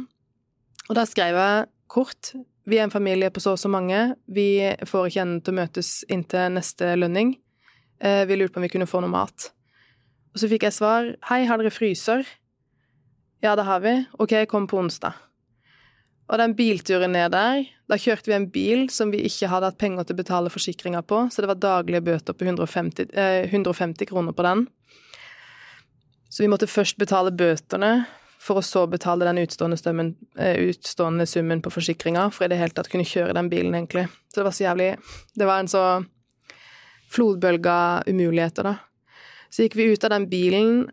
Og 0.89 0.97
da 0.97 1.07
skrev 1.09 1.37
jeg 1.39 1.69
kort 1.89 2.35
Vi 2.69 2.77
er 2.77 2.85
en 2.85 2.93
familie 2.93 3.27
på 3.33 3.41
så 3.43 3.57
og 3.57 3.59
så 3.59 3.67
mange. 3.67 4.13
Vi 4.31 4.63
får 4.87 5.09
ikke 5.09 5.23
enden 5.25 5.41
til 5.43 5.51
å 5.51 5.57
møtes 5.57 5.89
inntil 6.07 6.53
neste 6.55 6.93
lønning. 6.95 7.33
Eh, 8.03 8.25
vi 8.27 8.35
lurte 8.35 8.53
på 8.53 8.59
om 8.59 8.67
vi 8.67 8.71
kunne 8.73 8.89
få 8.89 8.99
noe 9.03 9.11
mat. 9.11 9.51
Og 10.33 10.41
så 10.41 10.49
fikk 10.51 10.65
jeg 10.67 10.75
svar. 10.75 11.13
Hei, 11.29 11.43
har 11.47 11.61
dere 11.61 11.71
fryser? 11.71 12.25
Ja, 13.43 13.55
det 13.55 13.67
har 13.67 13.83
vi. 13.83 13.93
Ok, 14.19 14.35
kom 14.51 14.67
på 14.67 14.81
onsdag. 14.81 15.15
Og 16.31 16.39
den 16.39 16.55
bilturen 16.57 17.13
ned 17.13 17.33
der, 17.35 17.65
da 17.91 17.97
kjørte 17.99 18.31
vi 18.31 18.35
en 18.37 18.47
bil 18.51 18.85
som 18.91 19.11
vi 19.11 19.21
ikke 19.27 19.49
hadde 19.51 19.69
hatt 19.69 19.79
penger 19.79 20.07
til 20.07 20.15
å 20.15 20.21
betale 20.21 20.51
forsikringa 20.51 21.03
på, 21.05 21.25
så 21.29 21.43
det 21.43 21.49
var 21.51 21.59
daglige 21.61 22.03
bøter 22.03 22.35
på 22.35 22.47
150, 22.47 23.11
eh, 23.11 23.43
150 23.51 24.07
kroner 24.09 24.35
på 24.35 24.45
den. 24.47 24.65
Så 26.31 26.43
vi 26.43 26.49
måtte 26.49 26.71
først 26.71 26.97
betale 26.97 27.31
bøtene, 27.31 28.07
for 28.43 28.59
å 28.59 28.65
så 28.65 28.87
betale 28.91 29.27
den 29.27 29.43
utstående, 29.43 29.77
stummen, 29.79 30.15
eh, 30.35 30.57
utstående 30.71 31.27
summen 31.27 31.61
på 31.61 31.71
forsikringa, 31.71 32.31
for 32.33 32.45
i 32.45 32.47
det 32.51 32.57
hele 32.59 32.75
tatt 32.75 32.89
kunne 32.89 33.07
kjøre 33.07 33.35
den 33.35 33.49
bilen, 33.51 33.75
egentlig. 33.75 34.09
Så 34.31 34.41
det 34.41 34.43
var 34.43 34.51
så 34.51 34.65
jævlig 34.65 34.97
Det 35.37 35.45
var 35.45 35.59
en 35.59 35.67
så 35.67 36.05
flodbølge 37.13 37.71
av 37.71 38.09
umuligheter, 38.09 38.67
da. 38.67 38.75
Så 39.53 39.65
gikk 39.65 39.77
vi 39.77 39.91
ut 39.93 40.05
av 40.05 40.15
den 40.15 40.27
bilen, 40.31 40.85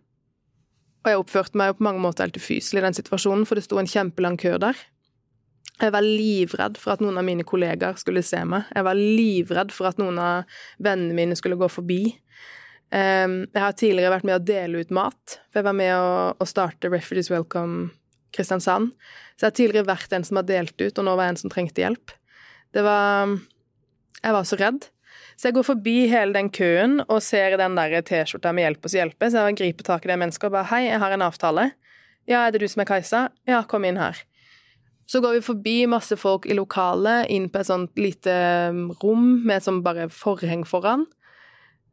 og 1.01 1.09
jeg 1.09 1.21
oppførte 1.23 1.57
meg 1.57 1.71
jo 1.71 1.79
på 1.79 1.87
mange 1.87 2.03
måter 2.05 2.27
helt 2.27 2.37
ufyselig 2.37 2.83
i 2.83 2.87
den 2.87 2.97
situasjonen, 2.97 3.47
for 3.49 3.57
det 3.57 3.65
sto 3.65 3.79
en 3.81 3.89
kjempelang 3.89 4.37
kø 4.41 4.59
der. 4.61 4.77
Jeg 5.81 5.95
var 5.95 6.05
livredd 6.05 6.77
for 6.77 6.93
at 6.93 7.01
noen 7.01 7.17
av 7.17 7.25
mine 7.25 7.45
kollegaer 7.49 7.97
skulle 7.97 8.21
se 8.27 8.43
meg. 8.45 8.69
Jeg 8.77 8.85
var 8.85 8.99
livredd 8.99 9.73
for 9.73 9.89
at 9.89 10.01
noen 10.01 10.19
av 10.21 10.59
vennene 10.83 11.17
mine 11.17 11.39
skulle 11.39 11.57
gå 11.61 11.71
forbi. 11.73 12.03
Um, 12.91 13.47
jeg 13.55 13.63
har 13.63 13.77
tidligere 13.79 14.13
vært 14.13 14.27
med 14.29 14.37
å 14.37 14.45
dele 14.45 14.83
ut 14.83 14.93
mat, 14.93 15.39
for 15.49 15.61
jeg 15.61 15.69
var 15.71 15.79
med 15.79 15.95
å 15.97 16.49
starte 16.49 16.91
Refugees 16.93 17.31
Welcome 17.33 17.95
Kristiansand. 18.37 18.93
Så 19.39 19.47
jeg 19.47 19.49
har 19.49 19.57
tidligere 19.57 19.89
vært 19.89 20.13
en 20.13 20.27
som 20.27 20.41
har 20.41 20.49
delt 20.49 20.77
ut, 20.77 20.99
og 20.99 21.07
nå 21.07 21.15
var 21.17 21.29
jeg 21.29 21.37
en 21.37 21.43
som 21.47 21.53
trengte 21.55 21.85
hjelp. 21.85 22.13
Det 22.77 22.85
var 22.85 23.39
Jeg 24.21 24.37
var 24.37 24.45
så 24.45 24.57
redd. 24.61 24.85
Så 25.41 25.49
jeg 25.49 25.57
går 25.57 25.65
forbi 25.65 25.95
hele 26.11 26.37
den 26.37 26.51
køen 26.53 26.99
og 27.07 27.23
ser 27.25 27.55
den 27.57 27.73
der 27.79 28.03
T-skjorta 28.05 28.51
med 28.53 28.67
'Hjelp 28.67 28.85
oss 28.85 28.93
hjelpe', 28.93 29.31
så 29.33 29.47
jeg 29.49 29.57
griper 29.57 29.87
tak 29.87 30.05
i 30.05 30.11
det 30.11 30.19
mennesket 30.21 30.45
og 30.45 30.53
bare 30.53 30.69
'Hei, 30.69 30.83
jeg 30.85 30.99
har 31.01 31.13
en 31.13 31.23
avtale'. 31.23 31.71
'Ja, 32.29 32.47
er 32.47 32.51
det 32.51 32.61
du 32.61 32.69
som 32.69 32.81
er 32.81 32.85
Kajsa?' 32.85 33.31
'Ja, 33.49 33.63
kom 33.63 33.85
inn 33.85 33.97
her'. 33.97 34.21
Så 35.09 35.23
går 35.23 35.33
vi 35.33 35.41
forbi 35.41 35.87
masse 35.87 36.17
folk 36.17 36.45
i 36.45 36.53
lokalet, 36.53 37.31
inn 37.31 37.49
på 37.49 37.59
et 37.59 37.67
sånt 37.67 37.97
lite 37.97 38.69
rom 39.03 39.43
med 39.47 39.57
et 39.57 39.63
sånt 39.63 39.83
bare 39.83 40.11
forheng 40.11 40.67
foran. 40.67 41.07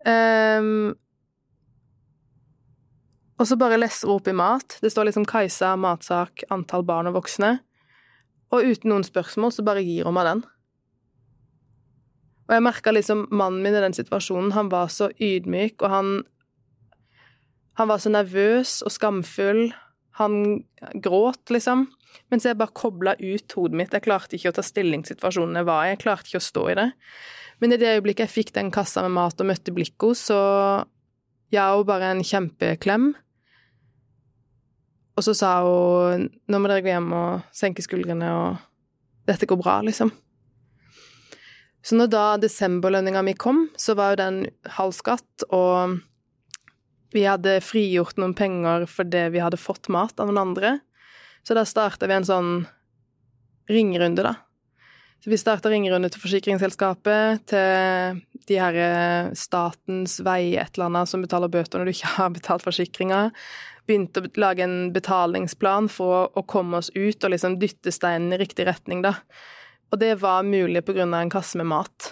Um, 0.05 0.93
og 3.39 3.47
så 3.47 3.57
bare 3.57 3.79
lesser 3.79 4.09
opp 4.09 4.27
i 4.27 4.33
mat. 4.33 4.77
Det 4.81 4.91
står 4.91 5.05
liksom 5.05 5.25
Kajsa, 5.25 5.77
matsak, 5.77 6.43
antall 6.51 6.83
barn 6.83 7.07
og 7.07 7.13
voksne. 7.13 7.59
Og 8.51 8.63
uten 8.63 8.89
noen 8.89 9.03
spørsmål 9.03 9.51
så 9.51 9.63
bare 9.63 9.83
gir 9.83 10.03
hun 10.03 10.13
meg 10.13 10.25
den. 10.25 10.43
Og 12.47 12.55
jeg 12.55 12.63
merka 12.63 12.93
liksom 12.95 13.25
mannen 13.35 13.63
min 13.63 13.75
i 13.75 13.83
den 13.83 13.95
situasjonen, 13.95 14.53
han 14.55 14.71
var 14.71 14.91
så 14.93 15.11
ydmyk, 15.19 15.81
og 15.81 15.89
han 15.93 16.17
Han 17.77 17.91
var 17.91 17.99
så 18.01 18.09
nervøs 18.09 18.81
og 18.81 18.89
skamfull. 18.89 19.67
Han 20.17 20.63
gråt, 20.97 21.51
liksom. 21.53 21.83
Mens 22.31 22.47
jeg 22.47 22.57
bare 22.57 22.73
kobla 22.73 23.13
ut 23.19 23.53
hodet 23.53 23.77
mitt. 23.77 23.93
Jeg 23.93 24.01
klarte 24.01 24.33
ikke 24.33 24.49
å 24.49 24.55
ta 24.57 24.63
stilling 24.65 25.03
til 25.05 25.13
situasjonen 25.13 25.59
jeg 25.59 25.67
var 25.67 25.83
i. 25.85 25.91
Jeg 25.91 26.01
klarte 26.01 26.25
ikke 26.25 26.41
å 26.41 26.47
stå 26.47 26.63
i 26.71 26.77
det. 26.79 26.87
Men 27.61 27.75
i 27.75 27.77
det 27.77 27.91
øyeblikket 27.99 28.25
jeg 28.25 28.33
fikk 28.33 28.53
den 28.55 28.73
kassa 28.73 29.03
med 29.05 29.13
mat 29.13 29.37
og 29.37 29.45
møtte 29.45 29.75
blikket 29.77 30.07
hos, 30.09 30.25
så 30.31 30.39
ga 31.53 31.69
hun 31.75 31.85
bare 31.85 32.11
en 32.15 32.25
kjempeklem. 32.25 33.11
Og 35.17 35.25
så 35.25 35.33
sa 35.37 35.55
hun 35.65 36.27
nå 36.49 36.61
må 36.61 36.69
dere 36.69 36.85
gå 36.85 36.91
hjem 36.93 37.13
og 37.17 37.45
senke 37.53 37.85
skuldrene, 37.85 38.33
og 38.41 39.29
dette 39.29 39.49
går 39.49 39.61
bra, 39.61 39.79
liksom. 39.85 40.09
Så 41.87 41.95
når 41.95 42.09
da 42.11 42.25
desemberlønninga 42.43 43.21
mi 43.23 43.31
kom, 43.39 43.69
så 43.79 43.95
var 43.95 44.11
jo 44.13 44.19
den 44.19 44.39
halv 44.75 44.95
skatt, 44.97 45.45
og 45.55 46.01
vi 47.15 47.23
hadde 47.23 47.61
frigjort 47.63 48.17
noen 48.19 48.35
penger 48.35 48.83
fordi 48.91 49.29
vi 49.31 49.39
hadde 49.39 49.59
fått 49.61 49.87
mat 49.93 50.19
av 50.19 50.27
noen 50.27 50.41
andre. 50.49 50.73
Så 51.47 51.55
da 51.55 51.63
starta 51.63 52.09
vi 52.09 52.17
en 52.17 52.27
sånn 52.27 52.51
ringerunde, 53.71 54.25
da. 54.27 54.35
Så 55.23 55.31
vi 55.31 55.39
starta 55.39 55.71
ringerunde 55.71 56.11
til 56.11 56.21
forsikringsselskapet, 56.21 57.47
til 57.49 58.19
de 58.47 58.59
her 58.59 59.31
statens 59.35 60.19
vei 60.23 60.57
et 60.59 60.75
eller 60.75 60.91
annet 60.91 61.09
som 61.09 61.23
betaler 61.23 61.51
bøter 61.51 61.79
når 61.79 61.87
du 61.87 61.95
ikke 61.95 62.13
har 62.19 62.35
betalt 62.35 62.67
forsikringa. 62.67 63.21
Begynte 63.87 64.21
å 64.21 64.31
lage 64.43 64.67
en 64.67 64.91
betalingsplan 64.91 65.87
for 65.91 66.35
å 66.35 66.43
komme 66.43 66.83
oss 66.83 66.91
ut 66.95 67.23
og 67.23 67.31
liksom 67.31 67.55
dytte 67.63 67.95
steinen 67.95 68.35
i 68.35 68.41
riktig 68.43 68.67
retning, 68.67 69.07
da. 69.07 69.15
Og 69.91 69.99
det 70.01 70.13
var 70.21 70.43
mulig 70.43 70.83
av 70.89 70.99
en 70.99 71.31
kasse 71.31 71.57
med 71.59 71.69
mat. 71.69 72.11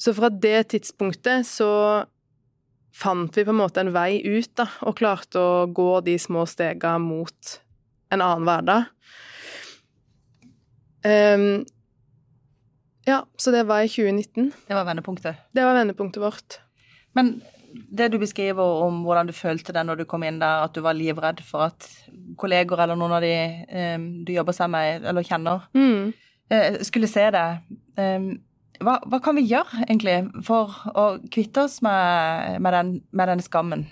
Så 0.00 0.14
fra 0.16 0.30
det 0.32 0.70
tidspunktet 0.72 1.46
så 1.48 1.70
fant 2.96 3.36
vi 3.36 3.44
på 3.44 3.52
en 3.52 3.60
måte 3.60 3.82
en 3.82 3.92
vei 3.94 4.20
ut, 4.24 4.50
da, 4.58 4.66
og 4.84 4.96
klarte 5.00 5.40
å 5.40 5.66
gå 5.72 5.90
de 6.04 6.16
små 6.20 6.46
stega 6.48 6.96
mot 7.00 7.56
en 8.10 8.24
annen 8.24 8.48
hverdag. 8.48 8.88
Um, 11.04 11.62
ja, 13.08 13.22
så 13.40 13.52
det 13.54 13.64
var 13.68 13.84
i 13.84 13.88
2019. 13.88 14.50
Det 14.66 14.76
var 14.76 14.88
vendepunktet. 14.88 15.46
Det 15.56 15.64
var 15.64 15.78
vendepunktet 15.78 16.22
vårt. 16.22 16.58
Men 17.16 17.38
det 17.70 18.10
du 18.10 18.18
beskriver 18.18 18.82
om 18.84 19.04
hvordan 19.06 19.30
du 19.30 19.34
følte 19.36 19.72
det 19.74 19.84
når 19.86 20.00
du 20.00 20.08
kom 20.10 20.24
inn 20.26 20.40
der, 20.42 20.66
at 20.66 20.74
du 20.74 20.82
var 20.84 20.98
livredd 20.98 21.40
for 21.46 21.68
at 21.70 21.86
kolleger 22.40 22.82
eller 22.82 22.98
noen 22.98 23.14
av 23.16 23.24
de 23.24 23.36
um, 23.94 24.10
du 24.26 24.34
jobber 24.34 24.56
sammen 24.56 24.80
med 24.80 25.08
eller 25.12 25.26
kjenner, 25.26 25.70
Mm. 25.76 26.10
Uh, 26.52 26.78
skulle 26.86 27.10
se 27.10 27.26
det. 27.34 27.48
Um, 28.00 28.30
hva, 28.80 28.96
hva, 29.04 29.20
kan 29.22 29.36
vi 29.36 29.48
gjøre 29.48 29.84
egentlig 29.86 30.44
for 30.46 30.72
å 30.96 31.10
kvitte 31.32 31.66
oss 31.66 31.80
med, 31.84 32.60
med, 32.64 32.72
den, 32.76 32.94
med 33.12 33.30
denne 33.32 33.44
skammen? 33.44 33.84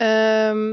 Um, 0.00 0.72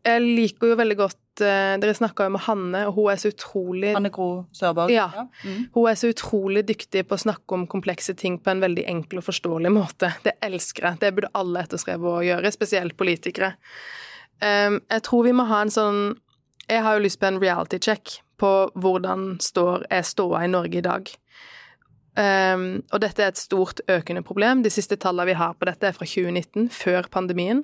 jeg 0.00 0.20
liker 0.22 0.70
jo 0.70 0.76
veldig 0.78 0.96
godt 0.96 1.42
uh, 1.42 1.76
Dere 1.80 1.94
snakka 1.96 2.26
jo 2.26 2.34
med 2.36 2.44
Hanne, 2.44 2.82
og 2.88 2.98
hun 2.98 3.08
er 3.12 3.20
så 3.20 3.32
utrolig 3.32 3.94
Hanne 3.96 4.12
Gro 4.12 4.28
Sørborg? 4.56 4.92
Ja. 4.92 5.08
Mm. 5.44 5.70
Hun 5.74 5.88
er 5.90 5.98
så 5.98 6.12
utrolig 6.12 6.64
dyktig 6.68 7.06
på 7.08 7.16
å 7.16 7.24
snakke 7.24 7.56
om 7.56 7.66
komplekse 7.70 8.14
ting 8.18 8.38
på 8.40 8.52
en 8.52 8.62
veldig 8.64 8.84
enkel 8.92 9.22
og 9.22 9.28
forståelig 9.30 9.72
måte. 9.74 10.12
Det 10.24 10.36
elsker 10.44 10.90
jeg. 10.90 11.00
Det 11.02 11.14
burde 11.16 11.32
alle 11.40 11.64
etterstrebe 11.64 12.16
å 12.18 12.24
gjøre, 12.24 12.52
spesielt 12.54 12.96
politikere. 13.00 13.54
Um, 14.40 14.80
jeg 14.88 15.04
tror 15.08 15.24
vi 15.28 15.36
må 15.36 15.44
ha 15.50 15.58
en 15.60 15.72
sånn 15.72 15.98
Jeg 16.64 16.80
har 16.80 16.94
jo 16.96 17.02
lyst 17.04 17.18
på 17.20 17.26
en 17.28 17.40
reality 17.42 17.76
check 17.82 18.20
på 18.40 18.52
hvordan 18.80 19.34
står, 19.44 19.84
er 19.92 20.06
ståa 20.06 20.44
i 20.46 20.50
Norge 20.52 20.80
i 20.80 20.84
dag. 20.86 21.10
Um, 22.20 22.82
og 22.90 23.00
dette 23.04 23.22
er 23.22 23.30
et 23.30 23.38
stort 23.40 23.80
økende 23.88 24.22
problem. 24.26 24.64
De 24.64 24.72
siste 24.72 24.98
tallene 25.00 25.30
vi 25.30 25.36
har 25.38 25.54
på 25.56 25.68
dette, 25.68 25.86
er 25.86 25.96
fra 25.96 26.08
2019, 26.08 26.66
før 26.74 27.06
pandemien. 27.12 27.62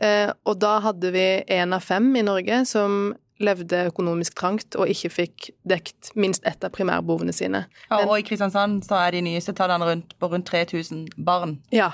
Uh, 0.00 0.32
og 0.48 0.56
da 0.62 0.78
hadde 0.82 1.12
vi 1.14 1.26
én 1.54 1.74
av 1.76 1.84
fem 1.84 2.08
i 2.18 2.24
Norge 2.26 2.62
som 2.66 3.12
levde 3.42 3.88
økonomisk 3.90 4.36
trangt 4.38 4.76
og 4.78 4.90
ikke 4.90 5.10
fikk 5.10 5.48
dekt 5.66 6.12
minst 6.18 6.44
ett 6.46 6.64
av 6.64 6.72
primærbehovene 6.74 7.34
sine. 7.34 7.64
Ja, 7.90 8.00
og 8.06 8.16
i 8.18 8.24
Kristiansand 8.26 8.84
så 8.86 8.98
er 9.02 9.16
de 9.16 9.24
nyeste 9.26 9.54
tallene 9.58 9.88
rundt, 9.90 10.14
på 10.18 10.30
rundt 10.30 10.46
3000 10.50 11.08
barn 11.26 11.58
Ja, 11.74 11.92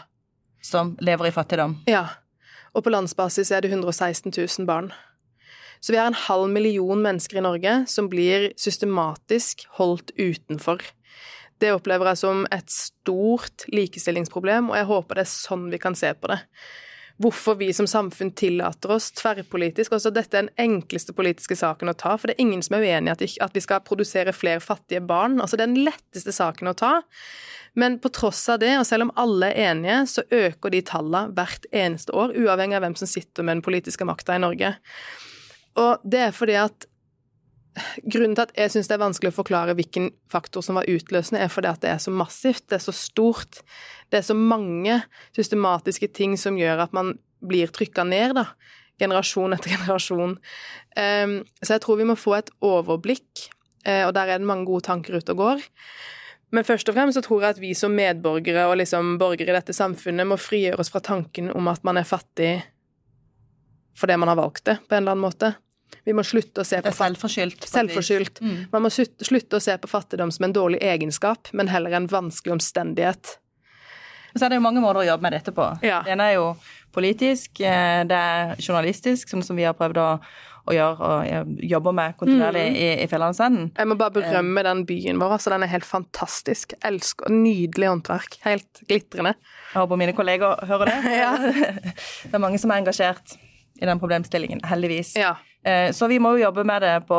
som 0.63 0.95
lever 1.01 1.31
i 1.31 1.35
fattigdom. 1.35 1.79
ja. 1.89 2.07
Og 2.71 2.85
på 2.87 2.91
landsbasis 2.95 3.49
er 3.51 3.65
det 3.65 3.73
116 3.73 4.31
000 4.31 4.67
barn. 4.69 4.93
Så 5.81 5.95
vi 5.95 5.99
har 5.99 6.11
en 6.11 6.19
halv 6.27 6.51
million 6.53 7.01
mennesker 7.03 7.41
i 7.41 7.45
Norge 7.45 7.77
som 7.89 8.11
blir 8.13 8.51
systematisk 8.61 9.65
holdt 9.79 10.13
utenfor. 10.19 10.85
Det 11.61 11.73
opplever 11.77 12.13
jeg 12.13 12.21
som 12.21 12.45
et 12.53 12.73
stort 12.73 13.67
likestillingsproblem, 13.73 14.71
og 14.71 14.79
jeg 14.79 14.89
håper 14.89 15.19
det 15.19 15.27
er 15.27 15.33
sånn 15.33 15.67
vi 15.73 15.81
kan 15.81 15.97
se 15.97 16.13
på 16.17 16.31
det. 16.33 16.41
Hvorfor 17.21 17.59
vi 17.61 17.69
som 17.77 17.85
samfunn 17.89 18.31
tillater 18.33 18.95
oss 18.95 19.11
tverrpolitisk 19.13 19.93
altså 19.93 20.09
Dette 20.15 20.39
er 20.39 20.47
den 20.47 20.55
enkleste 20.73 21.13
politiske 21.13 21.59
saken 21.59 21.93
å 21.93 21.97
ta, 22.01 22.15
for 22.17 22.31
det 22.31 22.39
er 22.39 22.47
ingen 22.47 22.63
som 22.65 22.79
er 22.79 22.87
uenig 22.87 23.13
i 23.13 23.35
at, 23.45 23.53
vi 23.53 23.61
skal 23.61 23.83
produsere 23.85 24.33
flere 24.33 24.63
fattige 24.65 25.03
barn. 25.05 25.37
Altså 25.37 25.59
Det 25.59 25.67
er 25.67 25.73
den 25.75 25.85
letteste 25.85 26.33
saken 26.33 26.73
å 26.73 26.77
ta. 26.81 26.95
Men 27.77 27.99
på 28.01 28.09
tross 28.09 28.41
av 28.49 28.63
det, 28.63 28.73
og 28.81 28.87
selv 28.89 29.09
om 29.09 29.13
alle 29.21 29.53
er 29.53 29.75
enige, 29.75 29.99
så 30.09 30.25
øker 30.25 30.73
de 30.73 30.81
tallene 30.89 31.35
hvert 31.37 31.69
eneste 31.77 32.17
år, 32.17 32.33
uavhengig 32.41 32.81
av 32.81 32.87
hvem 32.87 32.97
som 32.99 33.11
sitter 33.11 33.45
med 33.45 33.59
den 33.59 33.67
politiske 33.69 34.09
makta 34.09 34.39
i 34.39 34.43
Norge. 34.43 34.73
Og 35.79 36.03
det 36.03 36.25
er 36.27 36.33
fordi 36.35 36.57
at 36.59 36.91
Grunnen 38.03 38.35
til 38.35 38.49
at 38.49 38.53
jeg 38.59 38.73
syns 38.73 38.89
det 38.91 38.97
er 38.97 39.03
vanskelig 39.05 39.31
å 39.31 39.37
forklare 39.37 39.75
hvilken 39.79 40.11
faktor 40.31 40.65
som 40.65 40.79
var 40.81 40.89
utløsende, 40.91 41.43
er 41.45 41.53
fordi 41.53 41.71
at 41.71 41.83
det 41.85 41.93
er 41.93 42.01
så 42.03 42.13
massivt, 42.13 42.65
det 42.69 42.81
er 42.81 42.83
så 42.83 42.95
stort. 42.97 43.61
Det 44.11 44.19
er 44.21 44.27
så 44.27 44.35
mange 44.37 44.97
systematiske 45.37 46.11
ting 46.17 46.37
som 46.41 46.59
gjør 46.59 46.83
at 46.87 46.97
man 46.97 47.15
blir 47.47 47.71
trykka 47.73 48.05
ned, 48.09 48.35
da. 48.41 48.49
Generasjon 49.01 49.55
etter 49.57 49.77
generasjon. 49.77 50.37
Um, 50.99 51.37
så 51.63 51.77
jeg 51.77 51.85
tror 51.87 52.01
vi 52.01 52.09
må 52.11 52.19
få 52.19 52.37
et 52.41 52.51
overblikk, 52.59 53.47
uh, 53.87 54.09
og 54.09 54.15
der 54.19 54.35
er 54.35 54.43
det 54.43 54.51
mange 54.51 54.67
gode 54.69 54.85
tanker 54.91 55.17
ute 55.17 55.37
og 55.37 55.45
går. 55.45 55.69
Men 56.51 56.67
først 56.67 56.91
og 56.91 56.97
fremst 56.97 57.15
så 57.17 57.23
tror 57.23 57.45
jeg 57.45 57.55
at 57.55 57.63
vi 57.63 57.71
som 57.79 57.95
medborgere 57.95 58.67
og 58.67 58.81
liksom 58.81 59.15
borgere 59.21 59.53
i 59.53 59.57
dette 59.61 59.77
samfunnet 59.77 60.27
må 60.27 60.41
frigjøre 60.41 60.83
oss 60.83 60.91
fra 60.91 61.03
tanken 61.07 61.53
om 61.55 61.71
at 61.71 61.87
man 61.87 62.01
er 62.01 62.09
fattig 62.09 62.57
fordi 64.01 64.17
man 64.21 64.33
har 64.33 64.39
valgt 64.41 64.65
det, 64.71 64.79
på 64.89 64.97
en 64.97 65.03
eller 65.05 65.17
annen 65.19 65.27
måte. 65.27 65.53
Vi 66.07 66.15
må 66.17 66.23
slutte 66.25 66.63
å 66.63 66.65
se 66.65 66.79
Det 66.81 66.87
på 66.89 66.95
er 66.95 66.97
selvforskyldt. 66.97 67.67
Selvforskyldt. 67.69 68.41
Mm. 68.41 68.57
Man 68.73 68.85
må 68.87 68.91
slutte, 68.95 69.59
å 69.59 69.61
se 69.63 69.77
på 69.83 69.91
fattigdom 69.91 70.31
som 70.33 70.47
en 70.49 70.55
dårlig 70.57 70.81
egenskap, 70.87 71.51
men 71.53 71.69
heller 71.69 71.93
en 71.99 72.07
vanskelig 72.11 72.55
omstendighet. 72.57 73.37
Så 74.31 74.47
er 74.47 74.53
det 74.53 74.61
jo 74.61 74.65
mange 74.65 74.81
måter 74.83 75.03
å 75.03 75.09
jobbe 75.09 75.27
med 75.27 75.35
dette 75.35 75.53
på. 75.53 75.65
Ja. 75.85 76.01
Det 76.07 76.15
ene 76.15 76.29
er 76.31 76.37
jo 76.39 76.47
politisk, 76.95 77.61
eh, 77.67 78.05
det 78.07 78.17
er 78.17 78.55
journalistisk, 78.63 79.29
sånn 79.33 79.43
som 79.45 79.59
vi 79.59 79.67
har 79.67 79.75
prøvd 79.79 79.99
å, 79.99 80.07
å 80.71 80.77
gjøre 80.77 81.11
og 81.11 81.27
eh, 81.27 81.53
jobber 81.73 81.97
med 81.99 82.17
kontinuerlig 82.21 82.65
Mm. 82.71 82.79
i, 82.79 82.89
i 83.03 83.09
Fjellandsenden. 83.11 83.69
Jeg 83.75 83.91
må 83.91 83.99
bare 83.99 84.15
berømme 84.21 84.63
den 84.67 84.85
byen 84.87 85.19
vår, 85.19 85.35
altså 85.37 85.51
den 85.51 85.67
er 85.67 85.73
helt 85.75 85.89
fantastisk. 85.89 86.79
Elsker 86.87 87.29
Nydelig 87.35 87.91
håndverk. 87.91 88.39
Helt 88.47 88.83
glitrende. 88.87 89.35
Jeg 89.75 89.83
håper 89.83 89.99
mine 90.07 90.15
kolleger 90.17 90.65
hører 90.71 90.95
det. 90.95 90.99
Ja. 91.25 91.35
det 92.31 92.35
er 92.35 92.43
mange 92.47 92.63
som 92.63 92.71
er 92.71 92.85
engasjert 92.85 93.37
i 93.81 93.87
den 93.87 93.99
problemstillingen, 94.01 94.61
heldigvis. 94.65 95.15
Ja. 95.17 95.37
Eh, 95.65 95.91
Så 95.93 96.09
vi 96.09 96.19
må 96.19 96.31
jo 96.39 96.45
jobbe 96.47 96.65
med 96.65 96.81
det 96.83 97.07
på, 97.09 97.17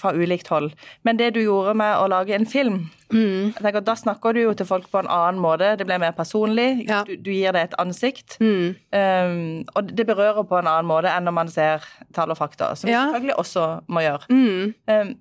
fra 0.00 0.12
ulikt 0.16 0.48
hold. 0.48 0.70
Men 1.04 1.16
det 1.16 1.34
du 1.34 1.40
gjorde 1.42 1.74
med 1.76 1.96
å 1.96 2.08
lage 2.08 2.34
en 2.34 2.46
film, 2.46 2.90
Mm. 3.10 3.52
tenker, 3.58 3.80
da 3.82 3.94
snakker 3.98 4.32
du 4.34 4.40
jo 4.42 4.52
til 4.54 4.66
folk 4.66 4.86
på 4.90 5.00
en 5.00 5.08
annen 5.10 5.40
måte. 5.42 5.76
Det 5.76 5.84
blir 5.86 5.98
mer 5.98 6.12
personlig. 6.12 6.86
Ja. 6.88 7.02
Du, 7.04 7.16
du 7.16 7.30
gir 7.32 7.52
det 7.52 7.62
et 7.64 7.74
ansikt. 7.78 8.36
Mm. 8.40 8.76
Um, 8.94 9.64
og 9.74 9.90
det 9.96 10.06
berører 10.06 10.46
på 10.46 10.58
en 10.60 10.68
annen 10.70 10.86
måte 10.86 11.10
enn 11.10 11.24
når 11.26 11.32
man 11.34 11.48
ser 11.48 11.82
tall 12.14 12.30
og 12.30 12.38
fakta, 12.38 12.76
som 12.76 12.86
vi 12.88 12.92
Ja. 12.94 13.06
selvfølgelig 13.10 13.36
også 13.36 13.66
må 13.88 14.00
gjøre. 14.06 14.28
Mm. 14.30 14.74
Um, 14.88 15.16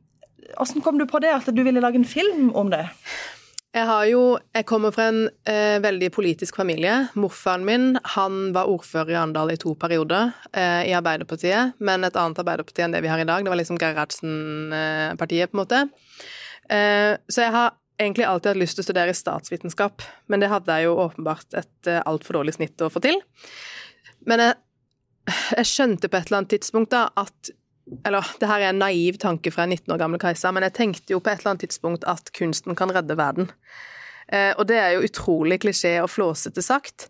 Hvordan 0.58 0.82
kom 0.82 0.98
du 0.98 1.06
på 1.06 1.20
det, 1.22 1.30
at 1.30 1.46
du 1.56 1.64
ville 1.64 1.80
lage 1.82 1.96
en 1.96 2.06
film 2.06 2.52
om 2.56 2.70
det? 2.72 2.86
Jeg 3.70 3.86
har 3.86 4.06
jo 4.10 4.22
Jeg 4.56 4.66
kommer 4.66 4.94
fra 4.94 5.10
en 5.12 5.28
eh, 5.46 5.78
veldig 5.82 6.10
politisk 6.16 6.58
familie. 6.58 6.94
Morfaren 7.14 7.66
min 7.68 7.92
han 8.16 8.50
var 8.56 8.70
ordfører 8.72 9.14
i 9.14 9.18
Arendal 9.20 9.54
i 9.54 9.60
to 9.62 9.76
perioder 9.78 10.32
eh, 10.58 10.90
i 10.90 10.96
Arbeiderpartiet, 10.98 11.76
men 11.78 12.08
et 12.08 12.18
annet 12.18 12.42
Arbeiderparti 12.42 12.82
enn 12.82 12.96
det 12.96 13.04
vi 13.06 13.12
har 13.12 13.22
i 13.22 13.28
dag. 13.30 13.46
Det 13.46 13.54
var 13.54 13.60
liksom 13.62 13.78
Gerhardsen-partiet, 13.78 15.52
på 15.52 15.58
en 15.58 15.62
måte. 15.62 15.84
Eh, 16.66 17.14
så 17.30 17.46
jeg 17.46 17.54
har 17.54 17.78
egentlig 18.02 18.26
alltid 18.26 18.56
hatt 18.56 18.62
lyst 18.64 18.80
til 18.80 18.86
å 18.86 18.88
studere 18.90 19.14
statsvitenskap, 19.18 20.02
men 20.32 20.42
det 20.42 20.50
hadde 20.50 20.80
jeg 20.80 20.90
jo 20.90 20.98
åpenbart 21.06 21.62
et 21.62 21.92
eh, 21.92 22.02
altfor 22.10 22.40
dårlig 22.40 22.58
snitt 22.58 22.82
å 22.82 22.90
få 22.90 23.04
til. 23.06 23.22
Men 24.26 24.48
jeg, 24.48 24.60
jeg 25.60 25.72
skjønte 25.76 26.10
på 26.10 26.18
et 26.18 26.32
eller 26.32 26.42
annet 26.42 26.56
tidspunkt 26.58 26.96
da 26.96 27.06
at 27.22 27.54
eller 28.06 28.26
det 28.40 28.50
her 28.50 28.64
er 28.64 28.72
en 28.74 28.82
naiv 28.82 29.18
tanke 29.22 29.52
fra 29.54 29.66
en 29.66 29.74
19 29.74 29.94
år 29.94 30.02
gammel 30.02 30.22
Kajsa, 30.22 30.52
men 30.54 30.66
jeg 30.68 30.76
tenkte 30.78 31.16
jo 31.16 31.22
på 31.24 31.32
et 31.32 31.42
eller 31.42 31.54
annet 31.54 31.66
tidspunkt 31.66 32.06
at 32.10 32.32
kunsten 32.38 32.78
kan 32.78 32.92
redde 32.94 33.18
verden. 33.18 33.50
Eh, 34.30 34.52
og 34.58 34.68
det 34.70 34.78
er 34.78 34.94
jo 34.96 35.08
utrolig 35.08 35.60
klisjé 35.64 35.96
og 36.04 36.12
flåsete 36.14 36.62
sagt, 36.66 37.10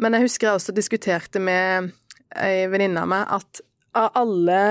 men 0.00 0.16
jeg 0.16 0.26
husker 0.26 0.48
jeg 0.48 0.58
også 0.58 0.74
diskuterte 0.76 1.42
med 1.42 1.92
ei 2.40 2.64
venninne 2.72 3.04
av 3.04 3.10
meg 3.10 3.30
at 3.36 3.62
av 3.94 4.10
alle 4.18 4.64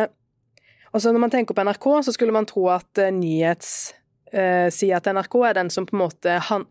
Altså 0.93 1.09
når 1.09 1.23
man 1.23 1.31
tenker 1.33 1.57
på 1.57 1.63
NRK, 1.65 1.85
så 2.05 2.11
skulle 2.13 2.35
man 2.35 2.45
tro 2.45 2.67
at 2.69 2.99
uh, 3.01 3.07
nyhetssida 3.09 4.99
til 5.01 5.15
NRK 5.17 5.37
er 5.49 5.55
den 5.57 5.71
som 5.73 5.87
på 5.89 5.95
en 5.95 6.03
måte 6.03 6.35
han, 6.51 6.67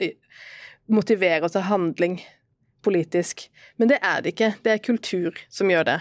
motiverer 0.86 1.50
til 1.50 1.64
handling 1.66 2.20
politisk. 2.86 3.48
Men 3.82 3.90
det 3.90 3.98
er 3.98 4.22
det 4.22 4.36
ikke. 4.36 4.52
Det 4.62 4.76
er 4.76 4.84
kultur 4.84 5.42
som 5.50 5.74
gjør 5.74 5.88
det. 5.90 5.96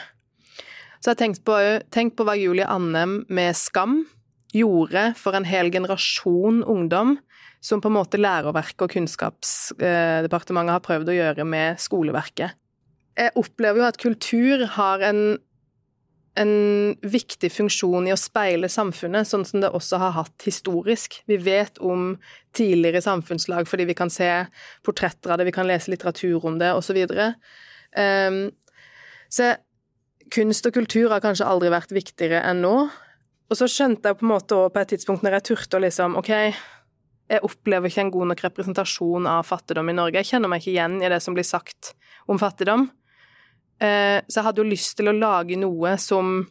Så 1.02 1.10
jeg 1.10 1.16
har 1.16 1.22
tenkt 1.24 1.42
på, 1.48 1.58
tenkt 1.90 2.18
på 2.18 2.26
hva 2.28 2.36
Julie 2.38 2.68
Annem 2.70 3.24
med 3.34 3.58
Skam 3.58 4.04
gjorde 4.54 5.12
for 5.18 5.34
en 5.34 5.48
hel 5.50 5.72
generasjon 5.74 6.62
ungdom, 6.70 7.16
som 7.62 7.82
på 7.82 7.90
en 7.90 7.96
måte 7.96 8.20
Læreverket 8.20 8.84
og 8.86 8.92
Kunnskapsdepartementet 8.94 10.76
har 10.76 10.84
prøvd 10.86 11.10
å 11.10 11.16
gjøre 11.16 11.46
med 11.48 11.82
skoleverket. 11.82 12.54
Jeg 13.18 13.34
opplever 13.38 13.82
jo 13.82 13.88
at 13.88 13.98
kultur 14.02 14.66
har 14.78 15.02
en, 15.10 15.24
en 16.38 16.54
viktig 17.02 17.50
funksjon 17.54 18.06
i 18.10 18.14
å 18.14 18.20
speile 18.20 18.70
samfunnet, 18.70 19.30
sånn 19.30 19.48
som 19.48 19.66
det 19.66 19.74
også 19.74 19.98
har 20.02 20.16
hatt 20.20 20.46
historisk. 20.46 21.18
Vi 21.30 21.40
vet 21.42 21.82
om 21.82 22.14
tidligere 22.58 23.02
samfunnslag 23.02 23.70
fordi 23.70 23.90
vi 23.90 23.98
kan 23.98 24.14
se 24.14 24.30
portretter 24.86 25.34
av 25.34 25.42
det, 25.42 25.50
vi 25.50 25.58
kan 25.58 25.70
lese 25.70 25.94
litteratur 25.94 26.46
om 26.46 26.62
det, 26.62 26.72
osv. 26.78 27.02
Um, 27.98 28.42
så 29.32 29.54
kunst 30.32 30.68
og 30.68 30.76
kultur 30.76 31.12
har 31.12 31.24
kanskje 31.24 31.48
aldri 31.48 31.72
vært 31.74 31.94
viktigere 31.96 32.44
enn 32.48 32.62
nå. 32.64 32.76
Og 33.52 33.60
så 33.60 33.68
skjønte 33.68 34.12
jeg 34.12 34.20
på 34.20 34.26
en 34.26 34.32
måte 34.32 34.56
også 34.56 34.74
på 34.74 34.82
et 34.82 34.94
tidspunkt 34.94 35.26
når 35.26 35.38
jeg 35.38 35.48
turte 35.52 35.78
å 35.78 35.84
liksom 35.84 36.16
OK, 36.20 36.32
jeg 37.32 37.44
opplever 37.48 37.92
ikke 37.92 38.06
en 38.06 38.14
god 38.14 38.32
nok 38.32 38.44
representasjon 38.46 39.28
av 39.30 39.46
fattigdom 39.48 39.92
i 39.92 39.96
Norge. 39.96 40.20
Jeg 40.20 40.34
kjenner 40.34 40.52
meg 40.52 40.64
ikke 40.64 40.74
igjen 40.74 40.98
i 41.04 41.12
det 41.12 41.20
som 41.24 41.36
blir 41.36 41.48
sagt 41.48 41.94
om 42.32 42.40
fattigdom. 42.40 42.90
Eh, 43.82 44.20
så 44.28 44.40
jeg 44.40 44.48
hadde 44.48 44.64
jo 44.64 44.72
lyst 44.72 44.98
til 45.00 45.12
å 45.12 45.16
lage 45.16 45.60
noe 45.60 45.96
som 46.00 46.42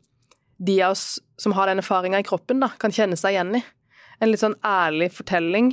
de 0.60 0.76
av 0.84 0.94
oss 0.96 1.18
som 1.40 1.54
har 1.56 1.70
den 1.70 1.80
erfaringa 1.80 2.20
i 2.20 2.26
kroppen, 2.26 2.60
da, 2.60 2.70
kan 2.80 2.92
kjenne 2.92 3.16
seg 3.16 3.36
igjen 3.36 3.60
i. 3.60 3.62
En 4.20 4.28
litt 4.28 4.42
sånn 4.42 4.58
ærlig 4.66 5.10
fortelling. 5.16 5.72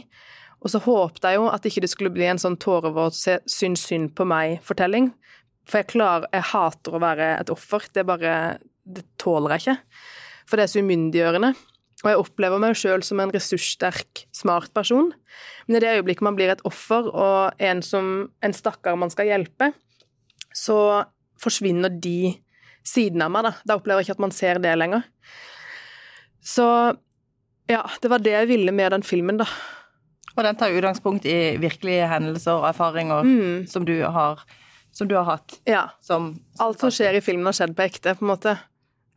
Og 0.64 0.72
så 0.72 0.80
håpte 0.84 1.32
jeg 1.32 1.40
jo 1.40 1.48
at 1.52 1.66
ikke 1.68 1.84
det 1.84 1.92
skulle 1.92 2.14
bli 2.14 2.28
en 2.28 2.40
sånn 2.42 2.56
tårevåt 2.60 3.18
syns 3.20 3.84
synd 3.84 4.14
på 4.18 4.26
meg-fortelling. 4.28 5.12
For 5.68 5.82
jeg 5.82 5.90
klarer 5.92 6.30
Jeg 6.32 6.46
hater 6.54 6.96
å 6.96 7.02
være 7.04 7.32
et 7.42 7.50
offer. 7.54 7.84
Det 7.94 8.06
bare 8.08 8.36
Det 8.88 9.04
tåler 9.20 9.56
jeg 9.58 9.66
ikke. 9.66 9.78
For 10.48 10.56
det 10.58 10.64
er 10.64 10.72
så 10.72 10.80
umyndiggjørende. 10.84 11.52
Og 12.06 12.10
jeg 12.12 12.20
opplever 12.22 12.62
meg 12.62 12.76
sjøl 12.78 13.02
som 13.04 13.20
en 13.20 13.32
ressurssterk, 13.34 14.28
smart 14.32 14.70
person. 14.74 15.10
Men 15.68 15.76
i 15.76 15.82
det 15.84 15.96
øyeblikket 15.98 16.24
man 16.24 16.38
blir 16.38 16.54
et 16.54 16.62
offer 16.64 17.10
og 17.10 17.58
en 17.60 17.82
som 17.84 18.30
en 18.46 18.54
stakkar 18.56 18.96
man 18.96 19.10
skal 19.12 19.28
hjelpe, 19.28 19.72
så 20.56 21.04
forsvinner 21.42 21.90
de 21.90 22.36
sidene 22.88 23.26
av 23.28 23.34
meg, 23.34 23.48
da. 23.50 23.52
Da 23.66 23.76
opplever 23.80 24.00
jeg 24.06 24.08
ikke 24.08 24.18
at 24.20 24.24
man 24.28 24.32
ser 24.36 24.62
det 24.64 24.76
lenger. 24.78 25.04
Så 26.40 26.68
ja, 27.68 27.82
det 28.02 28.12
var 28.14 28.24
det 28.24 28.32
jeg 28.38 28.50
ville 28.54 28.72
med 28.72 28.94
den 28.96 29.04
filmen, 29.04 29.42
da. 29.42 29.50
Og 30.38 30.46
den 30.46 30.56
tar 30.56 30.72
utgangspunkt 30.72 31.26
i 31.28 31.58
virkelige 31.60 32.08
hendelser 32.08 32.62
og 32.62 32.70
erfaringer 32.70 33.26
Mm. 33.26 33.66
som, 33.68 33.84
du 33.84 33.98
har, 34.06 34.46
som 34.98 35.10
du 35.10 35.16
har 35.18 35.28
hatt. 35.28 35.60
Ja. 35.70 35.90
Som, 36.02 36.34
Alt 36.64 36.82
som 36.82 36.94
skjer 36.94 37.20
i 37.20 37.24
filmen, 37.24 37.46
har 37.50 37.58
skjedd 37.58 37.76
på 37.78 37.86
ekte, 37.86 38.16
på 38.18 38.26
en 38.26 38.32
måte. 38.34 38.58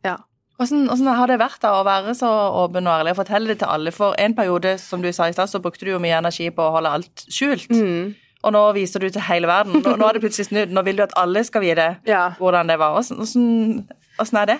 Ja. 0.05 0.19
Hvordan, 0.61 0.85
hvordan 0.91 1.15
har 1.17 1.31
det 1.31 1.39
vært 1.41 1.61
da 1.63 1.71
å 1.79 1.85
være 1.87 2.13
så 2.17 2.29
åpen 2.61 2.85
og 2.85 2.99
ærlig 2.99 3.15
og 3.15 3.21
fortelle 3.23 3.49
det 3.49 3.61
til 3.63 3.71
alle? 3.73 3.93
For 3.95 4.17
en 4.21 4.35
periode, 4.37 4.75
som 4.81 5.01
du 5.01 5.09
sa 5.09 5.29
i 5.29 5.33
stad, 5.33 5.49
så 5.49 5.61
brukte 5.63 5.87
du 5.87 5.95
jo 5.95 6.01
mye 6.03 6.19
energi 6.21 6.51
på 6.53 6.67
å 6.67 6.75
holde 6.75 6.91
alt 6.97 7.25
skjult. 7.25 7.71
Mm. 7.73 8.13
Og 8.41 8.53
nå 8.53 8.61
viser 8.77 9.01
du 9.01 9.09
til 9.09 9.25
hele 9.25 9.49
verden. 9.49 9.81
Nå, 9.81 9.95
nå 9.97 10.05
er 10.07 10.17
det 10.17 10.23
plutselig 10.23 10.47
snudd. 10.49 10.71
Nå 10.73 10.81
vil 10.85 10.97
du 10.97 11.03
at 11.05 11.13
alle 11.19 11.43
skal 11.45 11.65
vite 11.65 11.87
ja. 12.09 12.23
hvordan 12.41 12.69
det 12.69 12.77
var. 12.81 12.97
Hvordan, 12.97 13.83
hvordan 14.17 14.41
er 14.41 14.49
det? 14.49 14.57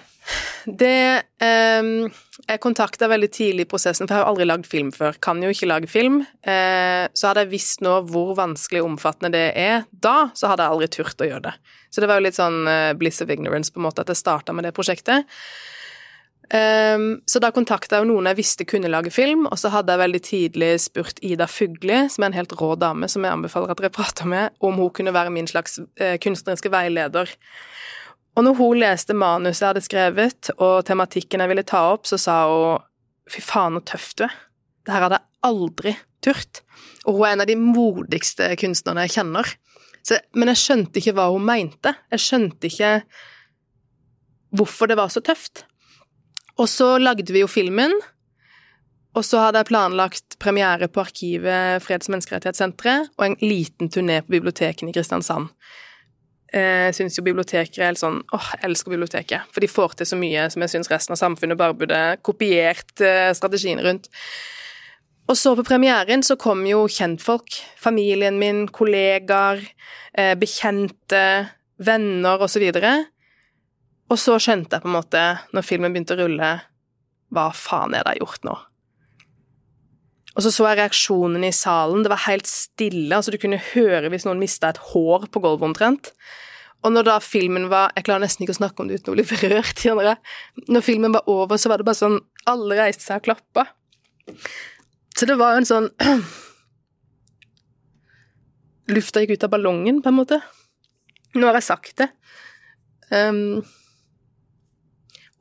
Det 0.66 1.24
ehm, 1.42 2.12
Jeg 2.48 2.62
kontakta 2.62 3.10
veldig 3.10 3.30
tidlig 3.34 3.66
i 3.66 3.70
prosessen, 3.70 4.08
for 4.08 4.16
jeg 4.16 4.24
har 4.24 4.30
aldri 4.32 4.48
lagd 4.48 4.68
film 4.70 4.92
før. 4.96 5.18
Kan 5.22 5.42
jo 5.44 5.52
ikke 5.54 5.70
lage 5.70 5.90
film. 5.92 6.22
Eh, 6.44 7.06
så 7.14 7.30
hadde 7.30 7.46
jeg 7.46 7.54
visst 7.54 7.84
nå 7.86 8.00
hvor 8.10 8.34
vanskelig 8.40 8.82
og 8.82 8.94
omfattende 8.94 9.34
det 9.36 9.52
er 9.60 9.86
da, 9.92 10.32
så 10.38 10.52
hadde 10.52 10.66
jeg 10.66 10.76
aldri 10.76 10.90
turt 10.96 11.22
å 11.22 11.30
gjøre 11.30 11.46
det. 11.50 11.54
Så 11.92 12.02
det 12.02 12.10
var 12.10 12.20
jo 12.20 12.26
litt 12.28 12.40
sånn 12.40 12.64
eh, 12.70 12.94
bliss 12.98 13.22
of 13.22 13.34
ignorance, 13.34 13.74
på 13.74 13.82
en 13.82 13.88
måte, 13.90 14.04
at 14.04 14.12
jeg 14.12 14.22
starta 14.22 14.56
med 14.56 14.68
det 14.68 14.74
prosjektet. 14.78 15.30
Um, 16.52 17.22
så 17.32 17.40
da 17.40 17.48
kontakta 17.56 17.96
jeg 17.96 18.04
jo 18.04 18.10
noen 18.10 18.28
jeg 18.28 18.42
visste 18.42 18.66
kunne 18.68 18.90
lage 18.92 19.14
film, 19.16 19.46
og 19.48 19.56
så 19.60 19.70
hadde 19.72 19.94
jeg 19.94 20.02
veldig 20.02 20.22
tidlig 20.26 20.72
spurt 20.84 21.22
Ida 21.24 21.48
Fugli, 21.48 22.02
som 22.12 22.26
er 22.26 22.32
en 22.32 22.36
helt 22.36 22.56
rå 22.60 22.74
dame, 22.76 23.08
som 23.08 23.24
jeg 23.24 23.38
anbefaler 23.38 23.72
at 23.72 23.80
dere 23.80 23.94
prater 23.96 24.28
med, 24.28 24.52
om 24.60 24.76
hun 24.82 24.92
kunne 24.92 25.14
være 25.16 25.32
min 25.32 25.48
slags 25.48 25.80
uh, 25.80 26.18
kunstneriske 26.20 26.74
veileder. 26.74 27.32
Og 28.38 28.46
når 28.46 28.56
hun 28.58 28.80
leste 28.80 29.16
manuset 29.18 29.64
jeg 29.64 29.74
hadde 29.74 29.84
skrevet, 29.86 30.52
og 30.58 30.86
tematikken 30.88 31.44
jeg 31.44 31.52
ville 31.52 31.68
ta 31.68 31.84
opp, 31.92 32.08
så 32.08 32.20
sa 32.22 32.38
hun 32.48 32.86
fy 33.32 33.44
faen, 33.44 33.80
så 33.80 33.88
tøff 33.94 34.14
du 34.16 34.26
er. 34.28 34.38
Det 34.86 34.96
her 34.96 35.06
hadde 35.06 35.20
jeg 35.20 35.50
aldri 35.52 35.96
turt. 36.24 36.62
Og 37.06 37.18
hun 37.18 37.26
er 37.28 37.36
en 37.36 37.44
av 37.44 37.50
de 37.50 37.58
modigste 37.60 38.48
kunstnerne 38.62 39.06
jeg 39.06 39.18
kjenner. 39.18 39.52
Så, 40.02 40.18
men 40.34 40.50
jeg 40.52 40.62
skjønte 40.62 41.02
ikke 41.02 41.14
hva 41.18 41.28
hun 41.34 41.46
mente. 41.46 41.94
Jeg 42.14 42.24
skjønte 42.24 42.72
ikke 42.72 42.94
hvorfor 44.58 44.90
det 44.90 44.98
var 45.00 45.12
så 45.14 45.22
tøft. 45.24 45.66
Og 46.60 46.68
så 46.70 46.96
lagde 47.02 47.34
vi 47.34 47.44
jo 47.44 47.50
filmen, 47.52 47.94
og 49.18 49.26
så 49.28 49.42
hadde 49.44 49.60
jeg 49.60 49.68
planlagt 49.72 50.38
premiere 50.40 50.88
på 50.88 51.04
Arkivet 51.04 51.84
Freds- 51.84 52.08
og 52.08 52.16
menneskerettighetssenteret 52.16 53.10
og 53.18 53.26
en 53.26 53.38
liten 53.44 53.92
turné 53.92 54.22
på 54.24 54.38
bibliotekene 54.38 54.92
i 54.92 54.96
Kristiansand. 54.96 55.50
Eh, 56.52 56.90
syns 56.92 57.16
jo 57.16 57.24
biblioteker 57.24 57.86
er 57.86 57.96
sånn 57.96 58.18
åh, 58.36 58.48
jeg 58.58 58.66
elsker 58.68 58.92
biblioteket. 58.92 59.52
For 59.56 59.64
de 59.64 59.70
får 59.72 59.94
til 60.00 60.10
så 60.10 60.18
mye 60.20 60.50
som 60.52 60.66
jeg 60.66 60.74
syns 60.74 60.90
resten 60.92 61.16
av 61.16 61.22
samfunnet 61.22 61.60
bare 61.60 61.78
burde 61.80 62.00
kopiert 62.28 63.00
eh, 63.00 63.32
strategien 63.38 63.80
rundt. 63.80 64.10
Og 65.32 65.38
så 65.40 65.54
på 65.56 65.64
premieren 65.64 66.26
så 66.28 66.36
kom 66.36 66.66
jo 66.68 66.84
kjentfolk. 66.92 67.56
Familien 67.80 68.36
min, 68.42 68.66
kollegaer, 68.68 69.64
eh, 70.18 70.34
bekjente, 70.36 71.24
venner 71.80 72.44
osv. 72.44 72.68
Og 74.12 74.20
så 74.20 74.36
skjønte 74.44 74.76
jeg 74.76 74.84
på 74.84 74.92
en 74.92 74.98
måte, 74.98 75.24
når 75.56 75.64
filmen 75.64 75.96
begynte 75.96 76.18
å 76.18 76.26
rulle, 76.26 76.52
hva 77.32 77.48
faen 77.56 77.96
er 77.96 78.04
det 78.04 78.18
jeg 78.18 78.26
har 78.26 78.26
gjort 78.26 78.50
nå? 78.50 78.58
Og 80.32 80.46
så 80.46 80.52
så 80.54 80.68
jeg 80.70 80.80
reaksjonen 80.80 81.44
i 81.44 81.52
salen. 81.56 82.06
Det 82.06 82.12
var 82.12 82.24
helt 82.28 82.48
stille. 82.48 83.16
altså 83.16 83.34
Du 83.34 83.40
kunne 83.42 83.60
høre 83.74 84.12
hvis 84.12 84.26
noen 84.28 84.40
mista 84.40 84.72
et 84.72 84.80
hår 84.92 85.28
på 85.32 85.42
gulvet 85.44 85.68
omtrent. 85.68 86.14
Og 86.82 86.94
når 86.96 87.06
da 87.06 87.18
filmen 87.22 87.68
var 87.70 87.92
Jeg 87.96 88.08
klarer 88.08 88.24
nesten 88.24 88.46
ikke 88.46 88.56
å 88.56 88.62
snakke 88.62 88.82
om 88.82 88.88
det 88.90 89.02
uten 89.02 89.14
å 89.14 89.18
bli 89.18 89.26
berørt. 89.28 89.84
jeg. 89.84 90.18
Når 90.68 90.86
filmen 90.86 91.14
var 91.14 91.28
over, 91.30 91.58
så 91.58 91.70
var 91.70 91.78
det 91.78 91.86
bare 91.90 92.00
sånn 92.00 92.22
Alle 92.50 92.80
reiste 92.80 93.06
seg 93.06 93.22
og 93.22 93.28
klappa. 93.28 93.68
Så 95.18 95.28
det 95.28 95.36
var 95.38 95.54
jo 95.54 95.62
en 95.62 95.70
sånn 95.70 95.92
Lufta 98.96 99.22
gikk 99.22 99.38
ut 99.38 99.46
av 99.46 99.52
ballongen, 99.54 100.02
på 100.04 100.10
en 100.10 100.18
måte. 100.18 100.42
Nå 101.38 101.48
har 101.48 101.56
jeg 101.60 101.68
sagt 101.70 102.02
det. 102.02 102.10
Um, 103.12 103.62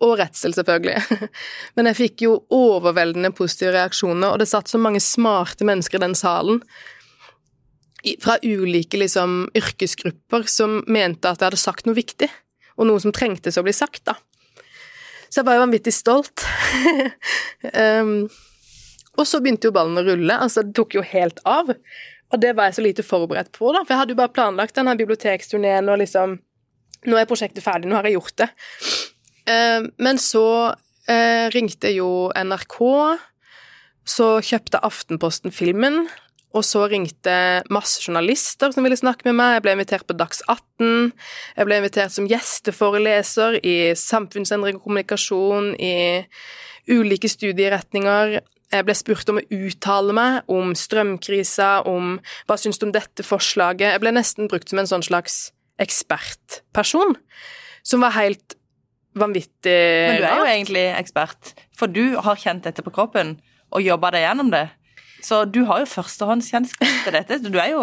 og 0.00 0.16
redsel, 0.20 0.54
selvfølgelig. 0.56 1.28
Men 1.76 1.90
jeg 1.90 1.98
fikk 1.98 2.24
jo 2.24 2.38
overveldende 2.54 3.32
positive 3.36 3.74
reaksjoner, 3.76 4.32
og 4.32 4.40
det 4.40 4.48
satt 4.50 4.70
så 4.70 4.80
mange 4.80 5.02
smarte 5.04 5.66
mennesker 5.68 6.00
i 6.00 6.04
den 6.06 6.16
salen 6.18 6.62
fra 8.24 8.38
ulike 8.42 8.96
liksom, 8.96 9.50
yrkesgrupper 9.56 10.46
som 10.48 10.78
mente 10.88 11.28
at 11.28 11.42
jeg 11.42 11.50
hadde 11.50 11.60
sagt 11.60 11.88
noe 11.88 11.98
viktig, 11.98 12.30
og 12.80 12.88
noe 12.88 13.02
som 13.02 13.12
trengtes 13.12 13.58
å 13.60 13.64
bli 13.66 13.74
sagt, 13.76 14.06
da. 14.08 14.16
Så 15.30 15.42
jeg 15.42 15.46
var 15.46 15.58
jo 15.58 15.64
vanvittig 15.66 15.92
stolt. 15.94 16.46
um, 17.76 18.24
og 19.20 19.28
så 19.28 19.42
begynte 19.42 19.68
jo 19.68 19.74
ballen 19.76 20.00
å 20.00 20.06
rulle, 20.06 20.38
altså 20.46 20.64
det 20.66 20.74
tok 20.78 20.96
jo 20.96 21.04
helt 21.06 21.42
av. 21.44 21.70
Og 22.30 22.42
det 22.42 22.54
var 22.56 22.70
jeg 22.70 22.78
så 22.78 22.86
lite 22.86 23.06
forberedt 23.06 23.52
på, 23.56 23.70
da, 23.74 23.84
for 23.84 23.94
jeg 23.94 24.02
hadde 24.02 24.14
jo 24.14 24.20
bare 24.22 24.34
planlagt 24.34 24.78
denne 24.78 24.96
biblioteksturneen 24.98 25.90
og 25.90 26.00
liksom 26.04 26.40
Nå 27.08 27.16
er 27.16 27.24
prosjektet 27.24 27.64
ferdig, 27.64 27.88
nå 27.88 27.96
har 27.96 28.04
jeg 28.04 28.18
gjort 28.18 28.34
det. 28.42 28.46
Eh, 29.48 29.86
men 30.02 30.20
så 30.20 30.74
eh, 31.08 31.46
ringte 31.54 31.92
jo 31.94 32.30
NRK, 32.34 32.80
så 34.10 34.32
kjøpte 34.44 34.82
Aftenposten 34.86 35.54
filmen, 35.54 36.04
og 36.50 36.64
så 36.66 36.86
ringte 36.90 37.32
masse 37.70 38.02
journalister 38.02 38.72
som 38.74 38.82
ville 38.82 38.98
snakke 38.98 39.28
med 39.28 39.36
meg. 39.38 39.52
Jeg 39.56 39.64
ble 39.66 39.74
invitert 39.76 40.06
på 40.08 40.16
Dags 40.18 40.42
18. 40.50 41.12
Jeg 41.54 41.68
ble 41.68 41.78
invitert 41.78 42.14
som 42.14 42.26
gjesteforeleser 42.30 43.60
i 43.62 43.76
samfunnsendring 43.98 44.80
og 44.80 44.88
kommunikasjon, 44.88 45.76
i 45.78 46.24
ulike 46.90 47.30
studieretninger. 47.30 48.40
Jeg 48.70 48.86
ble 48.86 48.94
spurt 48.98 49.30
om 49.30 49.38
å 49.38 49.46
uttale 49.46 50.14
meg 50.16 50.50
om 50.50 50.74
strømkrisa, 50.78 51.70
om 51.90 52.18
hva 52.46 52.58
syns 52.58 52.78
du 52.78 52.88
om 52.88 52.94
dette 52.94 53.26
forslaget? 53.26 53.94
Jeg 53.94 54.02
ble 54.02 54.14
nesten 54.14 54.50
brukt 54.50 54.70
som 54.70 54.82
en 54.82 54.90
sånn 54.90 55.06
slags 55.06 55.38
ekspertperson, 55.82 57.14
som 57.86 58.02
var 58.02 58.14
helt 58.18 58.58
vanvittig 59.18 59.78
Men 60.10 60.20
du 60.20 60.26
er 60.26 60.36
jo 60.38 60.50
egentlig 60.50 60.84
ekspert, 60.94 61.54
for 61.76 61.90
du 61.90 62.16
har 62.22 62.38
kjent 62.38 62.66
dette 62.66 62.84
på 62.86 62.92
kroppen 62.94 63.38
og 63.70 63.82
jobba 63.82 64.12
deg 64.14 64.26
gjennom 64.26 64.52
det. 64.52 64.68
Så 65.24 65.42
du 65.44 65.62
har 65.68 65.82
jo 65.82 65.88
førstehåndskjennskap 65.90 67.02
til 67.04 67.16
dette. 67.16 67.38
Du 67.44 67.58
er 67.60 67.74
jo 67.74 67.82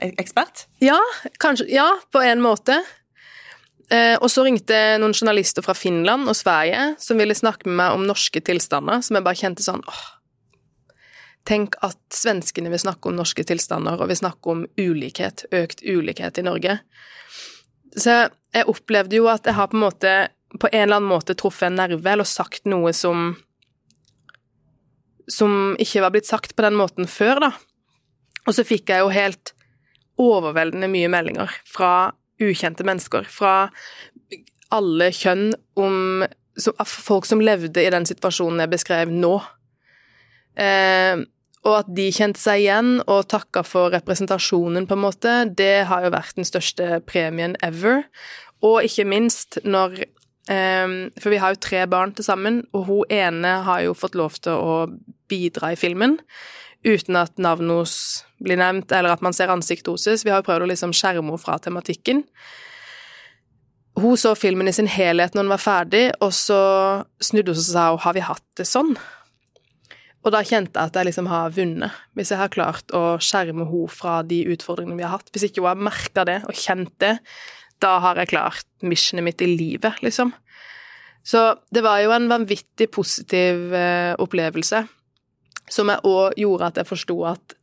ekspert. 0.00 0.64
Ja, 0.82 0.98
kanskje 1.42 1.68
Ja, 1.70 1.90
på 2.12 2.22
en 2.24 2.40
måte. 2.44 2.78
Eh, 3.90 4.14
og 4.22 4.30
så 4.30 4.44
ringte 4.46 4.76
noen 5.02 5.14
journalister 5.16 5.64
fra 5.66 5.74
Finland 5.74 6.30
og 6.30 6.38
Sverige 6.38 6.94
som 7.02 7.18
ville 7.18 7.34
snakke 7.34 7.66
med 7.66 7.76
meg 7.82 7.98
om 7.98 8.06
norske 8.06 8.40
tilstander, 8.46 9.02
som 9.02 9.18
jeg 9.18 9.26
bare 9.26 9.40
kjente 9.40 9.66
sånn 9.66 9.82
åh, 9.82 10.08
Tenk 11.48 11.78
at 11.82 11.98
svenskene 12.12 12.68
vil 12.68 12.82
snakke 12.82 13.08
om 13.08 13.16
norske 13.16 13.42
tilstander, 13.48 13.96
og 13.96 14.10
vil 14.10 14.18
snakke 14.18 14.52
om 14.52 14.66
ulikhet, 14.76 15.46
økt 15.56 15.80
ulikhet 15.80 16.36
i 16.36 16.44
Norge. 16.44 16.74
Så 17.96 18.16
jeg 18.52 18.68
opplevde 18.68 19.16
jo 19.16 19.24
at 19.32 19.48
jeg 19.48 19.56
har 19.56 19.70
på 19.72 19.78
en 19.78 19.86
måte 19.86 20.12
på 20.58 20.68
en 20.72 20.82
eller 20.82 20.98
annen 20.98 21.12
måte 21.12 21.36
truffet 21.38 21.68
en 21.68 21.78
nerve, 21.78 22.06
eller 22.10 22.28
sagt 22.28 22.66
noe 22.68 22.92
som 22.96 23.34
som 25.30 25.76
ikke 25.78 26.02
var 26.02 26.10
blitt 26.10 26.26
sagt 26.26 26.56
på 26.56 26.64
den 26.64 26.74
måten 26.74 27.06
før, 27.06 27.38
da. 27.38 27.50
Og 28.48 28.56
så 28.56 28.64
fikk 28.66 28.90
jeg 28.90 29.04
jo 29.04 29.12
helt 29.14 29.52
overveldende 30.20 30.88
mye 30.90 31.10
meldinger 31.12 31.52
fra 31.68 32.10
ukjente 32.40 32.84
mennesker, 32.86 33.28
fra 33.30 33.70
alle 34.74 35.10
kjønn, 35.14 35.52
om 35.78 36.24
som, 36.58 36.76
folk 36.84 37.28
som 37.28 37.42
levde 37.42 37.82
i 37.82 37.92
den 37.92 38.06
situasjonen 38.08 38.64
jeg 38.64 38.72
beskrev 38.74 39.12
nå. 39.12 39.36
Eh, 40.60 41.22
og 41.60 41.74
at 41.76 41.90
de 41.92 42.06
kjente 42.14 42.40
seg 42.40 42.62
igjen 42.62 42.92
og 43.04 43.28
takka 43.30 43.62
for 43.66 43.92
representasjonen, 43.92 44.86
på 44.88 44.96
en 44.96 45.04
måte, 45.04 45.34
det 45.56 45.86
har 45.90 46.06
jo 46.06 46.14
vært 46.14 46.38
den 46.38 46.48
største 46.48 47.02
premien 47.08 47.56
ever. 47.64 48.06
Og 48.64 48.84
ikke 48.88 49.06
minst 49.08 49.60
når 49.64 50.02
For 50.50 51.30
vi 51.30 51.38
har 51.38 51.54
jo 51.54 51.60
tre 51.62 51.84
barn 51.86 52.10
til 52.16 52.26
sammen, 52.26 52.64
og 52.74 52.88
hun 52.88 53.12
ene 53.14 53.52
har 53.66 53.84
jo 53.84 53.92
fått 53.94 54.16
lov 54.18 54.34
til 54.42 54.56
å 54.58 54.78
bidra 55.30 55.70
i 55.74 55.78
filmen 55.78 56.16
uten 56.80 57.18
at 57.20 57.36
navnet 57.36 57.68
hennes 57.68 57.94
blir 58.40 58.56
nevnt, 58.56 58.92
eller 58.96 59.12
at 59.12 59.22
man 59.22 59.36
ser 59.36 59.52
ansiktet 59.52 59.92
hennes. 59.92 60.24
Vi 60.24 60.32
har 60.32 60.40
jo 60.40 60.48
prøvd 60.48 60.64
å 60.64 60.70
liksom 60.70 60.94
skjerme 60.96 61.26
henne 61.28 61.40
fra 61.40 61.58
tematikken. 61.60 62.24
Hun 64.00 64.16
så 64.16 64.32
filmen 64.38 64.70
i 64.70 64.74
sin 64.74 64.88
helhet 64.88 65.34
når 65.34 65.44
den 65.44 65.52
var 65.52 65.62
ferdig, 65.62 66.04
og 66.24 66.32
så 66.34 66.60
snudde 67.20 67.52
hun 67.52 67.60
seg 67.60 67.94
og 67.94 68.00
sa 68.00 68.04
har 68.06 68.16
vi 68.16 68.24
hatt 68.24 68.46
det 68.56 68.68
sånn? 68.68 68.94
Og 70.20 70.34
da 70.34 70.42
kjente 70.44 70.76
jeg 70.76 70.90
at 70.90 70.96
jeg 70.98 71.08
liksom 71.08 71.30
har 71.30 71.52
vunnet, 71.56 72.00
hvis 72.16 72.32
jeg 72.32 72.40
har 72.40 72.52
klart 72.52 72.92
å 72.96 73.16
skjerme 73.24 73.64
henne 73.64 73.92
fra 73.92 74.18
de 74.24 74.42
utfordringene 74.52 74.98
vi 74.98 75.06
har 75.06 75.14
hatt. 75.16 75.30
Hvis 75.32 75.46
ikke 75.48 75.62
hun 75.64 75.70
har 75.70 75.86
merka 75.88 76.26
det 76.28 76.42
og 76.48 76.56
kjent 76.56 76.92
det, 77.00 77.14
da 77.82 77.96
har 78.04 78.20
jeg 78.20 78.32
klart 78.32 78.66
missionet 78.84 79.26
mitt 79.26 79.42
i 79.44 79.48
livet, 79.50 80.00
liksom. 80.04 80.32
Så 81.22 81.42
det 81.70 81.82
var 81.84 82.00
jo 82.00 82.12
en 82.14 82.28
vanvittig 82.30 82.88
positiv 82.92 83.74
eh, 83.76 84.14
opplevelse, 84.18 84.84
som 85.70 85.92
jeg 85.92 86.04
òg 86.08 86.38
gjorde 86.40 86.70
at 86.70 86.80
jeg 86.80 86.88
forsto 86.88 87.16
at 87.28 87.56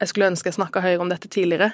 jeg 0.00 0.10
skulle 0.10 0.30
ønske 0.32 0.50
jeg 0.50 0.56
snakka 0.56 0.82
høyere 0.84 1.04
om 1.04 1.12
dette 1.12 1.30
tidligere. 1.30 1.72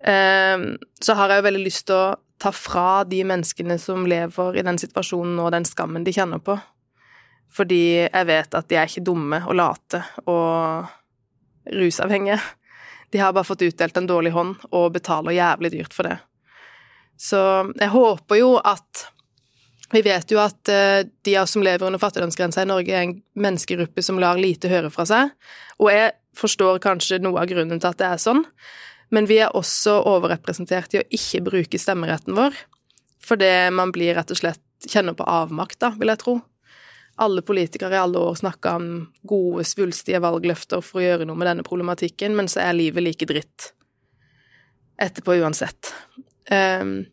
Eh, 0.00 0.64
så 1.00 1.18
har 1.18 1.30
jeg 1.30 1.42
jo 1.42 1.48
veldig 1.48 1.66
lyst 1.66 1.86
til 1.90 1.98
å 1.98 2.16
ta 2.38 2.52
fra 2.54 3.04
de 3.08 3.20
menneskene 3.26 3.78
som 3.82 4.06
lever 4.08 4.58
i 4.58 4.64
den 4.66 4.78
situasjonen 4.80 5.38
og 5.42 5.52
den 5.54 5.66
skammen 5.68 6.06
de 6.06 6.14
kjenner 6.14 6.42
på. 6.42 6.56
Fordi 7.52 7.82
jeg 8.04 8.28
vet 8.28 8.54
at 8.54 8.68
de 8.68 8.76
er 8.76 8.88
ikke 8.88 9.06
dumme 9.08 9.40
og 9.48 9.56
late 9.58 10.02
og 10.28 10.88
rusavhengige. 11.72 12.38
De 13.12 13.20
har 13.22 13.32
bare 13.32 13.48
fått 13.48 13.64
utdelt 13.64 13.96
en 13.96 14.08
dårlig 14.08 14.34
hånd 14.34 14.56
og 14.68 14.92
betaler 14.94 15.36
jævlig 15.36 15.72
dyrt 15.78 15.96
for 15.96 16.08
det. 16.08 16.18
Så 17.18 17.38
jeg 17.74 17.90
håper 17.92 18.38
jo 18.40 18.56
at 18.62 19.08
Vi 19.88 20.02
vet 20.04 20.28
jo 20.28 20.36
at 20.42 20.68
eh, 20.68 21.06
de 21.24 21.32
av 21.40 21.46
oss 21.46 21.54
som 21.56 21.62
lever 21.64 21.86
under 21.86 22.00
fattigdomsgrensa 22.02 22.60
i 22.60 22.68
Norge, 22.68 22.92
er 22.92 23.06
en 23.06 23.14
menneskegruppe 23.40 24.02
som 24.04 24.18
lar 24.20 24.36
lite 24.36 24.68
høre 24.68 24.90
fra 24.92 25.06
seg. 25.08 25.30
Og 25.80 25.88
jeg 25.88 26.10
forstår 26.36 26.76
kanskje 26.84 27.22
noe 27.24 27.40
av 27.40 27.48
grunnen 27.48 27.80
til 27.80 27.88
at 27.88 27.96
det 27.96 28.10
er 28.10 28.20
sånn, 28.20 28.42
men 29.08 29.24
vi 29.30 29.38
er 29.40 29.56
også 29.56 29.94
overrepresentert 30.10 30.92
i 30.92 31.00
å 31.00 31.06
ikke 31.08 31.40
bruke 31.46 31.80
stemmeretten 31.80 32.36
vår, 32.36 32.52
fordi 33.24 33.48
man 33.72 33.94
blir 33.96 34.12
rett 34.18 34.28
og 34.34 34.42
slett 34.42 34.60
kjenner 34.84 35.16
på 35.16 35.24
avmakt, 35.24 35.80
da, 35.80 35.94
vil 35.96 36.12
jeg 36.12 36.20
tro. 36.20 36.36
Alle 37.24 37.42
politikere 37.42 37.96
i 37.96 38.02
alle 38.02 38.20
år 38.28 38.36
snakka 38.38 38.76
om 38.78 38.90
gode, 39.26 39.64
svulstige 39.66 40.20
valgløfter 40.22 40.84
for 40.84 41.00
å 41.00 41.06
gjøre 41.06 41.26
noe 41.26 41.40
med 41.40 41.48
denne 41.50 41.66
problematikken, 41.66 42.36
men 42.36 42.52
så 42.52 42.60
er 42.66 42.76
livet 42.76 43.08
like 43.08 43.26
dritt 43.26 43.72
etterpå 44.98 45.40
uansett. 45.40 45.92
Um, 46.50 47.06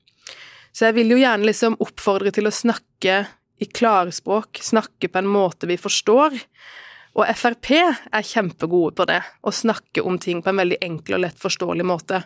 så 0.76 0.90
jeg 0.90 0.98
vil 0.98 1.14
jo 1.14 1.20
gjerne 1.22 1.48
liksom 1.48 1.78
oppfordre 1.84 2.34
til 2.36 2.50
å 2.50 2.54
snakke 2.54 3.22
i 3.64 3.68
klarspråk, 3.72 4.60
snakke 4.64 5.08
på 5.08 5.22
en 5.22 5.30
måte 5.32 5.70
vi 5.70 5.78
forstår. 5.80 6.36
Og 7.16 7.30
Frp 7.40 7.72
er 7.78 8.28
kjempegode 8.28 8.96
på 8.98 9.06
det, 9.08 9.22
å 9.48 9.54
snakke 9.56 10.04
om 10.04 10.20
ting 10.20 10.42
på 10.44 10.52
en 10.52 10.60
veldig 10.60 10.82
enkel 10.84 11.18
og 11.18 11.24
lett 11.24 11.40
forståelig 11.40 11.88
måte. 11.88 12.26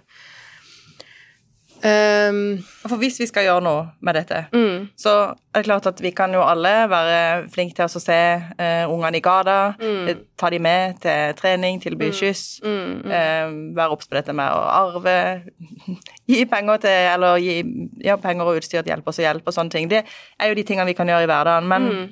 Um, 1.79 2.57
For 2.89 2.97
hvis 2.99 3.19
vi 3.21 3.25
skal 3.29 3.45
gjøre 3.47 3.61
noe 3.63 3.83
med 4.03 4.17
dette, 4.17 4.41
mm, 4.51 4.89
så 4.99 5.11
er 5.53 5.61
det 5.61 5.65
klart 5.69 5.85
at 5.87 6.01
vi 6.03 6.11
kan 6.11 6.33
jo 6.35 6.41
alle 6.43 6.73
være 6.91 7.45
flinke 7.53 7.75
til 7.77 7.85
å 7.87 8.01
se 8.03 8.17
uh, 8.59 8.91
ungene 8.91 9.17
i 9.17 9.23
gata, 9.23 9.73
Mm. 9.79 10.07
eh, 10.09 10.17
ta 10.37 10.49
de 10.49 10.59
med 10.59 10.99
til 10.99 11.33
trening, 11.39 11.79
tilby 11.81 12.09
mm, 12.11 12.65
mm. 12.65 13.05
uh, 13.05 13.75
være 13.77 13.89
obs 13.95 14.07
på 14.07 14.15
dette 14.17 14.33
med 14.35 14.51
å 14.51 14.59
arve, 14.59 15.43
gi 16.27 16.45
penger 16.45 16.77
til 16.83 16.89
Eller 17.13 17.37
gi 17.37 17.63
ja, 18.03 18.17
penger 18.17 18.45
og 18.45 18.57
utstyr 18.59 18.81
til 18.81 18.91
hjelp 18.91 19.07
og 19.07 19.13
så 19.15 19.21
hjelp 19.21 19.47
og 19.47 19.53
sånne 19.53 19.71
ting. 19.71 19.87
Det 19.89 20.03
er 20.39 20.49
jo 20.49 20.55
de 20.55 20.63
tingene 20.63 20.87
vi 20.89 20.97
kan 20.97 21.07
gjøre 21.07 21.23
i 21.23 21.29
hverdagen. 21.31 21.67
Men 21.67 21.87
Mm. 21.89 22.07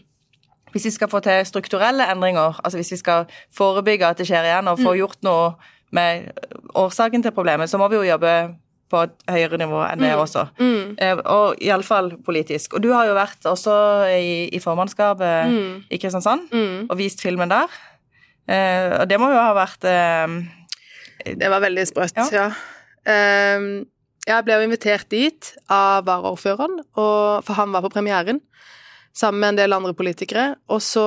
hvis 0.72 0.86
vi 0.86 0.91
skal 0.91 1.07
få 1.09 1.20
til 1.20 1.45
strukturelle 1.45 2.07
endringer, 2.11 2.59
altså 2.63 2.78
hvis 2.78 2.91
vi 2.91 2.97
skal 2.97 3.26
forebygge 3.51 4.05
at 4.07 4.18
det 4.18 4.28
skjer 4.28 4.43
igjen, 4.47 4.68
og 4.68 4.80
få 4.80 4.95
gjort 4.95 5.24
noe 5.24 5.55
med 5.91 6.32
årsaken 6.76 7.24
til 7.24 7.32
problemet, 7.32 7.70
så 7.70 7.78
må 7.78 7.88
vi 7.88 7.95
jo 7.95 8.03
jobbe 8.03 8.55
på 8.89 9.01
et 9.03 9.11
høyere 9.29 9.57
nivå 9.59 9.81
enn 9.91 9.99
det 9.99 10.13
også. 10.15 10.45
Mm. 10.59 10.95
Eh, 10.97 11.15
Og 11.25 11.57
iallfall 11.61 12.11
politisk. 12.23 12.73
Og 12.73 12.81
du 12.81 12.91
har 12.93 13.05
jo 13.09 13.13
vært 13.17 13.43
også 13.45 13.73
i, 14.15 14.47
i 14.55 14.59
formannskapet 14.63 15.51
Mm. 15.51 15.83
i 15.91 15.97
Kristiansand 15.97 16.47
Mm. 16.53 16.88
og 16.89 16.97
vist 16.97 17.21
filmen 17.21 17.49
der. 17.49 17.67
Eh, 18.47 19.01
og 19.01 19.07
det 19.09 19.19
må 19.19 19.27
jo 19.33 19.39
ha 19.43 19.53
vært 19.53 19.83
eh, 19.83 20.38
Det 21.35 21.49
var 21.49 21.59
veldig 21.59 21.88
sprøtt, 21.89 22.15
Ja. 22.15 22.27
ja. 22.31 22.51
Ehm, 23.07 23.85
jeg 24.27 24.43
ble 24.45 24.53
jo 24.53 24.67
invitert 24.67 25.09
dit 25.09 25.53
av 25.69 26.05
varaordføreren, 26.05 26.79
for 26.93 27.53
han 27.55 27.71
var 27.71 27.81
på 27.81 27.89
premieren, 27.91 28.39
sammen 29.15 29.39
med 29.39 29.49
en 29.49 29.55
del 29.55 29.73
andre 29.73 29.93
politikere. 29.93 30.55
Og 30.69 30.79
så 30.81 31.03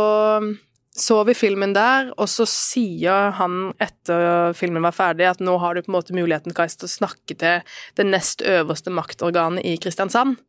så 0.96 1.20
vi 1.24 1.36
filmen 1.38 1.72
der, 1.76 2.10
og 2.18 2.26
så 2.28 2.44
sier 2.50 3.30
han 3.38 3.70
etter 3.78 4.50
filmen 4.58 4.82
var 4.82 4.96
ferdig, 4.96 5.28
at 5.28 5.42
nå 5.44 5.54
har 5.62 5.76
du 5.76 5.84
på 5.84 5.92
en 5.92 5.96
måte 6.00 6.16
muligheten 6.16 6.54
Kais, 6.56 6.74
til 6.76 6.88
å 6.88 6.92
snakke 6.92 7.36
til 7.38 7.62
det 7.96 8.06
nest 8.08 8.42
øverste 8.42 8.90
maktorganet 8.94 9.66
i 9.66 9.76
Kristiansand. 9.80 10.40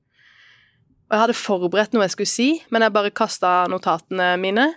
Og 1.12 1.16
jeg 1.16 1.24
hadde 1.26 1.38
forberedt 1.38 1.94
noe 1.94 2.08
jeg 2.08 2.16
skulle 2.16 2.32
si, 2.32 2.50
men 2.74 2.86
jeg 2.86 2.96
bare 2.96 3.14
kasta 3.14 3.68
notatene 3.70 4.34
mine. 4.42 4.70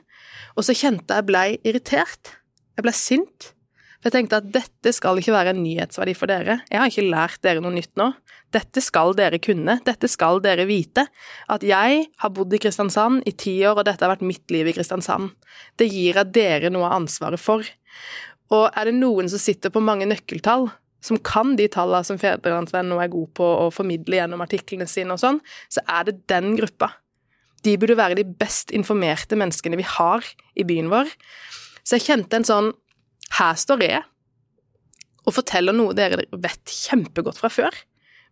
Og 0.59 0.67
så 0.67 0.77
kjente 0.77 1.17
jeg 1.17 1.29
blei 1.31 1.49
irritert. 1.63 2.35
Jeg 2.75 2.85
blei 2.85 2.95
sint. 2.99 3.54
Jeg 4.05 4.13
tenkte 4.13 4.39
at 4.43 4.49
dette 4.53 4.93
skal 4.93 5.17
ikke 5.17 5.33
være 5.33 5.55
en 5.55 5.63
nyhetsverdi 5.65 6.13
for 6.19 6.29
dere. 6.29 6.59
Jeg 6.69 6.81
har 6.81 6.91
ikke 6.91 7.07
lært 7.09 7.41
dere 7.47 7.63
noe 7.65 7.73
nytt 7.73 7.95
nå. 7.97 8.11
Dette 8.53 8.83
skal 8.85 9.15
dere 9.17 9.41
kunne. 9.43 9.79
Dette 9.87 10.11
skal 10.13 10.43
dere 10.45 10.67
vite. 10.69 11.07
At 11.51 11.65
jeg 11.65 12.05
har 12.21 12.33
bodd 12.37 12.53
i 12.53 12.61
Kristiansand 12.61 13.25
i 13.25 13.33
ti 13.33 13.57
år, 13.65 13.81
og 13.81 13.89
dette 13.89 14.05
har 14.05 14.13
vært 14.13 14.27
mitt 14.27 14.45
liv 14.53 14.69
i 14.69 14.75
Kristiansand. 14.77 15.33
Det 15.81 15.89
gir 15.89 16.21
jeg 16.21 16.35
dere 16.37 16.73
noe 16.75 16.91
av 16.91 16.99
ansvaret 17.01 17.41
for. 17.41 17.65
Og 18.53 18.67
er 18.69 18.91
det 18.91 18.99
noen 18.99 19.31
som 19.33 19.41
sitter 19.41 19.73
på 19.73 19.83
mange 19.83 20.07
nøkkeltall, 20.11 20.69
som 21.05 21.21
kan 21.25 21.57
de 21.57 21.67
tallene 21.73 22.05
som 22.05 22.21
Fedrelandsvennen 22.21 22.93
nå 22.93 23.01
er 23.01 23.13
god 23.13 23.33
på 23.37 23.49
å 23.65 23.73
formidle 23.73 24.21
gjennom 24.21 24.45
artiklene 24.45 24.89
sine 24.89 25.17
og 25.17 25.21
sånn, 25.21 25.41
så 25.73 25.81
er 25.89 26.09
det 26.09 26.21
den 26.33 26.55
gruppa. 26.61 26.93
De 27.65 27.77
burde 27.81 27.97
være 27.97 28.21
de 28.21 28.29
best 28.29 28.73
informerte 28.77 29.37
menneskene 29.41 29.81
vi 29.81 29.89
har 29.97 30.25
i 30.57 30.65
byen 30.69 30.93
vår. 30.93 31.09
Så 31.85 31.99
jeg 31.99 32.07
kjente 32.07 32.41
en 32.41 32.49
sånn 32.49 32.71
Her 33.39 33.59
står 33.59 33.85
jeg 33.85 34.03
og 35.25 35.33
forteller 35.33 35.77
noe 35.77 35.97
dere 35.97 36.27
vet 36.31 36.71
kjempegodt 36.71 37.39
fra 37.41 37.51
før, 37.53 37.77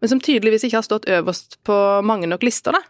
men 0.03 0.11
som 0.11 0.21
tydeligvis 0.21 0.67
ikke 0.67 0.81
har 0.81 0.87
stått 0.87 1.09
øverst 1.09 1.57
på 1.65 1.77
mange 2.05 2.29
nok 2.29 2.45
lister, 2.45 2.77
da. 2.77 2.83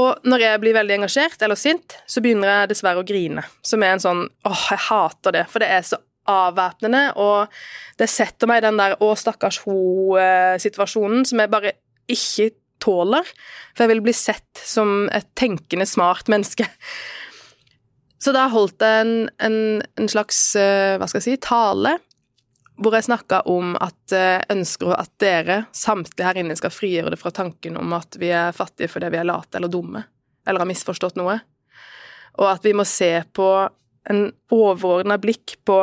Og 0.00 0.24
når 0.24 0.40
jeg 0.46 0.60
blir 0.62 0.76
veldig 0.78 0.94
engasjert 0.96 1.42
eller 1.44 1.58
sint, 1.60 1.98
så 2.08 2.22
begynner 2.24 2.48
jeg 2.48 2.70
dessverre 2.70 3.02
å 3.02 3.06
grine, 3.06 3.44
som 3.60 3.84
er 3.84 3.92
en 3.92 4.00
sånn 4.00 4.22
åh, 4.48 4.64
jeg 4.70 4.80
hater 4.86 5.36
det, 5.36 5.44
for 5.52 5.60
det 5.60 5.68
er 5.74 5.84
så 5.84 6.00
avvæpnende, 6.32 7.02
og 7.20 7.52
det 8.00 8.08
setter 8.08 8.48
meg 8.48 8.62
i 8.62 8.66
den 8.68 8.78
der 8.80 8.96
å, 9.02 9.10
stakkars 9.18 9.60
ho-situasjonen 9.66 11.26
som 11.28 11.42
jeg 11.42 11.52
bare 11.52 11.74
ikke 12.10 12.52
tåler, 12.82 13.26
for 13.74 13.84
jeg 13.84 13.92
vil 13.92 14.04
bli 14.06 14.14
sett 14.16 14.62
som 14.64 15.10
et 15.14 15.28
tenkende, 15.38 15.86
smart 15.86 16.30
menneske. 16.32 16.66
Så 18.22 18.30
da 18.34 18.46
holdt 18.52 18.82
jeg 18.84 19.02
en, 19.02 19.14
en, 19.42 19.58
en 19.98 20.08
slags, 20.10 20.38
eh, 20.58 20.94
hva 21.00 21.08
skal 21.10 21.18
jeg 21.18 21.26
si, 21.26 21.40
tale, 21.42 21.96
hvor 22.82 22.94
jeg 22.94 23.06
snakka 23.08 23.42
om 23.50 23.74
at 23.82 24.14
jeg 24.14 24.44
ønsker 24.52 24.94
at 24.94 25.10
dere, 25.22 25.58
samtlige 25.74 26.28
her 26.28 26.38
inne, 26.40 26.56
skal 26.58 26.72
frigjøre 26.74 27.12
det 27.14 27.20
fra 27.20 27.32
tanken 27.34 27.76
om 27.80 27.94
at 27.96 28.18
vi 28.20 28.30
er 28.34 28.54
fattige 28.56 28.90
fordi 28.90 29.10
vi 29.12 29.20
er 29.20 29.28
late 29.28 29.58
eller 29.58 29.72
dumme, 29.72 30.04
eller 30.46 30.62
har 30.62 30.70
misforstått 30.70 31.18
noe, 31.20 31.40
og 32.38 32.48
at 32.48 32.64
vi 32.64 32.72
må 32.76 32.86
se 32.88 33.10
på 33.34 33.48
en 34.10 34.24
overordna 34.54 35.18
blikk 35.22 35.58
på 35.66 35.78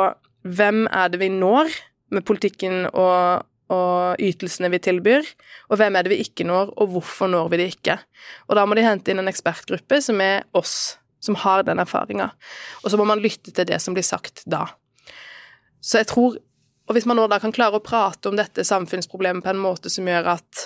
hvem 0.48 0.86
er 0.88 1.12
det 1.12 1.20
vi 1.22 1.30
når 1.32 1.70
med 2.14 2.24
politikken 2.26 2.86
og, 2.90 3.44
og 3.72 4.20
ytelsene 4.20 4.72
vi 4.72 4.80
tilbyr, 4.82 5.28
og 5.70 5.80
hvem 5.80 5.96
er 5.96 6.04
det 6.04 6.14
vi 6.14 6.22
ikke 6.24 6.48
når, 6.48 6.72
og 6.80 6.96
hvorfor 6.96 7.30
når 7.30 7.52
vi 7.52 7.60
det 7.60 7.68
ikke. 7.76 8.00
Og 8.48 8.58
da 8.58 8.64
må 8.66 8.76
de 8.76 8.84
hente 8.84 9.12
inn 9.12 9.22
en 9.22 9.30
ekspertgruppe 9.30 10.00
som 10.04 10.20
er 10.24 10.42
oss, 10.58 10.96
som 11.20 11.36
har 11.42 11.64
den 11.68 11.80
erfaringa. 11.82 12.30
Og 12.82 12.90
så 12.90 13.00
må 13.00 13.06
man 13.08 13.22
lytte 13.22 13.52
til 13.52 13.68
det 13.68 13.80
som 13.82 13.96
blir 13.96 14.06
sagt 14.06 14.44
da. 14.46 14.66
Så 15.80 16.00
jeg 16.02 16.10
tror 16.12 16.38
Og 16.90 16.96
hvis 16.96 17.06
man 17.06 17.14
nå 17.14 17.28
da 17.30 17.36
kan 17.38 17.52
klare 17.54 17.78
å 17.78 17.84
prate 17.86 18.26
om 18.26 18.34
dette 18.34 18.64
samfunnsproblemet 18.66 19.44
på 19.44 19.52
en 19.52 19.60
måte 19.62 19.86
som 19.94 20.08
gjør 20.10 20.26
at 20.32 20.62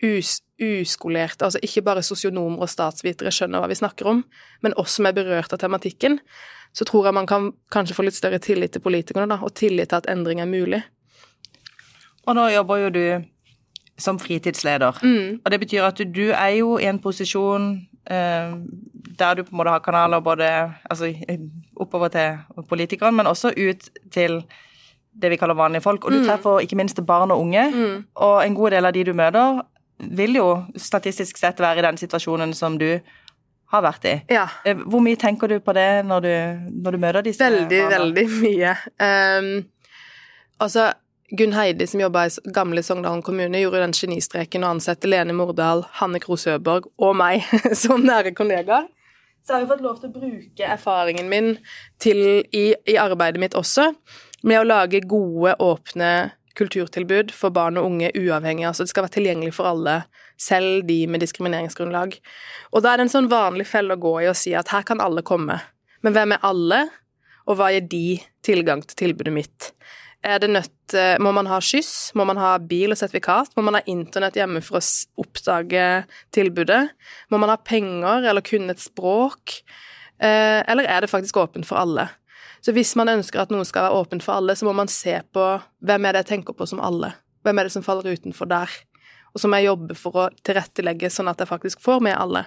us, 0.00 0.38
uskolerte, 0.56 1.44
altså 1.44 1.60
ikke 1.60 1.82
bare 1.84 2.00
sosionomer 2.06 2.64
og 2.64 2.70
statsvitere 2.72 3.28
skjønner 3.34 3.60
hva 3.60 3.68
vi 3.68 3.76
snakker 3.76 4.08
om, 4.08 4.22
men 4.64 4.76
oss 4.80 4.96
som 4.96 5.04
er 5.04 5.12
berørt 5.12 5.52
av 5.52 5.60
tematikken, 5.60 6.16
så 6.72 6.86
tror 6.88 7.10
jeg 7.10 7.18
man 7.18 7.28
kan 7.28 7.50
kanskje 7.74 7.98
få 7.98 8.06
litt 8.06 8.16
større 8.16 8.40
tillit 8.40 8.72
til 8.72 8.84
politikerne, 8.84 9.28
da, 9.28 9.40
og 9.42 9.52
tillit 9.52 9.90
til 9.90 10.00
at 10.00 10.08
endring 10.08 10.40
er 10.40 10.48
mulig. 10.48 10.80
Og 12.24 12.36
nå 12.36 12.48
jobber 12.52 12.82
jo 12.86 12.90
du 12.96 13.04
som 13.98 14.18
fritidsleder. 14.22 15.00
Mm. 15.02 15.40
Og 15.44 15.50
det 15.50 15.60
betyr 15.60 15.88
at 15.88 15.98
du, 15.98 16.04
du 16.04 16.28
er 16.30 16.52
jo 16.60 16.76
i 16.78 16.86
en 16.86 17.00
posisjon 17.02 17.72
der 18.08 19.34
du 19.36 19.42
på 19.44 19.52
en 19.52 19.58
måte 19.60 19.72
har 19.74 19.82
kanaler 19.84 20.20
både 20.24 20.48
altså, 20.90 21.10
oppover 21.76 22.08
til 22.08 22.64
politikerne, 22.68 23.16
men 23.16 23.26
også 23.26 23.52
ut 23.52 23.88
til 24.14 24.42
det 25.18 25.30
vi 25.30 25.36
kaller 25.36 25.54
vanlige 25.58 25.82
folk. 25.84 26.04
Og 26.04 26.12
du 26.14 26.22
treffer 26.24 26.62
ikke 26.64 26.76
minst 26.78 27.00
barn 27.06 27.30
og 27.34 27.40
unge. 27.42 27.64
Mm. 27.74 28.04
Og 28.14 28.46
en 28.46 28.54
god 28.54 28.70
del 28.70 28.86
av 28.88 28.94
de 28.94 29.04
du 29.04 29.12
møter, 29.18 29.60
vil 29.98 30.36
jo 30.38 30.48
statistisk 30.78 31.40
sett 31.40 31.58
være 31.60 31.82
i 31.82 31.86
den 31.88 31.96
situasjonen 31.98 32.54
som 32.54 32.76
du 32.78 33.00
har 33.72 33.82
vært 33.84 34.06
i. 34.08 34.14
Ja. 34.32 34.46
Eh, 34.64 34.78
Hvor 34.78 35.02
mye 35.04 35.18
tenker 35.20 35.50
du 35.50 35.58
på 35.60 35.74
det 35.76 36.04
når 36.06 36.20
du, 36.24 36.32
når 36.84 36.94
du 36.94 36.98
møter 37.02 37.26
disse 37.26 37.44
Veldig, 37.44 37.80
barna? 37.82 37.98
veldig 37.98 38.26
mye. 38.38 38.76
Um, 39.02 39.50
altså, 40.60 40.92
Gunn 41.30 41.52
Heidi, 41.52 41.86
som 41.86 42.00
jobba 42.00 42.26
i 42.26 42.30
gamle 42.56 42.82
Sogndalen 42.82 43.22
kommune, 43.22 43.60
gjorde 43.60 43.82
den 43.82 43.92
genistreken 43.92 44.62
å 44.64 44.70
ansette 44.72 45.10
Lene 45.10 45.34
Mordal, 45.36 45.82
Hanne 46.00 46.20
Kroh 46.24 46.40
Søberg 46.40 46.88
og 46.96 47.18
meg 47.20 47.44
som 47.82 48.00
nære 48.04 48.32
kollegaer. 48.36 48.88
Så 49.44 49.54
har 49.54 49.62
jeg 49.62 49.68
fått 49.68 49.84
lov 49.84 50.00
til 50.00 50.08
å 50.08 50.14
bruke 50.16 50.70
erfaringen 50.72 51.28
min 51.28 51.54
til, 52.00 52.18
i, 52.52 52.72
i 52.88 52.96
arbeidet 53.00 53.40
mitt 53.40 53.56
også, 53.56 53.90
med 54.44 54.60
å 54.60 54.66
lage 54.66 55.02
gode, 55.08 55.54
åpne 55.60 56.10
kulturtilbud 56.58 57.32
for 57.36 57.52
barn 57.54 57.78
og 57.80 57.90
unge 57.90 58.10
uavhengig. 58.16 58.66
Altså 58.68 58.86
det 58.86 58.92
skal 58.92 59.06
være 59.06 59.16
tilgjengelig 59.18 59.54
for 59.56 59.68
alle, 59.70 60.00
selv 60.40 60.86
de 60.88 61.02
med 61.10 61.20
diskrimineringsgrunnlag. 61.24 62.16
Og 62.72 62.84
da 62.84 62.92
er 62.92 63.00
det 63.00 63.08
en 63.08 63.14
sånn 63.18 63.30
vanlig 63.32 63.68
felle 63.68 63.96
å 63.96 64.00
gå 64.00 64.14
i 64.24 64.30
å 64.30 64.36
si 64.36 64.56
at 64.56 64.72
her 64.72 64.84
kan 64.88 65.04
alle 65.04 65.24
komme. 65.26 65.60
Men 66.04 66.16
hvem 66.16 66.36
er 66.36 66.44
alle, 66.46 66.82
og 67.48 67.60
hva 67.60 67.70
gir 67.74 67.88
de 67.88 68.18
tilgang 68.44 68.84
til 68.84 69.00
tilbudet 69.04 69.34
mitt? 69.34 69.72
Er 70.26 70.40
det 70.42 70.50
nødt 70.50 70.94
Må 71.22 71.30
man 71.36 71.46
ha 71.46 71.60
skyss? 71.62 72.12
Må 72.18 72.24
man 72.24 72.40
ha 72.40 72.56
bil 72.58 72.94
og 72.94 72.98
sertifikat? 72.98 73.52
Må 73.56 73.62
man 73.62 73.76
ha 73.76 73.82
internett 73.86 74.38
hjemme 74.38 74.62
for 74.64 74.80
å 74.80 74.86
oppdage 75.20 75.84
tilbudet? 76.34 76.88
Må 77.30 77.38
man 77.38 77.52
ha 77.52 77.58
penger 77.60 78.24
eller 78.24 78.42
kunne 78.42 78.72
et 78.72 78.82
språk? 78.82 79.60
Eh, 80.18 80.64
eller 80.66 80.88
er 80.88 81.04
det 81.04 81.10
faktisk 81.12 81.36
åpent 81.36 81.68
for 81.68 81.78
alle? 81.78 82.08
Så 82.64 82.74
hvis 82.74 82.96
man 82.98 83.12
ønsker 83.12 83.44
at 83.44 83.52
noe 83.54 83.66
skal 83.68 83.86
være 83.86 84.00
åpent 84.00 84.24
for 84.24 84.40
alle, 84.40 84.56
så 84.58 84.66
må 84.66 84.74
man 84.74 84.90
se 84.90 85.20
på 85.32 85.44
hvem 85.86 86.06
er 86.08 86.16
det 86.16 86.24
jeg 86.24 86.30
tenker 86.32 86.56
på 86.58 86.66
som 86.66 86.82
alle? 86.82 87.12
Hvem 87.46 87.60
er 87.60 87.68
det 87.68 87.74
som 87.76 87.84
faller 87.86 88.10
utenfor 88.10 88.50
der? 88.50 88.72
Og 89.34 89.42
så 89.42 89.50
må 89.50 89.60
jeg 89.60 89.70
jobbe 89.70 89.94
for 89.98 90.18
å 90.24 90.28
tilrettelegge 90.42 91.10
sånn 91.12 91.30
at 91.30 91.38
jeg 91.38 91.50
faktisk 91.50 91.84
får 91.84 92.02
med 92.08 92.16
alle. 92.18 92.46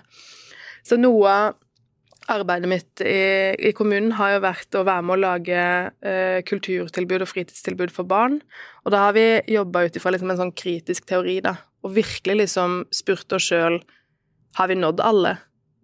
Så 0.84 0.98
noe 1.00 1.54
arbeidet 2.30 2.70
mitt 2.70 3.02
i, 3.02 3.56
i, 3.58 3.72
kommunen 3.76 4.14
har 4.18 4.36
jo 4.36 4.44
vært 4.44 4.78
å 4.78 4.84
være 4.88 5.06
med 5.08 5.16
å 5.16 5.22
lage 5.24 5.62
eh, 6.06 6.40
kulturtilbud 6.48 7.26
og 7.26 7.32
fritidstilbud 7.32 7.94
for 7.96 8.08
barn. 8.10 8.40
Og 8.86 8.94
da 8.94 9.08
har 9.08 9.16
vi 9.18 9.26
jobba 9.52 9.86
ut 9.88 9.98
ifra 9.98 10.14
liksom 10.14 10.34
en 10.34 10.42
sånn 10.44 10.56
kritisk 10.58 11.08
teori, 11.10 11.40
da, 11.46 11.56
og 11.82 11.96
virkelig 11.98 12.38
liksom 12.44 12.84
spurt 12.94 13.34
oss 13.38 13.50
sjøl 13.50 13.80
har 14.60 14.70
vi 14.70 14.78
nådd 14.78 15.02
alle. 15.04 15.36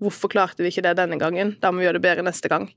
Hvorfor 0.03 0.31
klarte 0.31 0.61
vi 0.61 0.71
ikke 0.71 0.85
det 0.85 0.97
denne 0.99 1.17
gangen? 1.19 1.55
Da 1.61 1.71
må 1.71 1.81
vi 1.81 1.87
gjøre 1.87 1.97
det 1.97 2.05
bedre 2.05 2.25
neste 2.27 2.51
gang. 2.51 2.67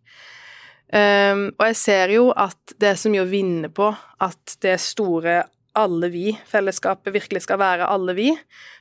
Um, 0.90 1.50
og 1.54 1.64
jeg 1.68 1.76
ser 1.78 2.10
jo 2.14 2.30
at 2.34 2.72
det 2.82 2.88
er 2.88 2.96
så 2.98 3.10
mye 3.12 3.22
å 3.22 3.30
vinne 3.30 3.68
på 3.70 3.92
at 4.24 4.56
det 4.64 4.74
store 4.82 5.42
alle 5.78 6.08
vi, 6.10 6.32
fellesskapet, 6.50 7.12
virkelig 7.14 7.44
skal 7.44 7.60
være 7.60 7.86
alle 7.86 8.16
vi. 8.16 8.30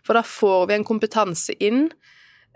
For 0.05 0.17
da 0.17 0.23
får 0.25 0.69
vi 0.69 0.77
en 0.77 0.87
kompetanse 0.87 1.53
inn 1.61 1.83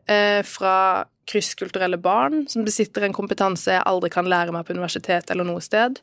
eh, 0.09 0.41
fra 0.47 1.05
krysskulturelle 1.29 1.99
barn 2.01 2.47
som 2.51 2.65
besitter 2.65 3.05
en 3.07 3.15
kompetanse 3.15 3.75
jeg 3.75 3.85
aldri 3.89 4.11
kan 4.13 4.27
lære 4.29 4.55
meg 4.55 4.65
på 4.67 4.75
universitet 4.75 5.31
eller 5.31 5.47
noe 5.47 5.63
sted. 5.63 6.01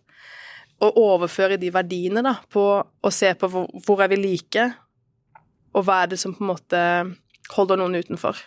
Og 0.81 0.97
overføre 0.97 1.59
de 1.61 1.73
verdiene 1.75 2.23
da, 2.25 2.39
på 2.49 2.65
å 2.81 3.11
se 3.13 3.35
på 3.37 3.51
hvor, 3.53 3.67
hvor 3.85 4.01
er 4.01 4.09
vi 4.13 4.21
like, 4.21 4.71
og 5.77 5.85
hva 5.87 6.03
er 6.03 6.15
det 6.15 6.21
som 6.23 6.33
på 6.35 6.45
en 6.45 6.53
måte 6.55 6.81
holder 7.53 7.79
noen 7.81 8.01
utenfor 8.01 8.41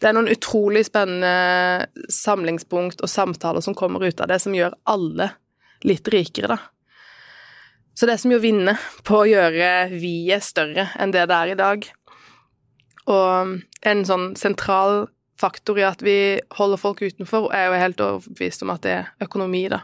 det 0.00 0.08
er 0.08 0.16
noen 0.16 0.32
utrolig 0.32 0.86
spennende 0.88 1.86
samlingspunkt 2.12 3.02
og 3.04 3.12
samtaler 3.12 3.64
som 3.64 3.76
kommer 3.76 4.00
ut 4.06 4.20
av 4.24 4.30
det, 4.30 4.38
som 4.40 4.54
gjør 4.56 4.76
alle 4.88 5.28
litt 5.84 6.08
rikere, 6.12 6.56
da. 6.56 6.58
Så 7.92 8.08
det 8.08 8.14
er 8.14 8.22
så 8.22 8.30
mye 8.30 8.40
å 8.40 8.44
vinne 8.44 8.74
på 9.04 9.18
å 9.20 9.28
gjøre 9.28 9.90
vi-et 9.92 10.44
større 10.44 10.86
enn 10.96 11.12
det 11.12 11.26
det 11.28 11.36
er 11.36 11.52
i 11.52 11.58
dag. 11.58 11.84
Og 13.12 13.58
en 13.90 14.04
sånn 14.08 14.30
sentral 14.40 15.10
faktor 15.40 15.78
i 15.80 15.86
at 15.88 16.02
vi 16.04 16.16
holder 16.56 16.80
folk 16.80 17.02
utenfor, 17.02 17.48
er 17.54 17.68
jo 17.68 17.80
helt 17.80 18.02
overbevist 18.04 18.64
om 18.66 18.74
at 18.74 18.84
det 18.84 18.96
er 18.98 19.10
økonomi, 19.24 19.64
da. 19.72 19.82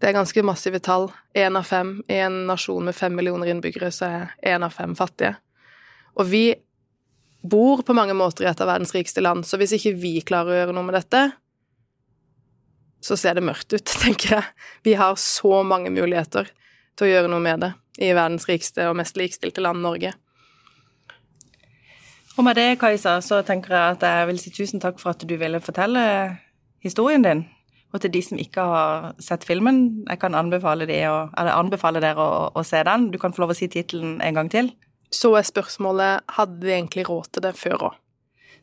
Det 0.00 0.10
er 0.10 0.18
ganske 0.18 0.44
massive 0.44 0.80
tall. 0.84 1.08
Én 1.34 1.56
av 1.56 1.66
fem 1.68 1.96
i 2.12 2.18
en 2.20 2.44
nasjon 2.48 2.84
med 2.84 2.96
fem 2.96 3.14
millioner 3.16 3.50
innbyggere, 3.50 3.92
så 3.94 4.10
er 4.10 4.54
én 4.54 4.66
av 4.66 4.74
fem 4.74 4.94
fattige. 4.98 5.36
Og 6.20 6.28
vi 6.30 6.44
bor 7.44 7.82
på 7.84 7.96
mange 7.96 8.16
måter 8.16 8.44
i 8.44 8.50
et 8.50 8.60
av 8.60 8.70
verdens 8.70 8.94
rikeste 8.94 9.22
land, 9.24 9.46
så 9.46 9.58
hvis 9.60 9.74
ikke 9.76 9.94
vi 10.00 10.18
klarer 10.24 10.52
å 10.52 10.58
gjøre 10.60 10.76
noe 10.76 10.88
med 10.88 10.98
dette, 10.98 11.22
så 13.04 13.16
ser 13.20 13.36
det 13.36 13.44
mørkt 13.44 13.74
ut, 13.76 13.84
tenker 14.04 14.38
jeg. 14.38 14.50
Vi 14.86 14.96
har 15.00 15.16
så 15.20 15.62
mange 15.66 15.92
muligheter 15.92 16.50
til 16.96 17.08
å 17.08 17.10
gjøre 17.10 17.32
noe 17.32 17.44
med 17.44 17.66
det 17.66 17.72
i 18.02 18.10
verdens 18.16 18.48
rikeste 18.48 18.88
og 18.90 18.96
mest 18.98 19.18
likestilte 19.18 19.62
land, 19.62 19.82
Norge. 19.84 20.14
Og 22.34 22.42
med 22.42 22.56
det, 22.58 22.78
Kajsa, 22.80 23.20
så 23.22 23.42
tenker 23.46 23.76
jeg 23.76 23.96
at 23.96 24.06
jeg 24.08 24.26
vil 24.30 24.40
si 24.42 24.50
tusen 24.50 24.82
takk 24.82 24.98
for 24.98 25.14
at 25.14 25.22
du 25.22 25.36
ville 25.38 25.60
fortelle 25.62 26.02
historien 26.82 27.22
din. 27.22 27.44
Og 27.94 28.00
til 28.02 28.10
de 28.10 28.22
som 28.26 28.40
ikke 28.42 28.62
har 28.66 29.12
sett 29.22 29.44
filmen, 29.46 30.02
jeg 30.08 30.18
kan 30.18 30.34
anbefale, 30.34 30.86
de 30.90 30.96
å, 31.06 31.28
anbefale 31.38 32.02
dere 32.02 32.18
å, 32.18 32.48
å, 32.50 32.64
se 32.66 32.80
den. 32.82 33.06
Du 33.12 33.20
kan 33.22 33.32
få 33.32 33.44
lov 33.44 33.54
å 33.54 33.58
si 33.58 33.68
tittelen 33.70 34.18
en 34.18 34.40
gang 34.40 34.50
til. 34.50 34.72
Så 35.14 35.30
er 35.38 35.46
spørsmålet 35.46 36.26
hadde 36.34 36.58
vi 36.66 36.74
egentlig 36.74 37.06
råd 37.06 37.30
til 37.30 37.46
det 37.46 37.54
før 37.54 37.88
òg. 37.90 38.00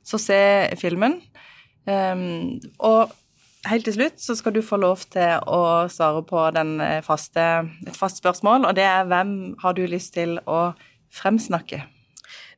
Så 0.03 0.19
se 0.19 0.41
filmen. 0.81 1.21
Um, 1.87 2.59
og 2.83 3.13
helt 3.71 3.87
til 3.87 3.95
slutt 3.95 4.19
så 4.19 4.35
skal 4.35 4.57
du 4.57 4.59
få 4.65 4.81
lov 4.81 5.05
til 5.13 5.39
å 5.47 5.87
svare 5.89 6.25
på 6.27 6.43
eh, 6.51 6.99
faste, 7.05 7.47
et 7.87 7.97
fast 7.97 8.19
spørsmål, 8.19 8.67
og 8.67 8.75
det 8.77 8.85
er 8.85 9.07
hvem 9.09 9.33
har 9.63 9.77
du 9.77 9.85
lyst 9.87 10.13
til 10.17 10.37
å 10.43 10.73
fremsnakke? 11.15 11.85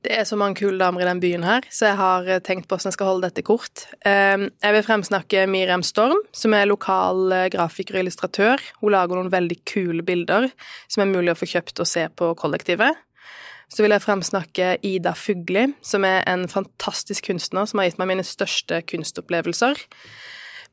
Det 0.04 0.12
er 0.12 0.26
så 0.28 0.36
mange 0.36 0.60
kule 0.60 0.76
damer 0.82 1.04
i 1.04 1.08
den 1.08 1.22
byen 1.24 1.46
her, 1.48 1.64
så 1.72 1.88
jeg 1.88 2.00
har 2.02 2.28
eh, 2.28 2.42
tenkt 2.44 2.68
på 2.68 2.76
hvordan 2.76 2.92
jeg 2.92 2.98
skal 2.98 3.08
holde 3.08 3.30
dette 3.30 3.46
kort. 3.48 3.86
Ehm, 4.10 4.50
jeg 4.60 4.76
vil 4.76 4.84
fremsnakke 4.84 5.46
Miriam 5.48 5.86
Storm, 5.86 6.20
som 6.36 6.56
er 6.58 6.68
lokal 6.68 7.32
eh, 7.32 7.48
grafiker 7.54 7.96
og 7.96 8.04
illustratør. 8.04 8.66
Hun 8.82 8.92
lager 8.92 9.16
noen 9.16 9.32
veldig 9.32 9.62
kule 9.70 10.04
bilder 10.04 10.50
som 10.92 11.06
er 11.06 11.12
mulig 11.14 11.32
å 11.32 11.40
få 11.40 11.48
kjøpt 11.54 11.80
og 11.80 11.88
se 11.88 12.04
på 12.20 12.34
kollektivet 12.40 13.00
så 13.74 13.82
vil 13.82 13.94
jeg 13.96 14.04
fremsnakke 14.04 14.68
Ida 14.86 15.16
Fugli, 15.18 15.66
som 15.82 16.06
er 16.06 16.22
en 16.30 16.46
fantastisk 16.52 17.26
kunstner 17.32 17.66
som 17.70 17.82
har 17.82 17.90
gitt 17.90 18.00
meg 18.02 18.12
mine 18.12 18.26
største 18.28 18.84
kunstopplevelser. 18.90 19.80